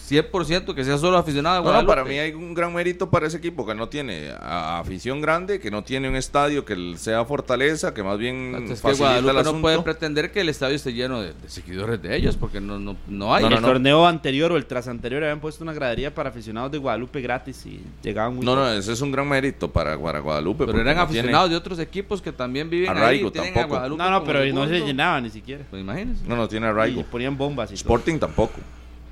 [0.08, 3.66] 100% que sea solo aficionado bueno, para mí hay un gran mérito para ese equipo
[3.66, 8.18] que no tiene afición grande, que no tiene un estadio que sea fortaleza, que más
[8.18, 12.16] bien es que Guadalupe no puede pretender que el estadio esté lleno de, seguidores de
[12.16, 13.44] ellos, porque no, no, no hay.
[13.44, 16.78] en el torneo anterior o el tras anterior habían puesto una gradería para aficionados de
[16.78, 20.66] Guadalupe gratis y llegaban muy No, no, ese es un gran mérito para, Guadalupe.
[20.66, 23.52] Pero eran aficionados de otros equipos que también viven arraigo, ahí.
[23.52, 23.96] Tampoco.
[23.96, 25.64] no, no, pero no se llenaba ni siquiera.
[25.68, 26.24] Pues imagínense.
[26.26, 27.00] No, no tiene arraigo.
[27.00, 28.60] Y ponían bombas y Sporting tampoco.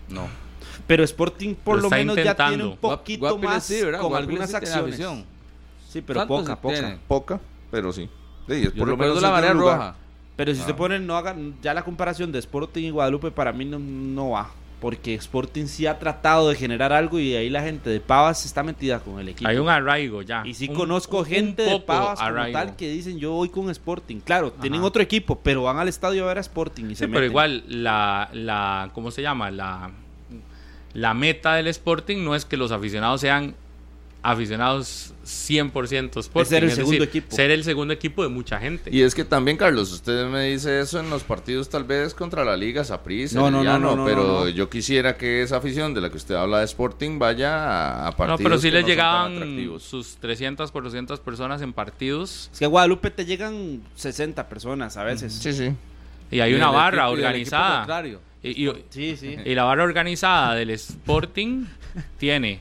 [0.08, 0.45] No.
[0.86, 5.00] Pero Sporting por lo, menos ya tiene un poquito más con algunas acciones.
[5.88, 6.98] Sí, pero poca, poca.
[7.08, 8.08] Poca, pero sí.
[8.76, 9.96] por lo menos la marea roja.
[10.36, 10.76] Pero si ah.
[10.76, 14.50] pone, no hagan ya la comparación de Sporting y Guadalupe para mí no, no va.
[14.80, 18.62] Porque Sporting sí ha tratado de generar algo y ahí la gente de Pavas está
[18.62, 19.48] metida con el equipo.
[19.48, 20.42] Hay un arraigo ya.
[20.44, 24.20] Y sí conozco gente de Pavas como tal que dicen yo voy con Sporting.
[24.20, 27.24] Claro, tienen otro equipo, pero van al estadio a ver a Sporting y se Pero
[27.24, 29.50] igual, la, la, ¿cómo se llama?
[29.50, 29.90] La
[30.96, 33.54] la meta del Sporting no es que los aficionados sean
[34.22, 36.42] aficionados 100% Sporting.
[36.42, 37.36] Es ser el segundo equipo.
[37.36, 38.90] Ser el segundo equipo de mucha gente.
[38.90, 42.46] Y es que también, Carlos, usted me dice eso en los partidos tal vez contra
[42.46, 46.08] la Liga Saprissa, no, no, no, no, pero yo quisiera que esa afición de la
[46.08, 48.40] que usted habla de Sporting vaya a, partidos.
[48.40, 52.48] No, pero si le llegaban sus 300, 400 personas en partidos.
[52.54, 55.34] Es que a Guadalupe te llegan 60 personas a veces.
[55.34, 55.72] Sí, sí.
[56.30, 57.86] Y hay una barra organizada.
[58.42, 59.36] Y, sí, sí.
[59.44, 61.64] y la barra organizada del Sporting
[62.18, 62.60] tiene.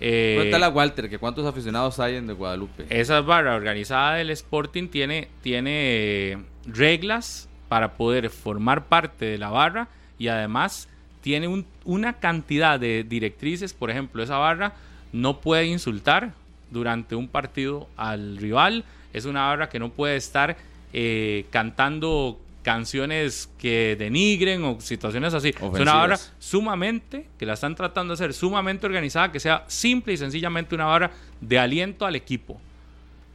[0.00, 2.86] Eh, Cuéntale Walter que cuántos aficionados hay en de Guadalupe.
[2.90, 9.50] Esa barra organizada del Sporting tiene, tiene eh, reglas para poder formar parte de la
[9.50, 9.88] barra
[10.18, 10.88] y además
[11.20, 14.74] tiene una cantidad de directrices, por ejemplo, esa barra
[15.12, 16.32] no puede insultar
[16.70, 18.84] durante un partido al rival,
[19.14, 20.56] es una barra que no puede estar
[20.92, 25.50] eh, cantando canciones que denigren o situaciones así.
[25.50, 30.14] Es una barra sumamente, que la están tratando de hacer sumamente organizada, que sea simple
[30.14, 32.60] y sencillamente una barra de aliento al equipo.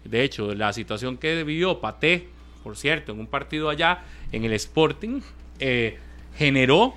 [0.03, 2.27] De hecho, la situación que vivió Paté,
[2.64, 3.99] por cierto, en un partido allá
[4.31, 5.22] en el Sporting,
[5.60, 5.97] eh,
[6.35, 6.95] generó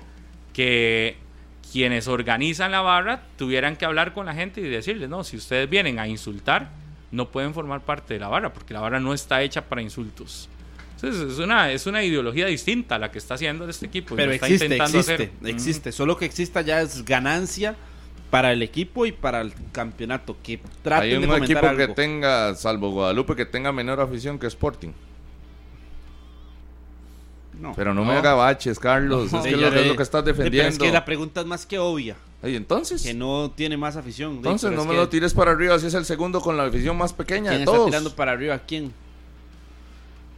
[0.53, 1.17] que
[1.71, 5.69] quienes organizan la barra tuvieran que hablar con la gente y decirles, no, si ustedes
[5.69, 6.71] vienen a insultar,
[7.11, 10.49] no pueden formar parte de la barra, porque la barra no está hecha para insultos.
[11.03, 14.15] Entonces, es una, es una ideología distinta a la que está haciendo este equipo.
[14.15, 15.91] Pero existe, existe, existe.
[15.91, 17.75] Solo que exista ya es ganancia
[18.29, 20.37] para el equipo y para el campeonato.
[20.41, 24.91] Que traten Hay un equipo que tenga, salvo Guadalupe, que tenga menor afición que Sporting.
[27.75, 29.31] Pero no, me haga baches, Carlos.
[29.33, 30.69] es, que lo, es lo que estás defendiendo.
[30.69, 32.15] es que la pregunta es más que obvia.
[32.43, 33.03] ¿Y entonces?
[33.03, 34.37] Que no tiene más afición.
[34.37, 37.11] Entonces no me lo tires para arriba si es el segundo con la afición más
[37.11, 37.79] pequeña ¿Quién de todos.
[37.79, 38.59] está tirando para arriba?
[38.65, 38.93] ¿Quién?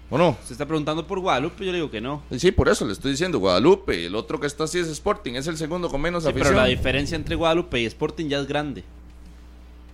[0.10, 0.38] Bueno.
[0.46, 2.24] Se está preguntando por Guadalupe, yo le digo que no.
[2.38, 4.06] Sí, por eso le estoy diciendo Guadalupe.
[4.06, 6.48] El otro que está así es Sporting, es el segundo con menos afición.
[6.50, 8.84] Pero la diferencia entre Guadalupe y Sporting ya es grande.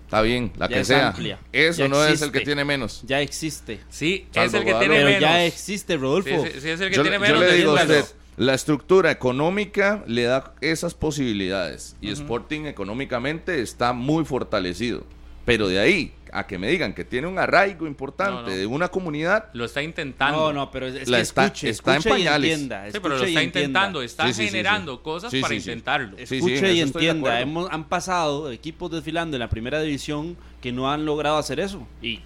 [0.05, 1.15] Está bien, la que sea.
[1.53, 3.01] Eso no es el que tiene menos.
[3.07, 3.79] Ya existe.
[3.89, 5.05] Sí, es el que tiene menos.
[5.05, 6.45] Pero ya existe, Rodolfo.
[6.59, 7.39] Sí, es el que tiene menos.
[7.39, 8.03] Yo le digo a usted,
[8.35, 11.95] la estructura económica le da esas posibilidades.
[12.01, 15.05] Y Sporting económicamente está muy fortalecido.
[15.45, 19.49] Pero de ahí a que me digan que tiene un arraigo importante de una comunidad.
[19.53, 20.37] Lo está intentando.
[20.37, 22.51] No, no, pero es que está, escuche, está en pañales.
[22.51, 26.17] Entienda, sí, pero lo está intentando, está generando cosas para intentarlo.
[26.17, 27.39] Escuche y entienda.
[27.41, 31.85] Hemos, han pasado equipos desfilando en la primera división que no han logrado hacer eso.
[32.01, 32.19] Y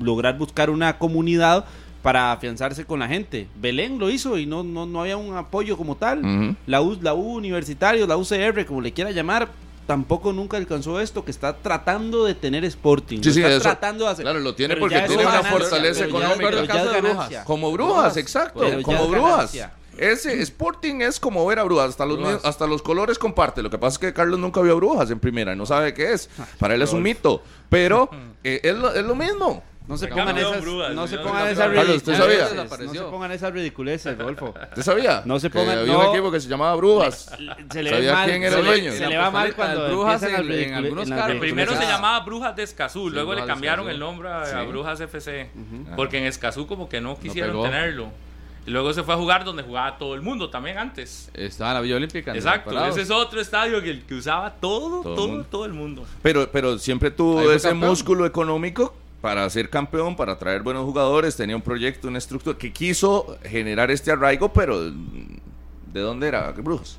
[0.00, 1.64] lograr buscar una comunidad
[2.02, 3.46] para afianzarse con la gente.
[3.60, 6.56] Belén lo hizo y no, no, no había un apoyo como tal.
[6.66, 9.48] la, U, la U Universitario, la UCR, como le quiera llamar,
[9.86, 13.20] tampoco nunca alcanzó esto que está tratando de tener Sporting.
[13.22, 14.24] Sí, sí, está tratando de hacer.
[14.24, 17.44] Claro, lo tiene porque tiene una fortaleza económica.
[17.44, 19.52] Como Brujas, exacto, como Brujas.
[19.98, 23.62] Ese Sporting es como ver a Brujas, hasta los, hasta los colores comparte.
[23.62, 25.92] Lo que pasa es que Carlos nunca vio a Brujas en primera y no sabe
[25.92, 26.30] qué es.
[26.58, 28.08] Para él es un mito, pero
[28.42, 29.62] eh, es, lo, es lo mismo.
[29.86, 32.86] No se pongan esas, no se pongan esas ridiculeces.
[32.86, 34.54] No se pongan esas ridiculeces, Rodolfo.
[34.70, 35.22] ¿Usted sabía?
[35.24, 35.78] No se pongan.
[35.78, 37.36] había un equipo que se llamaba Brujas.
[37.72, 38.92] Se le ¿Sabía quién era el dueño?
[38.92, 41.36] Se le va mal cuando Brujas en, algunos casos.
[41.36, 45.50] Primero se llamaba Brujas de Escazú, luego le cambiaron el nombre a Brujas FC.
[45.96, 48.10] Porque en Escazú como que no quisieron tenerlo.
[48.66, 51.30] Y luego se fue a jugar donde jugaba todo el mundo también antes.
[51.32, 52.34] Estaba en la Villa Olímpica.
[52.34, 56.04] Exacto, ese es otro estadio que, que usaba todo, todo, todo, el mundo.
[56.22, 61.56] Pero, pero siempre tuvo ese músculo económico para ser campeón, para traer buenos jugadores, tenía
[61.56, 66.52] un proyecto, una estructura que quiso generar este arraigo, pero ¿de dónde era?
[66.54, 66.98] ¿Qué brujos?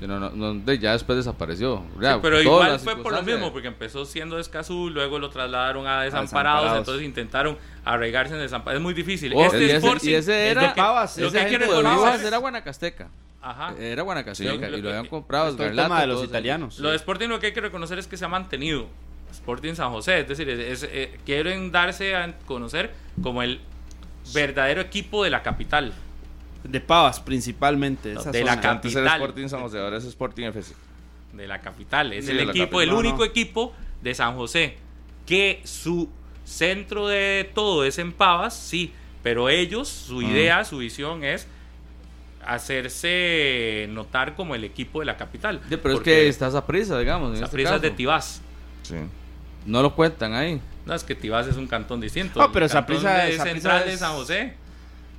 [0.00, 1.82] No, no, ya después desapareció.
[2.20, 6.78] pero igual fue por lo mismo, porque empezó siendo Escazú, luego lo trasladaron a Desamparados,
[6.78, 8.80] entonces intentaron arraigarse en Desamparados.
[8.80, 9.32] Es muy difícil.
[9.34, 13.08] Oh, este y, ese, y, ese, era Pavas, lo que era Guanacasteca.
[13.40, 13.74] Ajá.
[13.78, 15.50] Era Guanacasteca y lo habían comprado.
[15.62, 16.78] el tema de los italianos.
[16.78, 18.88] Lo de Sporting lo que hay que reconocer es que se ha mantenido.
[19.34, 20.20] Sporting San José.
[20.20, 22.92] Es decir, eh, quieren darse a conocer
[23.22, 23.60] como el
[24.32, 25.92] verdadero equipo de la capital.
[26.62, 28.14] De Pavas, principalmente.
[28.14, 29.06] de la capital.
[29.06, 30.74] Sporting San José, ahora es Sporting FC.
[31.32, 32.12] De la capital.
[32.12, 34.76] Es el equipo, el único equipo de San José.
[35.26, 36.08] Que su
[36.44, 38.92] centro de todo es en Pavas, sí.
[39.22, 41.46] Pero ellos, su idea, su visión es
[42.46, 45.60] hacerse notar como el equipo de la capital.
[45.68, 47.40] pero es que estás a prisa, digamos.
[47.40, 48.40] a prisa de Tibás.
[48.82, 48.96] Sí.
[49.66, 50.60] No lo cuentan ahí.
[50.86, 52.38] No, es que Tibás es un cantón distinto.
[52.38, 54.54] No, pero Saprissa es central de San José.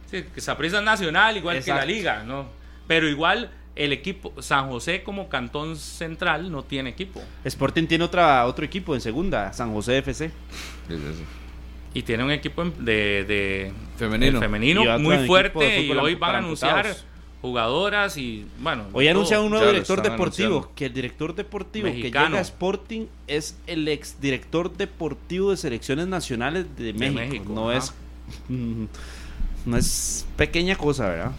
[0.09, 2.47] Sí, es nacional, igual que la liga, ¿no?
[2.87, 7.21] Pero igual el equipo, San José como cantón central no tiene equipo.
[7.43, 10.31] Sporting tiene otra, otro equipo en segunda, San José FC.
[11.93, 16.95] Y tiene un equipo de, de femenino, femenino muy fuerte y hoy van a anunciar
[17.45, 18.85] jugadoras y bueno.
[18.93, 23.57] Hoy anuncia un nuevo director deportivo, que el director deportivo que llega a Sporting es
[23.67, 27.51] el ex director deportivo de selecciones nacionales de, México.
[27.53, 27.93] no es
[29.65, 31.31] no es pequeña cosa, ¿verdad?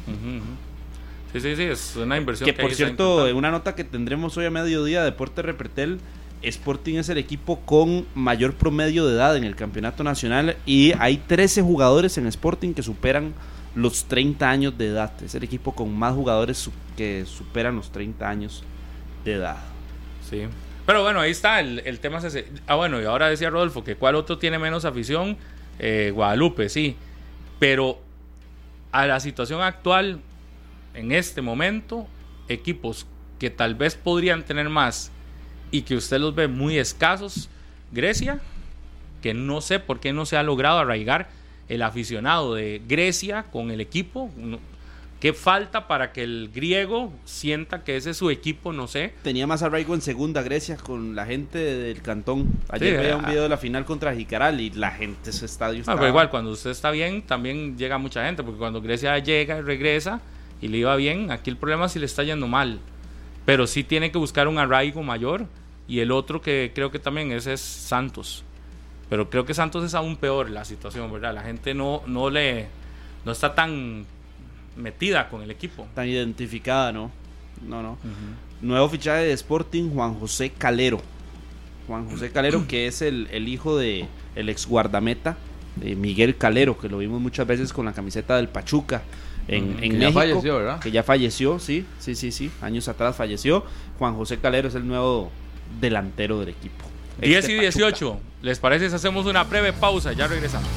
[1.33, 2.47] Sí, sí, sí, es una inversión.
[2.47, 6.01] Que, por cierto, una nota que tendremos hoy a mediodía, Deporte Repretel,
[6.43, 11.17] Sporting es el equipo con mayor promedio de edad en el campeonato nacional y hay
[11.17, 13.35] 13 jugadores en Sporting que superan
[13.77, 15.13] los 30 años de edad.
[15.23, 18.65] Es el equipo con más jugadores que superan los 30 años
[19.25, 19.59] de edad.
[20.29, 20.47] Sí.
[20.87, 22.49] Pero bueno, ahí está, el, tema es ese.
[22.67, 25.37] Ah, bueno, y ahora decía Rodolfo que cuál otro tiene menos afición.
[25.79, 26.97] Eh, Guadalupe, sí.
[27.59, 28.01] Pero
[28.93, 30.21] a la situación actual,
[30.95, 32.07] en este momento,
[32.49, 33.07] equipos
[33.39, 35.13] que tal vez podrían tener más
[35.71, 37.51] y que usted los ve muy escasos,
[37.93, 38.41] Grecia,
[39.21, 41.29] que no sé por qué no se ha logrado arraigar
[41.69, 44.31] el aficionado de Grecia con el equipo.
[45.21, 48.73] ¿Qué falta para que el griego sienta que ese es su equipo?
[48.73, 49.15] No sé.
[49.23, 52.47] Tenía más arraigo en segunda Grecia con la gente del cantón.
[52.69, 55.95] Ayer veía un video de la final contra Jicaral y la gente, su estadio ah,
[55.95, 59.63] pero igual, cuando usted está bien, también llega mucha gente, porque cuando Grecia llega y
[59.63, 60.21] regresa
[60.61, 62.79] y le iba bien, aquí el problema es si le está yendo mal.
[63.47, 65.47] Pero sí tiene que buscar un arraigo mayor.
[65.89, 68.45] Y el otro que creo que también es, es Santos.
[69.09, 71.35] Pero creo que Santos es aún peor la situación, ¿verdad?
[71.35, 72.67] La gente no, no le
[73.25, 74.07] no está tan
[74.77, 75.87] metida con el equipo.
[75.95, 77.11] Tan identificada, ¿no?
[77.67, 77.99] No, no.
[78.61, 81.01] Nuevo fichaje de Sporting, Juan José Calero.
[81.87, 85.37] Juan José Calero, que es el, hijo de el ex guardameta
[85.77, 89.03] de Miguel Calero, que lo vimos muchas veces con la camiseta del Pachuca
[89.47, 90.21] en, en México.
[90.21, 90.81] falleció, ¿verdad?
[90.81, 92.51] Que ya falleció, sí, sí, sí, sí.
[92.61, 93.65] Años atrás falleció.
[93.99, 95.31] Juan José Calero es el nuevo
[95.81, 96.85] delantero del equipo.
[97.21, 98.21] 10 y 18.
[98.47, 100.13] ¿Les parece hacemos una breve pausa?
[100.13, 100.69] Ya regresamos.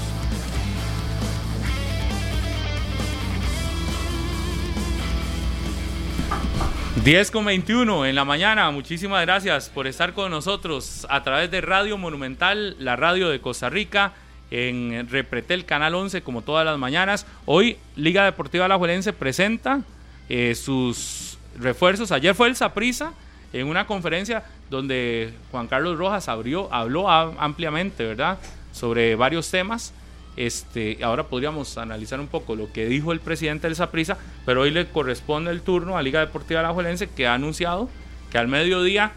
[7.04, 8.72] 10 con 21 en la mañana.
[8.72, 13.70] Muchísimas gracias por estar con nosotros a través de Radio Monumental, la radio de Costa
[13.70, 14.14] Rica,
[14.50, 17.28] en Repretel Canal 11, como todas las mañanas.
[17.46, 19.82] Hoy Liga Deportiva Alajuelense presenta
[20.28, 22.12] eh, sus refuerzos.
[22.12, 23.14] Ayer fue el Saprisa
[23.54, 28.38] en una conferencia donde Juan Carlos Rojas abrió, habló ampliamente, ¿verdad?,
[28.72, 29.94] sobre varios temas.
[30.38, 34.72] Este, ahora podríamos analizar un poco lo que dijo el presidente del Saprisa, pero hoy
[34.72, 37.90] le corresponde el turno a Liga Deportiva Alajuelense que ha anunciado
[38.32, 39.12] que al mediodía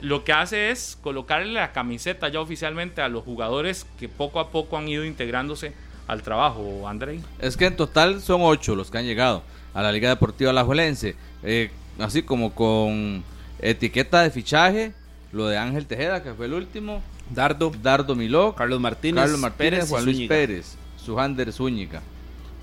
[0.00, 4.50] lo que hace es colocarle la camiseta ya oficialmente a los jugadores que poco a
[4.50, 5.72] poco han ido integrándose
[6.08, 7.20] al trabajo, Andrei.
[7.38, 9.42] Es que en total son ocho los que han llegado
[9.74, 13.22] a la Liga Deportiva Alajuelense, eh, así como con
[13.60, 14.92] etiqueta de fichaje,
[15.32, 19.88] lo de Ángel Tejeda, que fue el último, Dardo, Dardo Miló, Carlos Martínez, Carlos Martínez
[19.88, 22.02] Juan Luis Pérez, Sujander Zúñiga.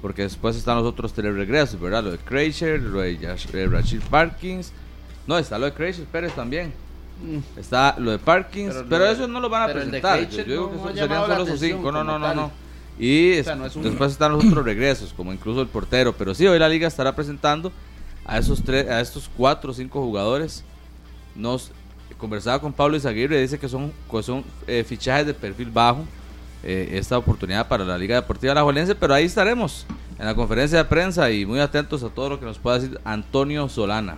[0.02, 2.04] Porque después están los otros tres regresos, ¿verdad?
[2.04, 4.74] Lo de Kreischer, lo de eh, Rachid Parkins.
[5.26, 6.74] No, está lo de Kreischer Pérez también.
[7.24, 7.60] Mm.
[7.60, 10.28] Está lo de Parkins, pero, eso no lo van a presentar.
[10.30, 11.92] Yo digo que serían solo esos cinco.
[11.92, 12.52] No, no, no, no.
[13.00, 16.14] Y después están los otros regresos, como incluso el portero.
[16.14, 17.72] Pero sí, hoy la liga estará presentando
[18.26, 20.64] a esos tres, a estos cuatro o cinco jugadores.
[21.36, 21.72] Nos
[22.18, 23.92] conversaba con Pablo Izaguirre, dice que son,
[24.22, 26.06] son eh, fichajes de perfil bajo
[26.64, 29.86] eh, esta oportunidad para la Liga Deportiva Alajuelense, pero ahí estaremos
[30.18, 33.00] en la conferencia de prensa y muy atentos a todo lo que nos pueda decir
[33.04, 34.16] Antonio Solana,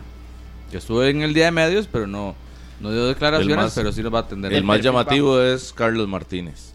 [0.69, 2.35] que estuvo en el día de medios, pero no,
[2.79, 4.53] no dio declaraciones, pero sí nos va a atender.
[4.53, 6.73] El, más llamativo es Carlos Martínez.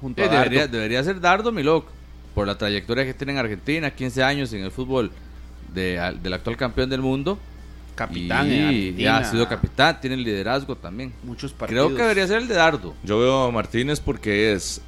[0.00, 1.86] Junto debería, debería ser Dardo Milok,
[2.34, 5.10] por la trayectoria que tiene en Argentina, 15 años en el fútbol
[5.74, 7.38] de, del actual campeón del mundo
[7.94, 11.12] capitán y ya ha sido capitán, tiene liderazgo también.
[11.22, 11.86] Muchos partidos.
[11.86, 12.94] Creo que debería ser el de Dardo.
[13.02, 14.80] Yo veo a Martínez porque es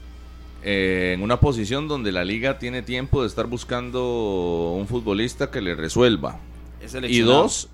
[0.62, 5.60] eh, en una posición donde la liga tiene tiempo de estar buscando un futbolista que
[5.60, 6.40] le resuelva.
[7.02, 7.68] y dos,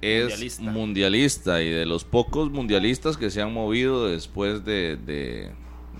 [0.00, 1.60] es mundialista.
[1.62, 5.50] y de los pocos mundialistas que se han movido después de, de,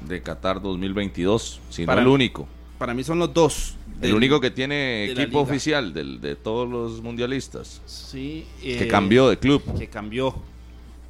[0.06, 2.46] de Qatar 2022, si no el único.
[2.78, 3.74] Para mí son los dos.
[4.01, 7.81] El único que tiene equipo oficial del, de todos los mundialistas.
[7.87, 8.47] Sí.
[8.61, 9.62] que eh, cambió de club.
[9.79, 10.35] Que cambió.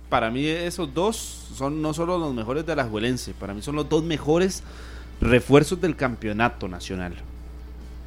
[0.09, 1.17] Para mí esos dos
[1.55, 4.63] son no solo los mejores de la Juelense, para mí son los dos mejores
[5.21, 7.15] refuerzos del campeonato nacional.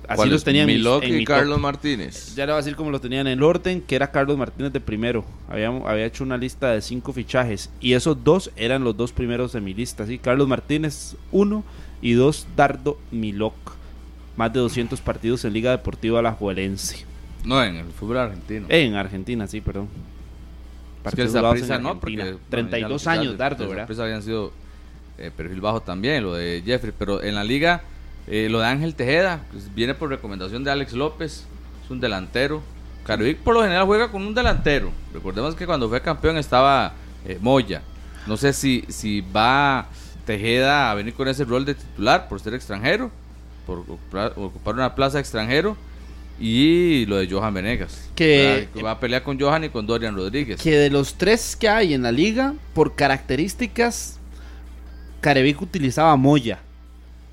[0.08, 2.36] Así los tenían Milok y Carlos Martínez.
[2.36, 4.74] Ya le voy a decir cómo lo tenían en el orden, que era Carlos Martínez
[4.74, 5.24] de primero.
[5.48, 9.54] Había, había hecho una lista de cinco fichajes y esos dos eran los dos primeros
[9.54, 10.08] de mi lista.
[10.08, 10.18] ¿sí?
[10.18, 11.64] Carlos Martínez, uno,
[12.02, 13.81] y dos, Dardo Milok
[14.42, 17.06] más de 200 partidos en Liga Deportiva Alajuelense.
[17.46, 18.66] No, en el fútbol argentino.
[18.70, 19.88] En Argentina, sí, perdón.
[21.04, 24.02] Partidos que no, porque 32 años, Dardo, ¿verdad?
[24.02, 24.52] habían sido
[25.20, 27.84] eh, perfil bajo también, lo de Jeffrey, pero en la liga,
[28.26, 31.46] eh, lo de Ángel Tejeda, pues, viene por recomendación de Alex López,
[31.86, 32.64] es un delantero.
[33.06, 34.92] Carovic por lo general juega con un delantero.
[35.14, 36.94] Recordemos que cuando fue campeón estaba
[37.28, 37.84] eh, Moya.
[38.26, 39.86] No sé si, si va
[40.26, 43.12] Tejeda a venir con ese rol de titular por ser extranjero
[43.66, 45.78] por ocupar una plaza extranjero
[46.42, 48.10] y lo de Johan Venegas.
[48.16, 50.60] Que, va a pelear con Johan y con Dorian Rodríguez.
[50.60, 54.18] Que de los tres que hay en la liga, por características,
[55.22, 56.60] Carevic utilizaba Moya.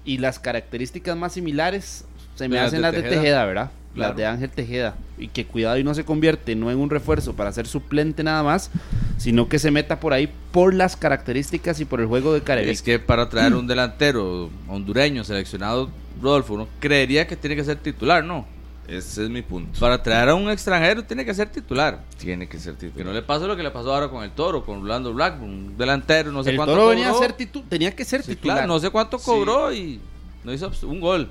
[0.05, 3.71] Y las características más similares se me hacen las de Tejeda, ¿verdad?
[3.95, 4.95] Las de Ángel Tejeda.
[5.17, 8.43] Y que cuidado y no se convierte no en un refuerzo para ser suplente nada
[8.43, 8.71] más,
[9.17, 12.71] sino que se meta por ahí por las características y por el juego de Carevic.
[12.71, 15.91] Es que para traer un delantero hondureño seleccionado
[16.21, 18.47] Rodolfo, uno creería que tiene que ser titular, ¿no?
[18.87, 19.79] Ese es mi punto.
[19.79, 22.01] Para traer a un extranjero tiene que ser titular.
[22.19, 22.97] Tiene que ser titular.
[22.97, 25.43] Que no le pase lo que le pasó ahora con el Toro, con Orlando Black,
[25.43, 26.97] un delantero, no sé el cuánto Toro cobró.
[26.97, 28.59] venía a ser titu tenía que ser Sí, titular.
[28.59, 30.01] claro, no sé cuánto cobró y
[30.43, 31.29] no hizo un gol.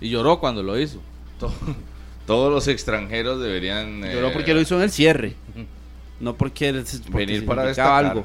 [0.00, 1.00] Y lloró cuando lo hizo.
[1.38, 1.52] To-
[2.26, 5.34] Todos los extranjeros deberían Lloró eh, porque lo hizo en el cierre.
[6.20, 8.06] No porque, porque Venir para destacar.
[8.06, 8.24] algo.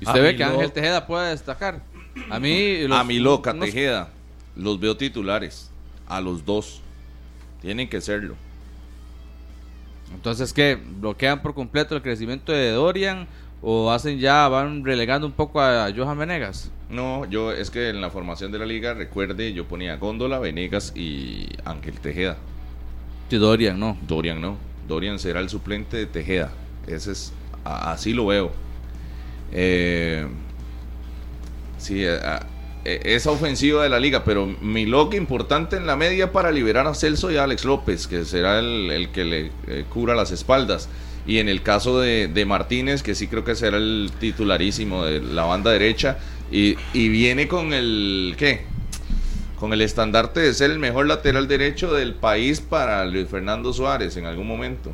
[0.00, 1.82] Y usted ve que lo- Ángel Tejeda puede destacar.
[2.30, 2.82] A mí.
[2.86, 4.10] los- a mi loca unos- Tejeda
[4.56, 5.70] los veo titulares.
[6.06, 6.80] A los dos.
[7.60, 8.34] Tienen que serlo.
[10.14, 10.76] Entonces, ¿qué?
[11.00, 13.26] ¿Bloquean por completo el crecimiento de Dorian?
[13.62, 16.70] ¿O hacen ya, van relegando un poco a Johan Venegas?
[16.90, 20.92] No, yo es que en la formación de la liga, recuerde, yo ponía Góndola, Venegas
[20.96, 22.36] y Ángel Tejeda.
[23.30, 23.96] Sí, Dorian, no.
[24.06, 24.56] Dorian no.
[24.88, 26.50] Dorian será el suplente de Tejeda.
[26.86, 27.32] Ese es,
[27.64, 28.52] así lo veo.
[29.52, 30.26] Eh,
[31.82, 32.46] sí, eh, ah,
[32.84, 36.86] eh, esa ofensiva de la liga, pero mi loca importante en la media para liberar
[36.86, 40.88] a Celso y a Alex López, que será el, que le eh, cubra las espaldas.
[41.26, 45.20] Y en el caso de, de Martínez, que sí creo que será el titularísimo de
[45.20, 46.18] la banda derecha,
[46.50, 48.62] y, y viene con el, ¿qué?
[49.58, 54.16] Con el estandarte de ser el mejor lateral derecho del país para Luis Fernando Suárez
[54.16, 54.90] en algún momento.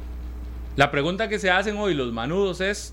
[0.77, 2.93] La pregunta que se hacen hoy los manudos es: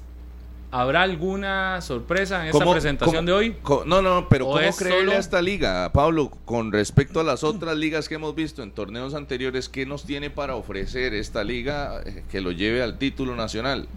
[0.82, 3.56] ¿habrá alguna sorpresa en esta ¿Cómo- presentación cómo- de hoy?
[3.86, 7.24] no, no, pero ¿O ¿cómo es creerle solo- a esta liga, Pablo, con respecto a
[7.24, 9.70] las otras ligas que hemos visto en torneos anteriores?
[9.70, 13.88] ¿Qué nos tiene para ofrecer esta liga eh, que lo lleve al título nacional?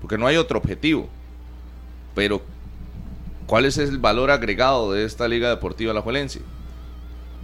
[0.00, 1.08] Porque no hay otro objetivo.
[2.14, 2.40] Pero,
[3.46, 6.40] ¿cuál es el valor agregado de esta liga deportiva alajuelense?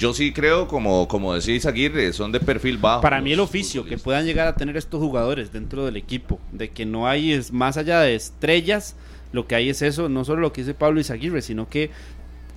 [0.05, 3.01] Yo sí creo, como, como decía Aguirre, son de perfil bajo.
[3.01, 6.69] Para mí el oficio que puedan llegar a tener estos jugadores dentro del equipo, de
[6.69, 8.97] que no hay es más allá de estrellas,
[9.33, 11.89] lo que hay es eso, no solo lo que dice Pablo Izaguirre, sino que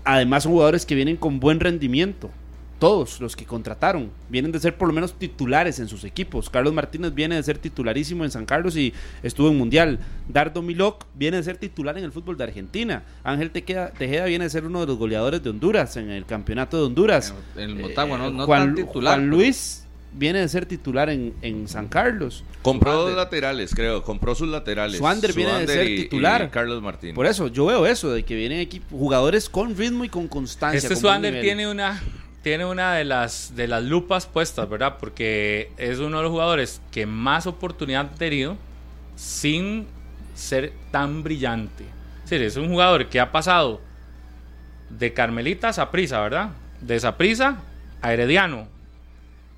[0.03, 2.31] además son jugadores que vienen con buen rendimiento.
[2.79, 6.49] Todos los que contrataron vienen de ser por lo menos titulares en sus equipos.
[6.49, 8.93] Carlos Martínez viene de ser titularísimo en San Carlos y
[9.23, 9.97] estuvo en Mundial.
[10.27, 13.03] Dardo Milok viene de ser titular en el fútbol de Argentina.
[13.23, 16.77] Ángel Tequeda- Tejeda viene de ser uno de los goleadores de Honduras en el campeonato
[16.77, 17.33] de Honduras.
[17.55, 19.15] En el Motagua, no, Eh, no Juan, tan titular.
[19.15, 19.83] Juan pero- Luis
[20.13, 22.43] viene de ser titular en, en San Carlos.
[22.61, 23.15] Compró Suander.
[23.15, 24.03] dos laterales, creo.
[24.03, 24.97] Compró sus laterales.
[24.99, 26.49] Suander viene de ser y- y titular.
[26.51, 27.15] Carlos Martín.
[27.15, 30.77] Por eso, yo veo eso, de que vienen jugadores con ritmo y con constancia.
[30.77, 31.41] Este nivel.
[31.41, 32.01] tiene una,
[32.41, 34.97] tiene una de las, de las lupas puestas, ¿verdad?
[34.99, 38.57] Porque es uno de los jugadores que más oportunidad ha tenido
[39.15, 39.87] sin
[40.35, 41.83] ser tan brillante.
[42.23, 43.81] Es decir, es un jugador que ha pasado
[44.89, 46.51] de Carmelita a Saprisa, ¿verdad?
[46.81, 47.57] De Saprisa
[48.01, 48.67] a Herediano.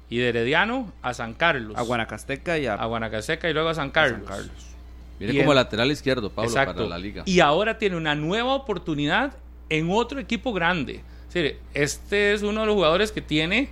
[0.09, 1.77] Y de Herediano a San Carlos.
[1.77, 4.19] A Guanacasteca y a, a Guanacasteca y luego a San a Carlos.
[4.19, 4.65] San Carlos.
[5.19, 6.75] Viene Y como lateral izquierdo, Pablo, Exacto.
[6.75, 7.23] para la liga.
[7.25, 9.33] Y ahora tiene una nueva oportunidad
[9.67, 11.03] en otro equipo grande.
[11.73, 13.69] Este es uno de los jugadores que tiene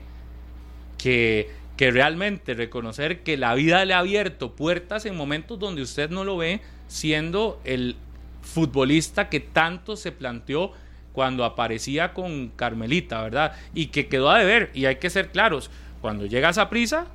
[0.98, 6.10] que, que realmente reconocer que la vida le ha abierto puertas en momentos donde usted
[6.10, 7.96] no lo ve siendo el
[8.42, 10.72] futbolista que tanto se planteó
[11.14, 13.56] cuando aparecía con Carmelita, ¿verdad?
[13.74, 14.70] Y que quedó a deber.
[14.74, 17.08] Y hay que ser claros, cuando llega esa prisa,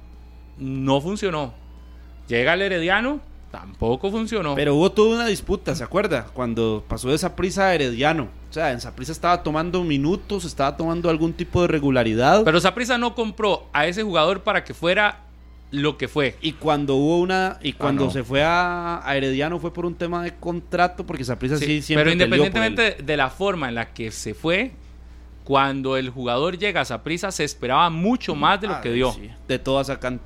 [0.59, 1.55] no funcionó.
[2.29, 3.21] Llega el Herediano,
[3.53, 4.57] tampoco funcionó.
[4.57, 6.25] Pero hubo toda una disputa, ¿se acuerda?
[6.33, 8.25] Cuando pasó de esa prisa a Herediano.
[8.51, 12.43] O sea, en esa prisa estaba tomando minutos, estaba tomando algún tipo de regularidad.
[12.45, 15.21] Pero Saprissa no compró a ese jugador para que fuera
[15.71, 16.37] lo que fue.
[16.43, 17.59] y cuando hubo una.
[17.63, 18.11] Y cuando no.
[18.11, 21.65] se fue a, a Herediano fue por un tema de contrato, porque esa prisa sí,
[21.67, 22.05] Sí, siempre.
[22.05, 24.73] pero independientemente de la forma en la que se fue,
[25.45, 29.13] cuando el jugador llega a Saprissa se esperaba mucho más de lo Ah, que dio.
[29.13, 30.17] sí, de todas sacan.
[30.17, 30.21] De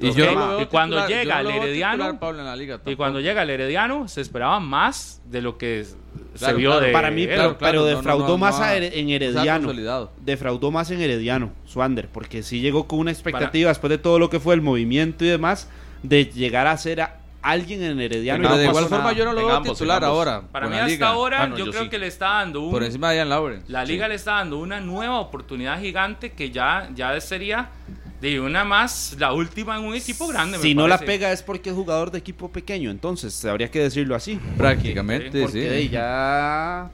[0.00, 2.80] Y yo no y cuando titular, llega yo no el Herediano, titular, en la liga,
[2.86, 5.96] Y cuando llega el Herediano se esperaba más de lo que se
[6.38, 6.86] Claro, vio claro.
[6.86, 7.28] de Para mí, él.
[7.28, 9.72] pero, claro, claro, pero no, no, defraudó no, más no, a Her- en Herediano.
[10.20, 14.30] Defraudó más en Herediano, Swander, porque sí llegó con una expectativa después de todo lo
[14.30, 15.68] que fue el movimiento y demás,
[16.02, 18.42] de llegar a ser a alguien en Herediano.
[18.42, 19.12] Pero y no de igual forma nada.
[19.12, 20.42] yo no lo En veo ambos, titular ahora.
[20.50, 21.08] Para mí hasta liga.
[21.08, 21.88] ahora Ah, no, yo, yo creo sí.
[21.90, 22.70] que le está dando un...
[22.72, 23.70] Por encima de Ian Lawrence.
[23.70, 27.68] La liga le está dando una nueva oportunidad gigante que ya, ya sería
[28.30, 30.58] de una más, la última en un equipo grande.
[30.58, 33.80] me Si no la pega es porque es jugador de equipo pequeño, entonces habría que
[33.80, 34.40] decirlo así.
[34.56, 35.88] Prácticamente, Porque sí.
[35.88, 36.90] ya.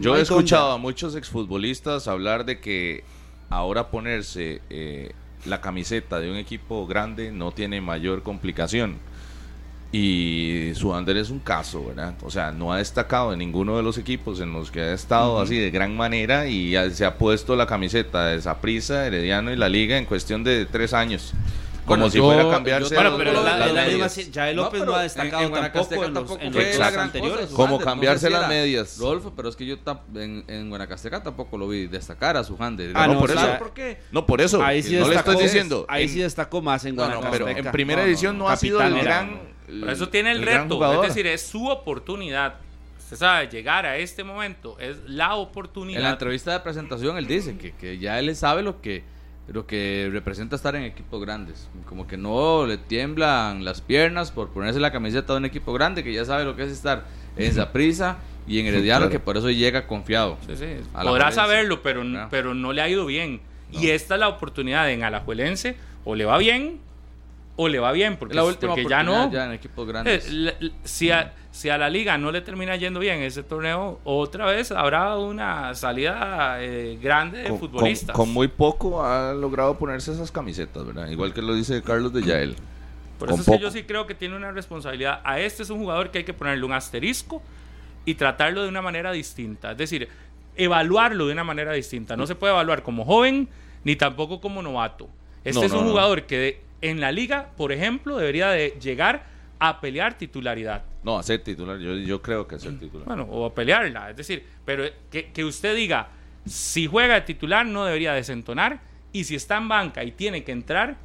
[0.00, 3.04] Yo he escuchado a muchos exfutbolistas hablar de que
[3.48, 5.12] ahora ponerse eh,
[5.46, 8.98] la camiseta de un equipo grande no tiene mayor complicación.
[9.92, 12.14] Y Suander es un caso, ¿verdad?
[12.22, 15.40] O sea, no ha destacado en ninguno de los equipos en los que ha estado
[15.40, 19.56] así de gran manera y ya se ha puesto la camiseta de Saprissa, Herediano y
[19.56, 21.34] la Liga en cuestión de tres años.
[21.86, 22.94] Como si fuera a cambiarse.
[22.94, 23.32] Bueno, pero
[24.30, 27.50] ya López no, ha destacado en, tampoco en los, en los anteriores.
[27.50, 28.96] Como cambiarse las medias.
[28.98, 29.76] Rodolfo, pero es que yo
[30.14, 32.92] en, en Guanacasteca tampoco lo vi destacar a su Hande.
[32.94, 33.58] Ah, no, por eso.
[33.58, 33.98] ¿Por qué?
[34.12, 34.62] No, por eso.
[34.62, 35.84] Ahí sí no le estoy diciendo.
[35.88, 37.30] Ahí sí destacó más en Guanacasteca.
[37.30, 39.50] pero en primera edición no ha sido el gran.
[39.78, 41.02] Por eso tiene el reto.
[41.02, 42.54] Es decir, es su oportunidad
[43.12, 45.98] usted sabe, llegar a este momento es la oportunidad.
[45.98, 49.02] En la entrevista de presentación él dice que, que ya él sabe lo que
[49.48, 51.68] lo que representa estar en equipos grandes.
[51.86, 56.04] Como que no le tiemblan las piernas por ponerse la camiseta de un equipo grande,
[56.04, 57.04] que ya sabe lo que es estar
[57.36, 60.38] en esa prisa y en Herediano, que por eso llega confiado.
[60.46, 60.66] Sí, sí.
[60.92, 63.40] Podrá saberlo, pero, pero no le ha ido bien.
[63.72, 66.78] Y esta es la oportunidad en Alajuelense, o le va bien
[67.62, 69.30] o le va bien, porque, la última porque ya no.
[69.30, 70.26] Ya en equipos grandes.
[70.30, 74.46] Eh, si, a, si a la liga no le termina yendo bien ese torneo, otra
[74.46, 78.16] vez habrá una salida eh, grande de futbolistas.
[78.16, 81.08] Con, muy poco ha logrado ponerse esas camisetas, ¿verdad?
[81.08, 82.56] Igual que lo dice Carlos de Yael.
[83.18, 85.20] Por eso es que yo sí creo que tiene una responsabilidad.
[85.22, 87.42] A este es un jugador que hay que ponerle un asterisco
[88.06, 89.72] y tratarlo de una manera distinta.
[89.72, 90.08] Es decir,
[90.56, 92.16] evaluarlo de una manera distinta.
[92.16, 93.50] No se puede evaluar como joven
[93.84, 95.10] ni tampoco como novato.
[95.44, 99.24] Este es un jugador que en la liga, por ejemplo, debería de llegar
[99.58, 100.84] a pelear titularidad.
[101.02, 103.06] No, a ser titular, yo, yo creo que a ser titular.
[103.06, 106.08] Bueno, o a pelearla, es decir, pero que, que usted diga,
[106.46, 108.80] si juega de titular no debería desentonar
[109.12, 110.96] y si está en banca y tiene que entrar,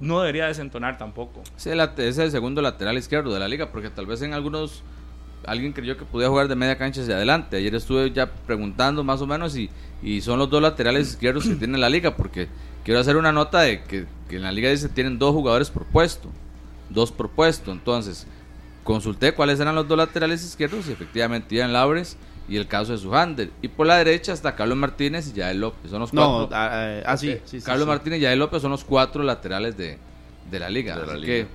[0.00, 1.42] no debería desentonar tampoco.
[1.56, 4.82] Sí, es el segundo lateral izquierdo de la liga, porque tal vez en algunos
[5.46, 7.56] alguien creyó que podía jugar de media cancha hacia adelante.
[7.56, 9.70] Ayer estuve ya preguntando más o menos y,
[10.02, 12.48] y son los dos laterales izquierdos que tiene la liga, porque
[12.84, 16.28] quiero hacer una nota de que, en la liga dice tienen dos jugadores por puesto,
[16.90, 18.26] dos por puesto, entonces
[18.82, 22.16] consulté cuáles eran los dos laterales izquierdos y efectivamente Ian Laures
[22.48, 23.50] y el caso de Sujander.
[23.62, 25.90] Y por la derecha está Carlos Martínez y Yael López.
[25.90, 26.48] Son los cuatro.
[26.48, 29.98] No, ah, ah sí, Carlos Martínez y Yael López son los cuatro laterales de,
[30.52, 30.96] la liga.
[30.96, 31.46] así que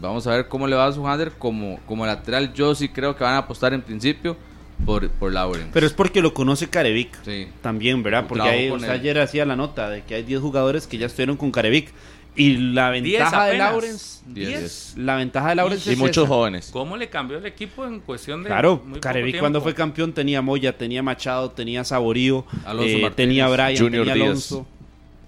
[0.00, 1.32] vamos a ver cómo le va a Sujander.
[1.32, 4.36] Como, como lateral, yo sí creo que van a apostar en principio
[4.84, 5.32] por, por
[5.72, 7.48] Pero es porque lo conoce Carevic sí.
[7.60, 8.26] también, ¿verdad?
[8.28, 11.92] Porque ayer hacía la nota de que hay 10 jugadores que ya estuvieron con Carevic.
[12.34, 14.22] Y la ventaja de Lawrence.
[14.26, 14.94] 10.
[14.96, 16.70] La ventaja de Lawrence y, muchos jóvenes.
[16.72, 18.48] ¿Cómo le cambió el equipo en cuestión de.
[18.48, 22.46] Claro, Carevic cuando fue campeón tenía Moya, tenía Machado, tenía Saborío,
[22.80, 24.66] eh, tenía Brian, Junior tenía Alonso.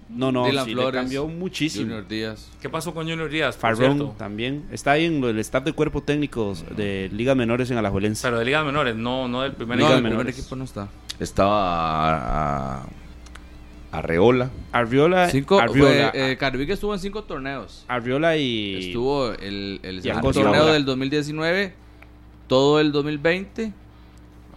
[0.07, 1.85] No, no, sí, le cambió muchísimo.
[1.85, 2.51] Junior Díaz.
[2.61, 3.57] ¿Qué pasó con Junior Díaz?
[3.57, 4.65] Farrón también.
[4.71, 8.21] Está ahí en el staff de cuerpo técnico de Ligas Menores en Alajuelense.
[8.21, 9.89] Pero de Ligas Menores, no, no del primer equipo.
[9.89, 10.89] No, el primer equipo no está.
[11.19, 12.85] Estaba a,
[13.91, 14.51] Arreola.
[14.71, 15.29] Arreola.
[15.29, 16.11] Cinco, Arreola.
[16.13, 16.37] eh,
[16.69, 17.85] estuvo en cinco torneos.
[17.87, 18.87] Arreola y...
[18.87, 21.73] Estuvo el, el torneo del 2019,
[22.47, 23.73] todo el 2020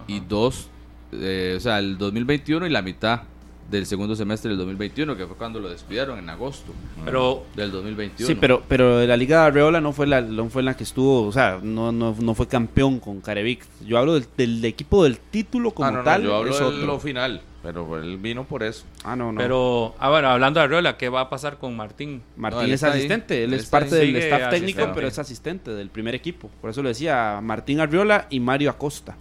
[0.09, 0.69] y dos,
[1.13, 3.23] eh, o sea, el 2021 y la mitad
[3.71, 6.73] del segundo semestre del 2021, que fue cuando lo despidieron en agosto
[7.05, 8.27] pero, del 2021.
[8.27, 10.85] Sí, pero, pero la Liga de Arreola no fue la, no fue en la que
[10.85, 13.65] estuvo, o sea, no, no, no fue campeón con Carevic.
[13.87, 16.23] Yo hablo del, equipo del título como ah, tal.
[16.23, 18.87] yo hablo de lo final, pero él vino por eso.
[19.05, 19.39] Ah, no, no.
[19.39, 22.23] Pero, ah, bueno, hablando de Arreola, ¿qué va a pasar con Martín?
[22.37, 26.51] Martín es asistente, él, es parte del staff técnico, pero es asistente del primer equipo.
[26.63, 29.17] Por eso le decía Martín Arriola y Mario Acosta.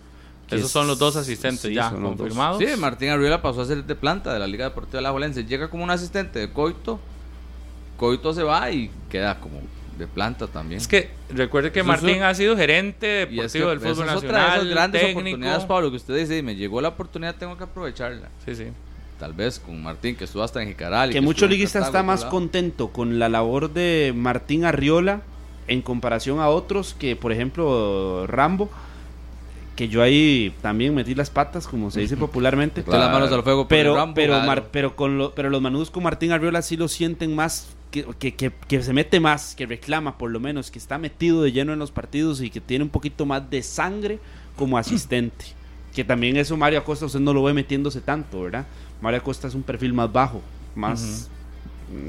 [0.50, 2.60] Esos son los dos asistentes ya confirmados.
[2.60, 5.44] Sí, Martín Arriola pasó a ser de planta de la Liga Deportiva de la Valencia.
[5.44, 7.00] Llega como un asistente de Coito.
[7.98, 9.62] Coito se va y queda como
[9.98, 10.80] de planta también.
[10.80, 14.18] Es que recuerde que Martín ha sido gerente deportivo del fútbol nacional.
[14.18, 17.58] Es otra de esas grandes oportunidades, Pablo, que usted dice, me llegó la oportunidad, tengo
[17.58, 18.30] que aprovecharla.
[18.46, 18.66] Sí, sí.
[19.20, 21.10] Tal vez con Martín, que estuvo hasta en Jicaral.
[21.10, 25.22] Que, mucho liguista está más contento con la labor de Martín Arriola
[25.68, 28.70] en comparación a otros que, por ejemplo, Rambo
[29.78, 32.84] que yo ahí también metí las patas, como se dice popularmente.
[32.86, 34.42] las manos al fuego pero, pero,
[34.72, 38.82] pero, con pero los manudos con Martín Arriola sí lo sienten más, que, que, que,
[38.82, 41.92] se mete más, que reclama por lo menos, que está metido de lleno en los
[41.92, 44.20] partidos y que tiene un poquito más de sangre
[44.58, 45.46] como asistente.
[45.94, 48.66] que también eso Mario Acosta usted no lo ve metiéndose tanto, ¿verdad?
[49.00, 50.42] Mario Acosta es un perfil más bajo,
[50.76, 51.30] más...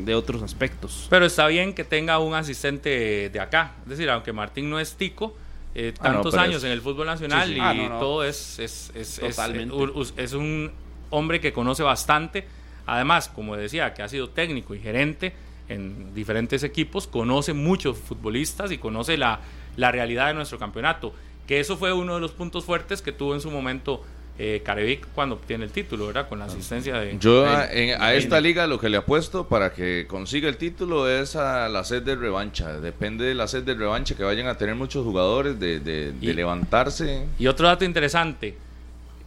[0.07, 1.07] de otros aspectos.
[1.11, 3.75] Pero está bien que tenga un asistente de acá.
[3.83, 5.37] Es decir, aunque Martín no es tico,
[5.75, 10.33] eh, ah, tantos años en el fútbol nacional y ah, todo es es, es, es,
[10.33, 10.73] un
[11.11, 12.47] hombre que conoce bastante.
[12.87, 15.35] Además, como decía, que ha sido técnico y gerente
[15.69, 19.41] en diferentes equipos, conoce muchos futbolistas y conoce la,
[19.77, 21.13] la realidad de nuestro campeonato.
[21.47, 24.03] Que eso fue uno de los puntos fuertes que tuvo en su momento
[24.41, 26.29] eh, Carevic cuando obtiene el título, ¿verdad?
[26.29, 27.19] Con la asistencia de...
[27.19, 31.69] Yo a, esta liga lo que le apuesto para que consiga el título es a
[31.69, 32.81] la sed de revancha.
[32.81, 37.27] Depende de la sed de revancha que vayan a tener muchos jugadores de, levantarse.
[37.37, 38.57] Y otro dato interesante,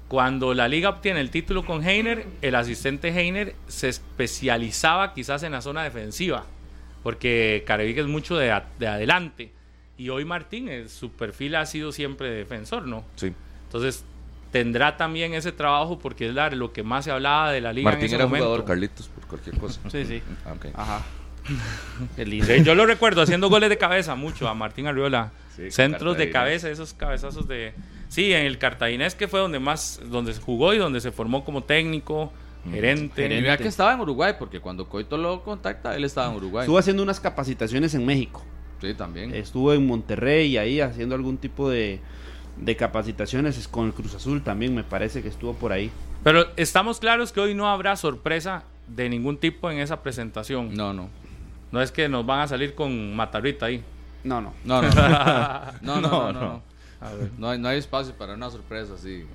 [0.07, 5.51] cuando la liga obtiene el título con Heiner, el asistente Heiner se especializaba quizás en
[5.51, 6.45] la zona defensiva.
[7.03, 9.51] porque Carevic es mucho de, de adelante.
[9.97, 13.03] Y hoy Martín, su perfil ha sido siempre defensor, ¿no?
[13.17, 13.33] Sí.
[13.65, 14.05] Entonces,
[14.51, 18.01] tendrá también ese trabajo porque es lo que más se hablaba de la liga Martín
[18.01, 18.45] en ese era momento.
[18.45, 19.79] jugador, Carlitos, por cualquier cosa.
[19.89, 20.21] Sí, sí.
[20.45, 20.65] Ah, ok.
[20.73, 21.01] Ajá.
[22.15, 22.55] Qué lindo.
[22.57, 25.31] Yo lo recuerdo haciendo goles de cabeza mucho a Martín Arriola.
[25.55, 27.73] Sí, Centros de cabeza, esos cabezazos de...
[28.09, 31.43] Sí, en el Cartaginés que fue donde más, donde se jugó y donde se formó
[31.45, 32.31] como técnico,
[32.69, 33.25] gerente.
[33.25, 36.63] Y vea que estaba en Uruguay, porque cuando Coito lo contacta, él estaba en Uruguay.
[36.63, 38.43] Estuvo haciendo unas capacitaciones en México.
[38.81, 39.33] Sí, también.
[39.33, 42.01] Estuvo en Monterrey ahí haciendo algún tipo de,
[42.57, 45.91] de capacitaciones es con el Cruz Azul también, me parece que estuvo por ahí.
[46.23, 50.73] Pero estamos claros que hoy no habrá sorpresa de ningún tipo en esa presentación.
[50.75, 51.09] No, no.
[51.71, 53.83] No es que nos van a salir con Matarrita ahí.
[54.23, 54.53] No, no.
[54.63, 54.89] No, no,
[55.81, 56.01] no.
[56.01, 56.33] No, no, no.
[56.33, 56.61] no,
[57.39, 57.49] no.
[57.49, 59.25] hay, no hay espacio para una sorpresa así.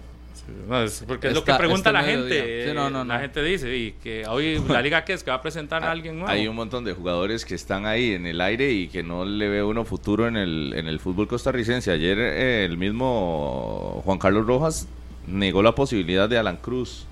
[0.68, 2.68] No, es porque es lo que pregunta este la gente.
[2.68, 5.36] Sí, no, no, La gente dice y que hoy la liga que es que va
[5.36, 6.30] a presentar a alguien nuevo.
[6.30, 9.48] Hay un montón de jugadores que están ahí en el aire y que no le
[9.48, 11.90] ve uno futuro en el, en el fútbol costarricense.
[11.90, 14.88] Ayer eh, el mismo Juan Carlos Rojas
[15.26, 17.06] negó la posibilidad de Alan Cruz.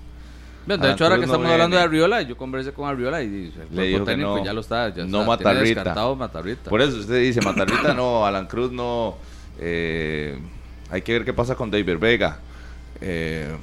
[0.65, 1.83] Bien, de Alan hecho, ahora que Cruz estamos hablando de.
[1.83, 4.45] Arriola, yo conversé con Arriola y el cuerpo dijo que técnico no.
[4.45, 4.93] ya lo está.
[4.93, 6.69] Ya No está, descartado Matarrita.
[6.69, 9.15] Por eso usted dice, Matarrita no, Alan Cruz no.
[9.59, 10.39] eh,
[10.89, 12.39] hay que ver qué pasa con David Vega.
[13.01, 13.55] Eh,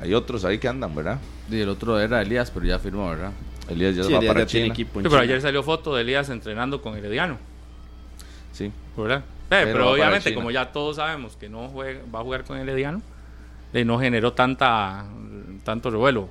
[0.00, 1.18] hay otros ahí que andan, ¿verdad?
[1.50, 3.32] Y el otro era Elías, pero ya firmó, ¿verdad?
[3.68, 4.74] Elías ya Sí, va ya- para ya tiene China.
[4.74, 5.32] equipo en Sí, pero China.
[5.32, 7.38] ayer salió foto de Elías entrenando con Herediano,
[8.52, 8.72] Sí.
[8.96, 9.24] ¿verdad?
[9.50, 13.02] Eh, Pero obviamente, como ya todos sabemos que no juega, va a jugar con Herediano,
[13.74, 15.04] eh, no generó tanta
[15.64, 16.28] tanto revuelo.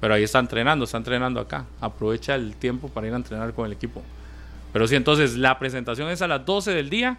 [0.00, 1.64] Pero ahí está entrenando, está entrenando acá.
[1.80, 4.02] Aprovecha el tiempo para ir a entrenar con el equipo.
[4.72, 7.18] Pero sí, entonces la presentación es a las 12 del día.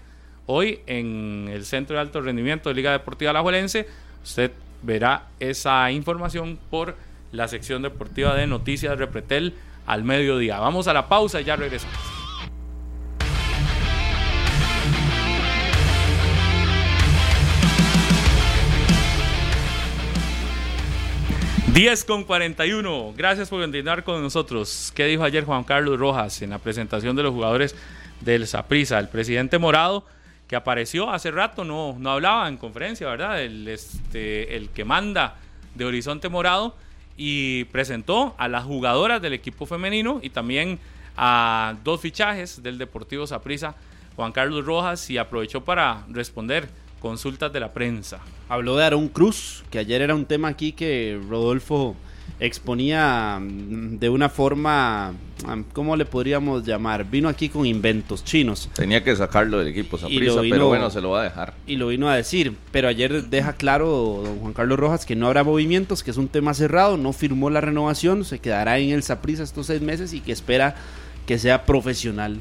[0.51, 3.85] Hoy en el Centro de Alto Rendimiento de Liga Deportiva Alajuelense.
[4.23, 4.49] Usted
[4.81, 6.95] verá esa información por
[7.31, 9.53] la sección deportiva de Noticias Repretel
[9.85, 10.57] al mediodía.
[10.57, 11.95] Vamos a la pausa y ya regresamos.
[21.75, 23.13] 10 con 41.
[23.15, 24.91] Gracias por continuar con nosotros.
[24.95, 27.75] ¿Qué dijo ayer Juan Carlos Rojas en la presentación de los jugadores
[28.21, 28.97] del Saprissa?
[28.97, 30.05] El presidente Morado,
[30.49, 33.39] que apareció hace rato, no, no hablaba en conferencia, ¿verdad?
[33.39, 35.35] El, este, el que manda
[35.75, 36.75] de Horizonte Morado
[37.15, 40.79] y presentó a las jugadoras del equipo femenino y también
[41.15, 43.75] a dos fichajes del Deportivo Saprissa,
[44.15, 46.67] Juan Carlos Rojas, y aprovechó para responder
[46.99, 48.19] consultas de la prensa.
[48.49, 51.95] Habló de Aaron Cruz, que ayer era un tema aquí que Rodolfo
[52.39, 55.13] exponía mm, de una forma,
[55.45, 57.03] mm, ¿cómo le podríamos llamar?
[57.09, 61.11] Vino aquí con inventos chinos Tenía que sacarlo del equipo vino- pero bueno, se lo
[61.11, 61.53] va a dejar.
[61.67, 65.27] y lo vino a decir, pero ayer deja claro don Juan Carlos Rojas que no
[65.27, 69.03] habrá movimientos, que es un tema cerrado, no firmó la renovación, se quedará en el
[69.03, 70.75] Saprissa estos seis meses y que espera
[71.25, 72.39] que sea profesional.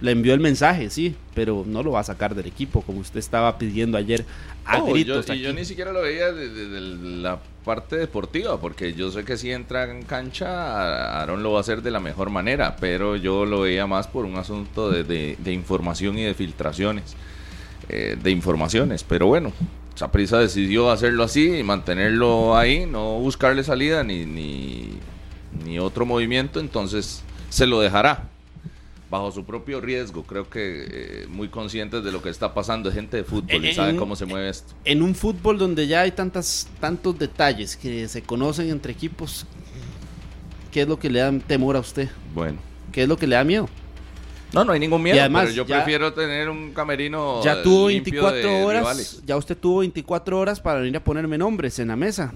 [0.00, 3.18] Le envió el mensaje, sí, pero no lo va a sacar del equipo, como usted
[3.18, 4.24] estaba pidiendo ayer
[4.64, 5.26] a No, gritos.
[5.26, 5.58] yo, y yo aquí.
[5.58, 10.02] ni siquiera lo veía desde la parte deportiva, porque yo sé que si entra en
[10.04, 14.06] cancha, Aaron lo va a hacer de la mejor manera, pero yo lo veía más
[14.06, 17.14] por un asunto de, de- de información y de filtraciones,
[17.90, 19.04] eh, de informaciones.
[19.04, 19.52] Pero bueno,
[19.96, 24.88] Saprissa decidió hacerlo así y mantenerlo ahí, no buscarle salida ni, ni,
[25.66, 28.30] ni otro movimiento, entonces se lo dejará.
[29.10, 32.94] Bajo su propio riesgo, creo que eh, muy conscientes de lo que está pasando, es
[32.94, 34.72] gente de fútbol y en- cómo se mueve esto.
[34.84, 39.46] en un fútbol donde ya hay tantas, tantos detalles que se conocen entre equipos,
[40.70, 42.08] ¿qué es lo que le da temor a usted?
[42.34, 42.58] Bueno.
[42.92, 43.68] ¿Qué es lo que le da miedo?
[44.52, 47.54] No, no hay ningún miedo, Y además, pero yo ya- prefiero tener un camerino ya
[47.54, 49.22] eh, tuvo limpio 24 de horas, rivales.
[49.26, 52.32] ya usted tuvo 24 horas para venir a ponerme nombres en la mesa.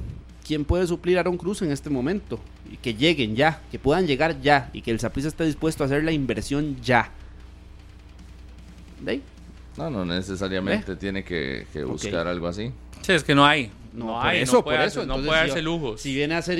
[0.46, 2.38] ¿Quién puede suplir a Aaron Cruz en este momento?
[2.70, 5.86] Y que lleguen ya, que puedan llegar ya y que el Saprissa esté dispuesto a
[5.86, 7.10] hacer la inversión ya.
[9.00, 9.22] ¿De ahí?
[9.76, 12.70] No, no necesariamente tiene que, que buscar algo así.
[13.02, 13.70] Sí, es que no hay.
[13.92, 15.06] No, No, por hay, eso, no puede, por darse- eso.
[15.06, 16.00] no puede si- darse lujos.
[16.00, 16.58] Si viene a hacer,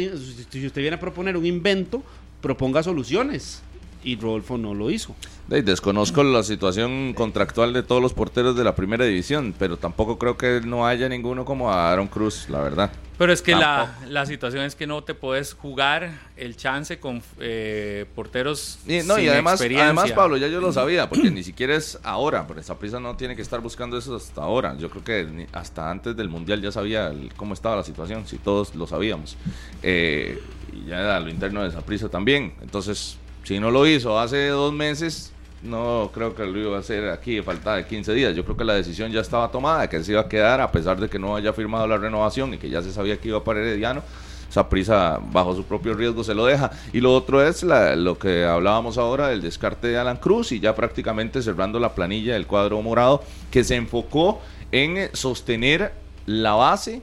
[0.50, 2.02] si usted viene a proponer un invento,
[2.40, 3.62] proponga soluciones.
[4.04, 5.16] Y Rodolfo no lo hizo.
[5.48, 10.18] De- desconozco la situación contractual de todos los porteros de la primera división, pero tampoco
[10.18, 12.92] creo que no haya ninguno como a Aaron Cruz, la verdad.
[13.16, 17.22] Pero es que la, la situación es que no te puedes jugar el chance con
[17.38, 19.84] eh, porteros Y, no, y sin además, experiencia.
[19.86, 23.16] además, Pablo, ya yo lo sabía, porque ni siquiera es ahora, porque esa prisa no
[23.16, 24.76] tiene que estar buscando eso hasta ahora.
[24.78, 28.26] Yo creo que ni- hasta antes del Mundial ya sabía el- cómo estaba la situación,
[28.26, 29.36] si todos lo sabíamos.
[29.82, 32.52] Eh, y ya a lo interno de esa prisa también.
[32.62, 37.08] Entonces, si no lo hizo hace dos meses, no creo que lo iba a hacer
[37.10, 38.34] aquí, falta de 15 días.
[38.34, 40.98] Yo creo que la decisión ya estaba tomada, que se iba a quedar, a pesar
[40.98, 43.60] de que no haya firmado la renovación y que ya se sabía que iba para
[43.60, 44.02] Herediano.
[44.48, 46.70] Saprisa bajo su propio riesgo se lo deja.
[46.92, 50.74] Y lo otro es lo que hablábamos ahora del descarte de Alan Cruz y ya
[50.74, 54.40] prácticamente cerrando la planilla del cuadro morado que se enfocó
[54.70, 55.92] en sostener
[56.26, 57.02] la base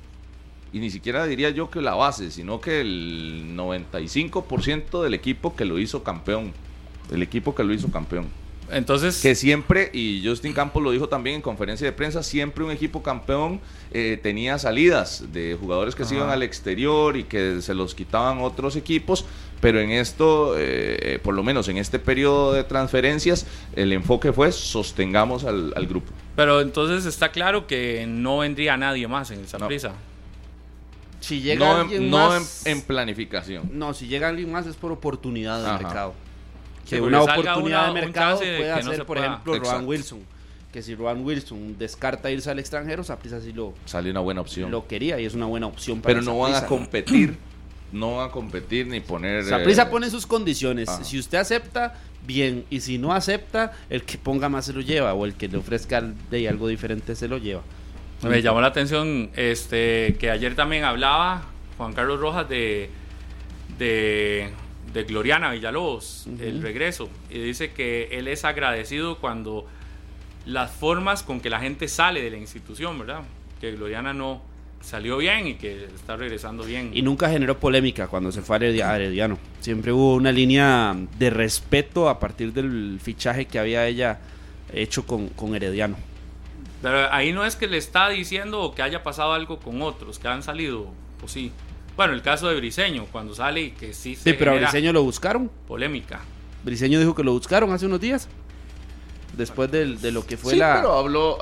[0.74, 5.66] y ni siquiera diría yo que la base, sino que el 95% del equipo que
[5.66, 6.54] lo hizo campeón,
[7.12, 8.28] el equipo que lo hizo campeón.
[8.72, 9.22] Entonces.
[9.22, 13.04] Que siempre, y Justin Campos lo dijo también en conferencia de prensa, siempre un equipo
[13.04, 13.60] campeón
[13.92, 18.40] eh, tenía salidas de jugadores que se iban al exterior y que se los quitaban
[18.40, 19.26] otros equipos,
[19.60, 23.46] pero en esto, eh, por lo menos en este periodo de transferencias,
[23.76, 26.14] el enfoque fue sostengamos al, grupo.
[26.38, 29.94] Pero entonces está claro que no vendría nadie más en esa prisa.
[31.22, 33.70] Si llega alguien más, en, planificación.
[33.72, 36.14] No, si llega alguien más es por oportunidad de mercado
[36.88, 40.20] que una oportunidad de mercado puede hacer, por ejemplo, Rowan Wilson.
[40.72, 43.74] Que si Rowan Wilson descarta irse al extranjero, Saprisa sí lo.
[43.86, 44.72] Sale una buena opción.
[44.72, 47.38] Lo quería y es una buena opción para Pero no van a competir.
[47.92, 49.44] no van a competir ni poner.
[49.44, 50.90] Saprisa eh, pone sus condiciones.
[51.04, 51.96] Si usted acepta,
[52.26, 52.66] bien.
[52.70, 55.14] Y si no acepta, el que ponga más se lo lleva.
[55.14, 57.64] O el que le ofrezca de algo diferente se lo lleva.
[58.24, 61.44] Me llamó la atención este que ayer también hablaba
[61.78, 62.90] Juan Carlos Rojas de,
[63.80, 64.52] de
[64.94, 69.66] de Gloriana Villalobos, el regreso, y dice que él es agradecido cuando
[70.46, 73.22] las formas con que la gente sale de la institución, ¿verdad?
[73.60, 74.42] Que Gloriana no
[74.82, 76.92] salió bien y que está regresando bien.
[76.94, 79.38] Y nunca generó polémica cuando se fue a Herediano.
[79.60, 84.20] Siempre hubo una línea de respeto a partir del fichaje que había ella
[84.74, 85.96] hecho con, con Herediano.
[86.82, 90.28] Pero ahí no es que le está diciendo que haya pasado algo con otros que
[90.28, 90.88] han salido,
[91.20, 91.52] pues sí.
[91.96, 94.24] Bueno, el caso de Briseño, cuando sale y que sí se.
[94.24, 95.52] Sí, pero a Briseño lo buscaron.
[95.68, 96.22] Polémica.
[96.64, 98.28] Briseño dijo que lo buscaron hace unos días.
[99.38, 100.76] Después de, lo que fue sí, la.
[100.76, 101.38] Pero habló,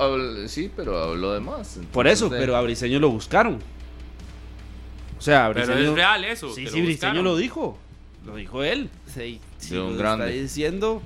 [0.48, 1.80] sí, pero habló de más.
[1.92, 3.58] Por eso, pero a Briseño lo buscaron.
[5.18, 5.74] O sea, Briseño.
[5.74, 6.52] Pero es real eso.
[6.52, 7.78] Sí, sí, Briseño lo dijo.
[8.26, 8.90] Lo dijo él.
[9.06, 9.40] Sí,
[9.70, 10.26] de un grande.
[10.26, 11.02] Está diciendo.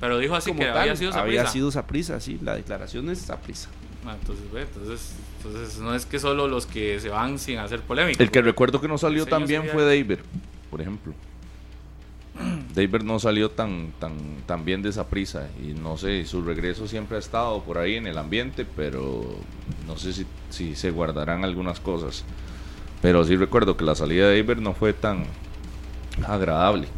[0.00, 1.40] Pero dijo así que había sido Saprisa.
[1.40, 2.38] Había sido Saprisa, sí.
[2.42, 3.68] La declaración es Saprisa.
[4.06, 8.22] Ah, entonces, entonces, entonces no es que solo los que se van sin hacer polémica.
[8.22, 10.20] El que recuerdo que no salió tan bien fue David,
[10.70, 11.12] por ejemplo.
[12.74, 14.16] David no salió tan, tan,
[14.46, 17.96] tan bien de esa prisa y no sé, su regreso siempre ha estado por ahí
[17.96, 19.24] en el ambiente, pero
[19.86, 22.24] no sé si, si se guardarán algunas cosas.
[23.02, 25.24] Pero sí recuerdo que la salida de David no fue tan
[26.26, 26.88] agradable.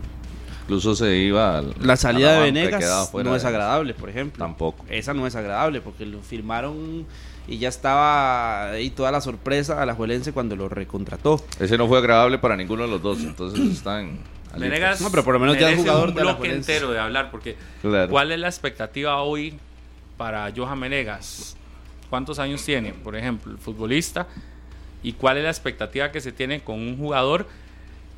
[0.70, 1.64] Incluso se iba.
[1.80, 4.38] la salida de Venegas no es agradable, por ejemplo.
[4.38, 4.84] Tampoco.
[4.88, 7.06] Esa no es agradable porque lo firmaron
[7.48, 11.44] y ya estaba ahí toda la sorpresa a la Juelense cuando lo recontrató.
[11.58, 14.20] Ese no fue agradable para ninguno de los dos, entonces están.
[14.56, 17.56] Venegas, no, pero por lo menos ya es jugador un bloque entero de hablar porque
[18.08, 19.58] ¿cuál es la expectativa hoy
[20.16, 21.56] para Johan Menegas?
[22.10, 24.28] ¿Cuántos años tiene, por ejemplo, el futbolista?
[25.02, 27.48] ¿Y cuál es la expectativa que se tiene con un jugador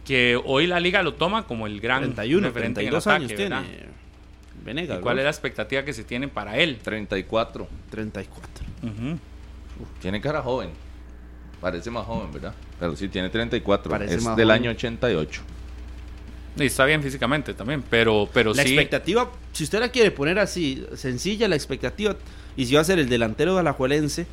[0.04, 3.62] que hoy la liga lo toma como el gran 31, 32 años tiene
[4.64, 4.98] Venegas.
[4.98, 6.78] ¿Y ¿Cuál es la expectativa que se tiene para él?
[6.82, 7.68] 34.
[7.90, 8.66] 34.
[10.00, 10.70] tiene cara joven.
[11.60, 12.54] Parece más joven, ¿verdad?
[12.78, 13.96] Pero sí, tiene 34.
[14.04, 15.42] es del año 88.
[16.56, 20.84] Y está bien físicamente también, pero, pero la expectativa, si usted la quiere poner así,
[20.96, 22.14] sencilla, la expectativa,
[22.56, 24.26] y si va a ser el delantero de Alajuelense,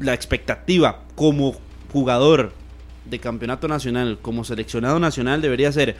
[0.00, 1.56] la expectativa como
[1.92, 2.52] jugador
[3.08, 5.96] de campeonato nacional como seleccionado nacional debería ser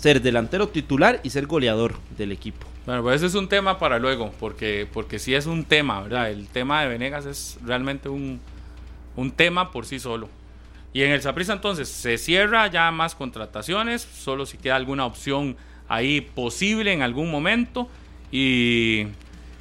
[0.00, 2.66] ser delantero titular y ser goleador del equipo.
[2.86, 6.30] Bueno, pues ese es un tema para luego, porque, porque sí es un tema, ¿verdad?
[6.30, 8.40] El tema de Venegas es realmente un,
[9.16, 10.30] un tema por sí solo.
[10.94, 15.56] Y en el Saprissa entonces se cierra ya más contrataciones, solo si queda alguna opción
[15.86, 17.86] ahí posible en algún momento.
[18.32, 19.06] Y,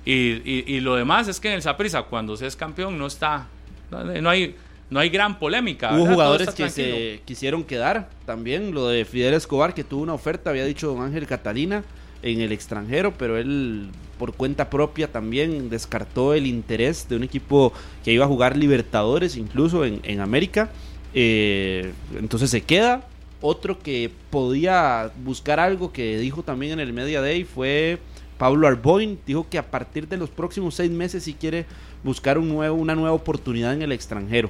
[0.06, 3.48] y, lo demás es que en el Saprissa cuando se es campeón no está,
[3.92, 4.56] no hay
[4.90, 5.94] no hay gran polémica.
[5.96, 8.74] Hubo jugadores que se quisieron quedar también.
[8.74, 11.84] Lo de Fidel Escobar, que tuvo una oferta, había dicho don Ángel Catalina
[12.24, 17.72] en el extranjero, pero él por cuenta propia también descartó el interés de un equipo
[18.04, 20.70] que iba a jugar Libertadores, incluso en, América.
[21.14, 23.06] Eh, entonces se queda.
[23.42, 28.00] Otro que podía buscar algo que dijo también en el Media Day fue
[28.38, 29.20] Pablo Arboin.
[29.26, 31.66] Dijo que a partir de los próximos seis meses si quiere
[32.04, 34.50] buscar un nuevo, una nueva oportunidad en el extranjero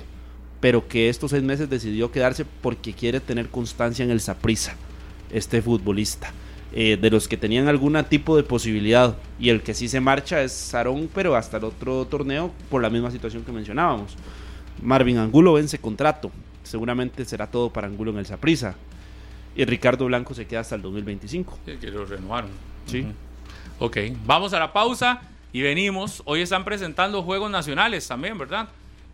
[0.60, 4.76] pero que estos seis meses decidió quedarse porque quiere tener constancia en el Saprisa,
[5.31, 6.31] este futbolista.
[6.72, 10.44] Eh, de los que tenían algún tipo de posibilidad y el que sí se marcha
[10.44, 14.15] es Sarón, pero hasta el otro torneo por la misma situación que mencionábamos.
[14.81, 16.31] Marvin Angulo vence contrato,
[16.64, 18.76] seguramente será todo para Angulo en el Saprisa.
[19.56, 21.60] Y Ricardo Blanco se queda hasta el 2025.
[21.65, 22.52] que lo renovaron.
[22.86, 23.03] Sí.
[23.80, 25.22] Ok, vamos a la pausa
[25.52, 26.22] y venimos.
[26.26, 28.69] Hoy están presentando juegos nacionales también, ¿verdad?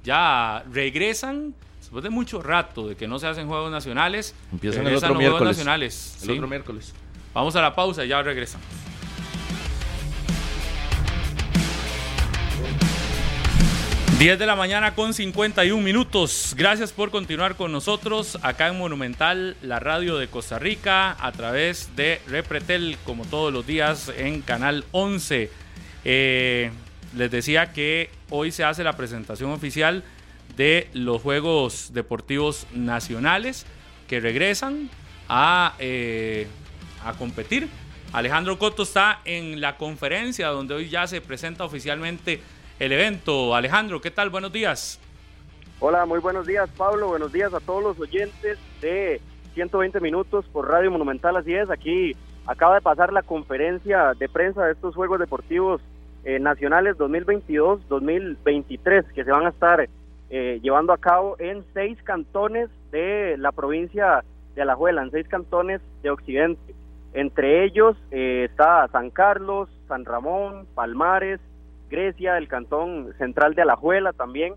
[0.05, 4.33] Ya regresan después de mucho rato de que no se hacen juegos nacionales.
[4.51, 5.57] Empiezan el otro miércoles.
[5.57, 6.93] Nacionales, el otro miércoles.
[7.33, 8.65] Vamos a la pausa y ya regresamos.
[14.19, 16.55] 10 de la mañana con 51 minutos.
[16.57, 21.97] Gracias por continuar con nosotros acá en Monumental, la radio de Costa Rica, a través
[21.97, 25.51] de Repretel, como todos los días en Canal 11.
[26.05, 26.71] Eh,
[27.15, 30.03] les decía que hoy se hace la presentación oficial
[30.57, 33.65] de los Juegos Deportivos Nacionales
[34.07, 34.89] que regresan
[35.29, 36.47] a, eh,
[37.03, 37.67] a competir.
[38.13, 42.41] Alejandro Coto está en la conferencia donde hoy ya se presenta oficialmente
[42.79, 43.55] el evento.
[43.55, 44.29] Alejandro, ¿qué tal?
[44.29, 44.99] Buenos días.
[45.79, 49.19] Hola, muy buenos días Pablo, buenos días a todos los oyentes de
[49.55, 52.15] 120 minutos por Radio Monumental, así es, aquí
[52.45, 55.81] acaba de pasar la conferencia de prensa de estos Juegos Deportivos
[56.25, 59.87] eh, Nacionales 2022-2023 que se van a estar
[60.29, 64.23] eh, llevando a cabo en seis cantones de la provincia
[64.55, 66.73] de Alajuela, en seis cantones de Occidente.
[67.13, 71.39] Entre ellos eh, está San Carlos, San Ramón, Palmares,
[71.89, 74.55] Grecia, el cantón central de Alajuela también.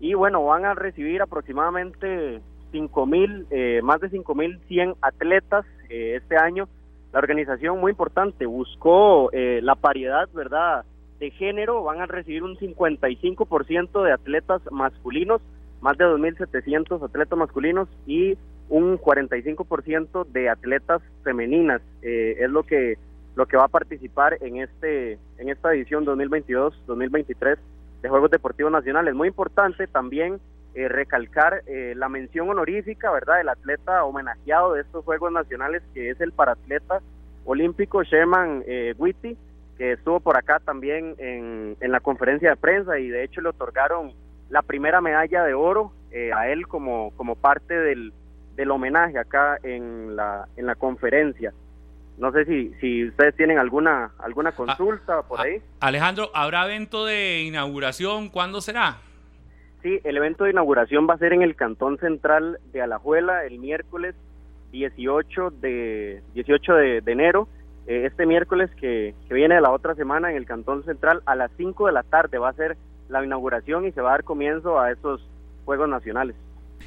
[0.00, 2.42] Y bueno, van a recibir aproximadamente
[2.72, 6.68] cinco mil, eh, más de 5.100 atletas eh, este año.
[7.12, 10.84] La organización muy importante buscó la paridad, ¿verdad?
[11.24, 15.40] De género, van a recibir un 55% de atletas masculinos,
[15.80, 18.36] más de 2.700 atletas masculinos y
[18.68, 21.80] un 45% de atletas femeninas.
[22.02, 22.98] es lo que
[23.36, 27.56] lo que va a participar en este en esta edición 2022-2023
[28.02, 29.14] de Juegos Deportivos Nacionales.
[29.14, 30.40] Muy importante también
[30.74, 36.10] eh, recalcar eh, la mención honorífica, ¿verdad?, del atleta homenajeado de estos Juegos Nacionales, que
[36.10, 37.00] es el paratleta
[37.46, 39.38] olímpico Sherman eh, Witty,
[39.76, 43.50] que estuvo por acá también en, en la conferencia de prensa y de hecho le
[43.50, 44.12] otorgaron
[44.48, 48.12] la primera medalla de oro eh, a él como, como parte del,
[48.54, 51.52] del homenaje acá en la, en la conferencia.
[52.18, 55.60] No sé si, si ustedes tienen alguna, alguna ah, consulta por ahí.
[55.80, 58.28] Alejandro, ¿habrá evento de inauguración?
[58.28, 58.98] ¿Cuándo será?
[59.82, 63.58] Sí, el evento de inauguración va a ser en el Cantón Central de Alajuela el
[63.58, 64.14] miércoles
[64.70, 67.48] 18 de, 18 de, enero.
[67.86, 71.34] Eh, este miércoles que, que viene de la otra semana en el Cantón Central a
[71.34, 72.76] las 5 de la tarde va a ser
[73.08, 75.28] la inauguración y se va a dar comienzo a esos
[75.64, 76.36] Juegos Nacionales.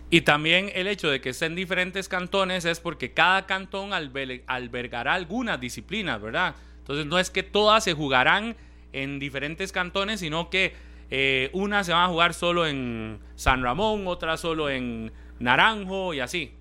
[0.10, 5.60] Y también el hecho de que estén diferentes cantones es porque cada cantón albergará algunas
[5.60, 6.56] disciplinas, ¿verdad?
[6.80, 8.56] Entonces no es que todas se jugarán
[8.94, 10.74] en diferentes cantones, sino que
[11.10, 16.22] eh, unas se van a jugar solo en San Ramón, otras solo en Naranjo y
[16.22, 16.53] así.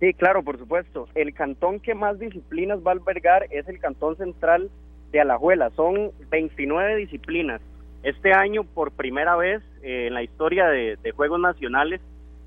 [0.00, 1.08] Sí, claro, por supuesto.
[1.14, 4.70] El cantón que más disciplinas va a albergar es el cantón central
[5.12, 5.70] de Alajuela.
[5.76, 7.60] Son 29 disciplinas.
[8.02, 12.00] Este año, por primera vez eh, en la historia de Juegos Nacionales,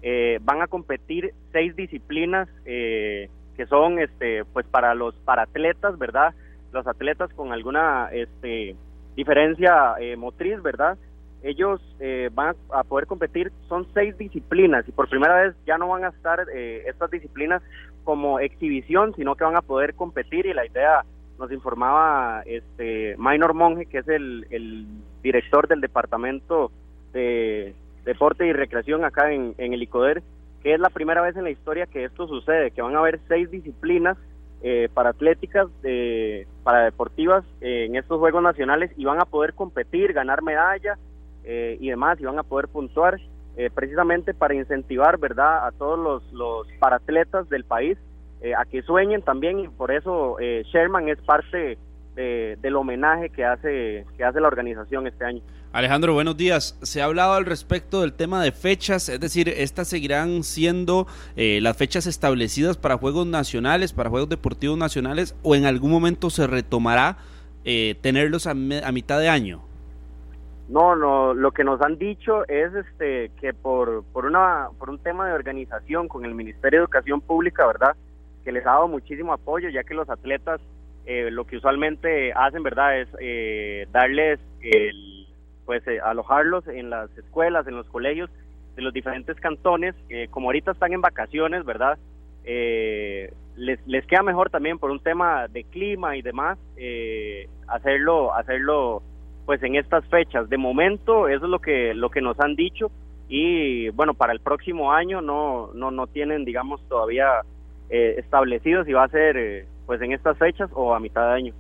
[0.06, 5.98] eh, van a competir seis disciplinas eh, que son este pues para los para atletas
[5.98, 6.34] verdad
[6.74, 8.76] los atletas con alguna este
[9.16, 10.98] diferencia eh, motriz verdad
[11.44, 11.82] ellos
[12.32, 16.10] van a poder competir son seis disciplinas y por primera vez ya no van a
[16.10, 17.61] estar estas disciplinas
[18.03, 21.03] como exhibición sino que van a poder competir y la idea
[21.40, 24.86] nos informaba este Minor Monge que es el, el
[25.22, 26.72] director del departamento
[27.14, 27.74] de
[28.06, 30.22] deporte y recreación acá en, el ICODER,
[30.61, 33.20] que es la primera vez en la historia que esto sucede, que van a haber
[33.28, 34.18] seis disciplinas
[34.61, 35.68] eh, para atléticas,
[36.64, 40.98] para deportivas eh, en estos Juegos Nacionales y van a poder competir, ganar medalla
[41.44, 43.20] eh, y demás, y van a poder puntuar
[43.76, 47.99] precisamente para incentivar, ¿verdad?, a todos los, los paratletas del país
[48.57, 51.78] a que sueñen también y por eso Sherman es parte
[52.15, 55.44] del homenaje que hace, que hace la organización este año.
[55.74, 56.78] Alejandro, buenos días.
[56.84, 61.57] Se ha hablado al respecto del tema de fechas, es decir, estas seguirán siendo eh,
[61.64, 66.45] las fechas establecidas para Juegos Nacionales, para Juegos Deportivos Nacionales, o en algún momento se
[66.45, 67.18] retomará
[67.65, 69.64] eh, tenerlos a, mitad de año.
[70.69, 74.99] No, no, lo que nos han dicho es este que por, por, una, por un
[74.99, 77.95] tema de organización con el Ministerio de Educación Pública, ¿verdad?
[78.44, 80.61] Que les ha dado muchísimo apoyo, ya que los atletas
[81.06, 82.99] eh, lo que usualmente hacen, ¿verdad?
[83.02, 85.27] Es darles el
[85.65, 88.30] pues eh, alojarlos en las escuelas, en los colegios
[88.76, 89.95] de los diferentes cantones,
[90.31, 91.98] como ahorita están en vacaciones, ¿verdad?
[92.45, 98.34] Eh, les, les queda mejor también por un tema de clima y demás eh, hacerlo
[98.34, 99.02] hacerlo
[99.45, 102.91] pues en estas fechas de momento eso es lo que lo que nos han dicho
[103.28, 107.41] y bueno para el próximo año no no no tienen digamos todavía
[107.90, 111.53] eh, establecido si va a ser pues en estas fechas o a mitad de año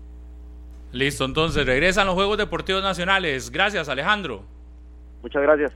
[0.93, 3.49] Listo, entonces regresan los Juegos Deportivos Nacionales.
[3.49, 4.43] Gracias, Alejandro.
[5.23, 5.71] Muchas gracias.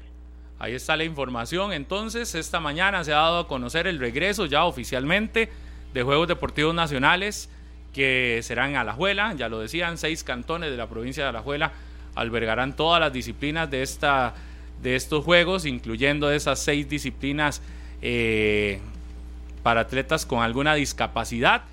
[0.60, 1.74] Ahí está la información.
[1.74, 5.50] Entonces, esta mañana se ha dado a conocer el regreso ya oficialmente
[5.92, 7.50] de Juegos Deportivos Nacionales
[7.94, 9.34] que serán a Alajuela.
[9.34, 11.72] Ya lo decían, seis cantones de la provincia de Alajuela
[12.18, 14.34] albergarán todas las disciplinas de, esta,
[14.82, 17.62] de estos Juegos, incluyendo esas seis disciplinas
[18.02, 18.80] eh,
[19.64, 21.64] para atletas con alguna discapacidad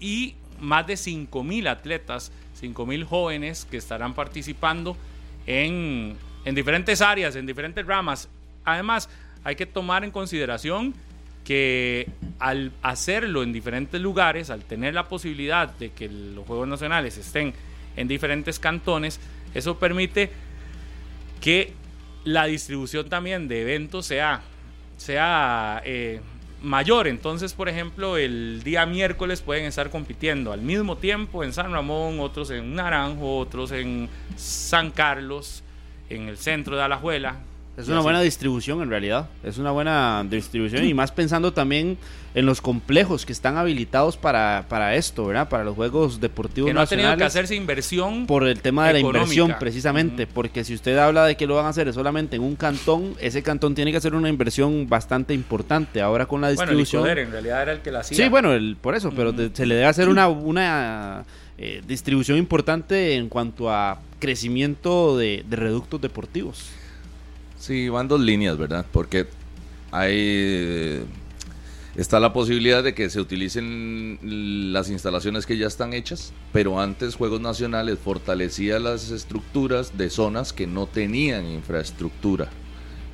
[0.00, 4.96] y más de 5.000 atletas, 5.000 jóvenes que estarán participando
[5.46, 8.28] en, en diferentes áreas, en diferentes ramas.
[8.64, 9.08] Además,
[9.44, 10.94] hay que tomar en consideración
[11.44, 12.08] que
[12.40, 17.54] al hacerlo en diferentes lugares, al tener la posibilidad de que los Juegos Nacionales estén
[17.96, 19.20] en diferentes cantones,
[19.56, 20.30] eso permite
[21.40, 21.72] que
[22.24, 24.42] la distribución también de eventos sea,
[24.96, 26.20] sea eh,
[26.62, 27.06] mayor.
[27.06, 32.20] Entonces, por ejemplo, el día miércoles pueden estar compitiendo al mismo tiempo en San Ramón,
[32.20, 35.62] otros en Naranjo, otros en San Carlos,
[36.10, 37.40] en el centro de Alajuela,
[37.76, 41.98] es una buena distribución en realidad, es una buena distribución y más pensando también
[42.34, 45.48] en los complejos que están habilitados para, para esto, ¿verdad?
[45.48, 48.94] Para los Juegos Deportivos que no ha tenido que hacerse inversión por el tema de
[48.94, 52.42] la inversión precisamente, porque si usted habla de que lo van a hacer solamente en
[52.42, 56.00] un cantón, ese cantón tiene que hacer una inversión bastante importante.
[56.00, 58.16] Ahora con la distribución, bueno, en realidad era el que la hacía.
[58.16, 61.24] Sí, bueno, el, por eso, pero se le debe hacer una una
[61.58, 66.70] eh, distribución importante en cuanto a crecimiento de reductos deportivos.
[67.66, 68.86] Sí, van dos líneas, ¿verdad?
[68.92, 69.26] Porque
[69.90, 71.04] hay
[71.96, 74.20] está la posibilidad de que se utilicen
[74.72, 80.52] las instalaciones que ya están hechas, pero antes Juegos Nacionales fortalecía las estructuras de zonas
[80.52, 82.48] que no tenían infraestructura.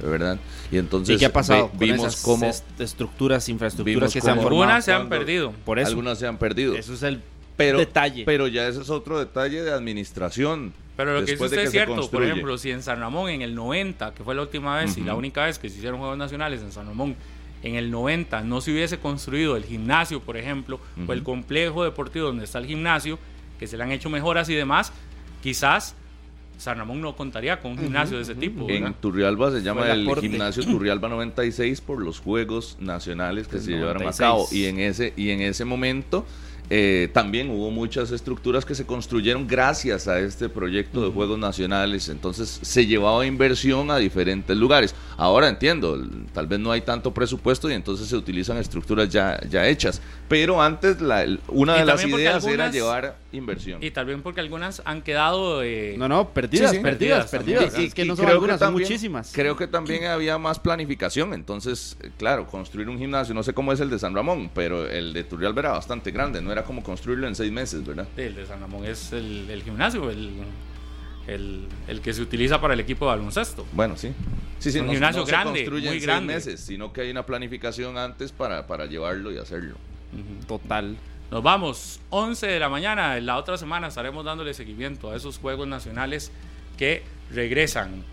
[0.03, 0.39] ¿verdad?
[0.71, 1.71] Y entonces qué ha pasado?
[1.79, 4.63] vimos cómo estructuras, infraestructuras que se han formado.
[4.65, 5.53] Algunas se han perdido.
[5.65, 5.89] Por eso.
[5.89, 6.75] Algunas se han perdido.
[6.75, 7.23] Eso es el
[7.57, 8.25] detalle.
[8.27, 10.75] Pero ya ese es otro detalle de administración.
[11.05, 13.55] Pero lo que dice usted es cierto, por ejemplo, si en San Ramón en el
[13.55, 16.63] 90, que fue la última vez y la única vez que se hicieron Juegos Nacionales
[16.63, 17.17] en San Ramón,
[17.63, 22.27] en el 90 no se hubiese construido el gimnasio, por ejemplo, o el complejo deportivo
[22.27, 23.19] donde está el gimnasio,
[23.59, 24.93] que se le han hecho mejoras y demás,
[25.43, 25.97] quizás
[26.57, 28.69] San Ramón no contaría con un gimnasio de ese tipo.
[28.71, 34.07] En Turrialba se llama el, gimnasio Turrialba 96 por los Juegos Nacionales que se llevaron
[34.07, 34.47] a cabo.
[34.53, 36.25] y en ese y en ese momento
[36.75, 42.09] eh, también hubo muchas estructuras que se construyeron gracias a este proyecto de Juegos Nacionales,
[42.09, 44.95] entonces se llevaba inversión a diferentes lugares.
[45.19, 49.69] Ahora entiendo, tal vez no hay tanto presupuesto y entonces se utilizan estructuras ya, ya
[49.69, 50.01] hechas,
[50.31, 53.85] pero antes la, una de las ideas era llevar inversión.
[53.85, 55.63] Y también porque algunas han quedado...
[55.63, 57.79] Eh, no, no, perdidas, perdidas, perdidas.
[57.79, 59.31] Y, que no son algunas, son muchísimas.
[59.35, 63.81] Creo que también había más planificación, entonces, claro, construir un gimnasio, no sé cómo es
[63.81, 67.27] el de San Ramón, pero el de Turrialba era bastante grande, no era como construirlo
[67.27, 68.07] en seis meses, ¿verdad?
[68.17, 70.45] el de San Ramón es el, gimnasio, el,
[71.27, 73.67] el, que se utiliza para el equipo de baloncesto.
[73.73, 74.13] Bueno, sí.
[74.59, 76.35] Sí, sí, un gimnasio grande, muy grande.
[76.35, 79.75] meses, sino que hay una planificación antes para, para llevarlo y hacerlo.
[80.47, 80.97] Total.
[81.33, 83.17] Nos vamos, 11 de la mañana.
[83.17, 86.31] En la otra semana estaremos dándole seguimiento a esos Juegos Nacionales
[86.77, 88.05] que regresan.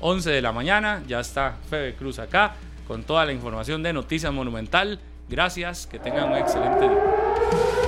[0.00, 2.54] 11 de la mañana, ya está Febe Cruz acá
[2.88, 4.98] con toda la información de Noticias Monumental.
[5.28, 7.87] Gracias, que tengan un excelente día.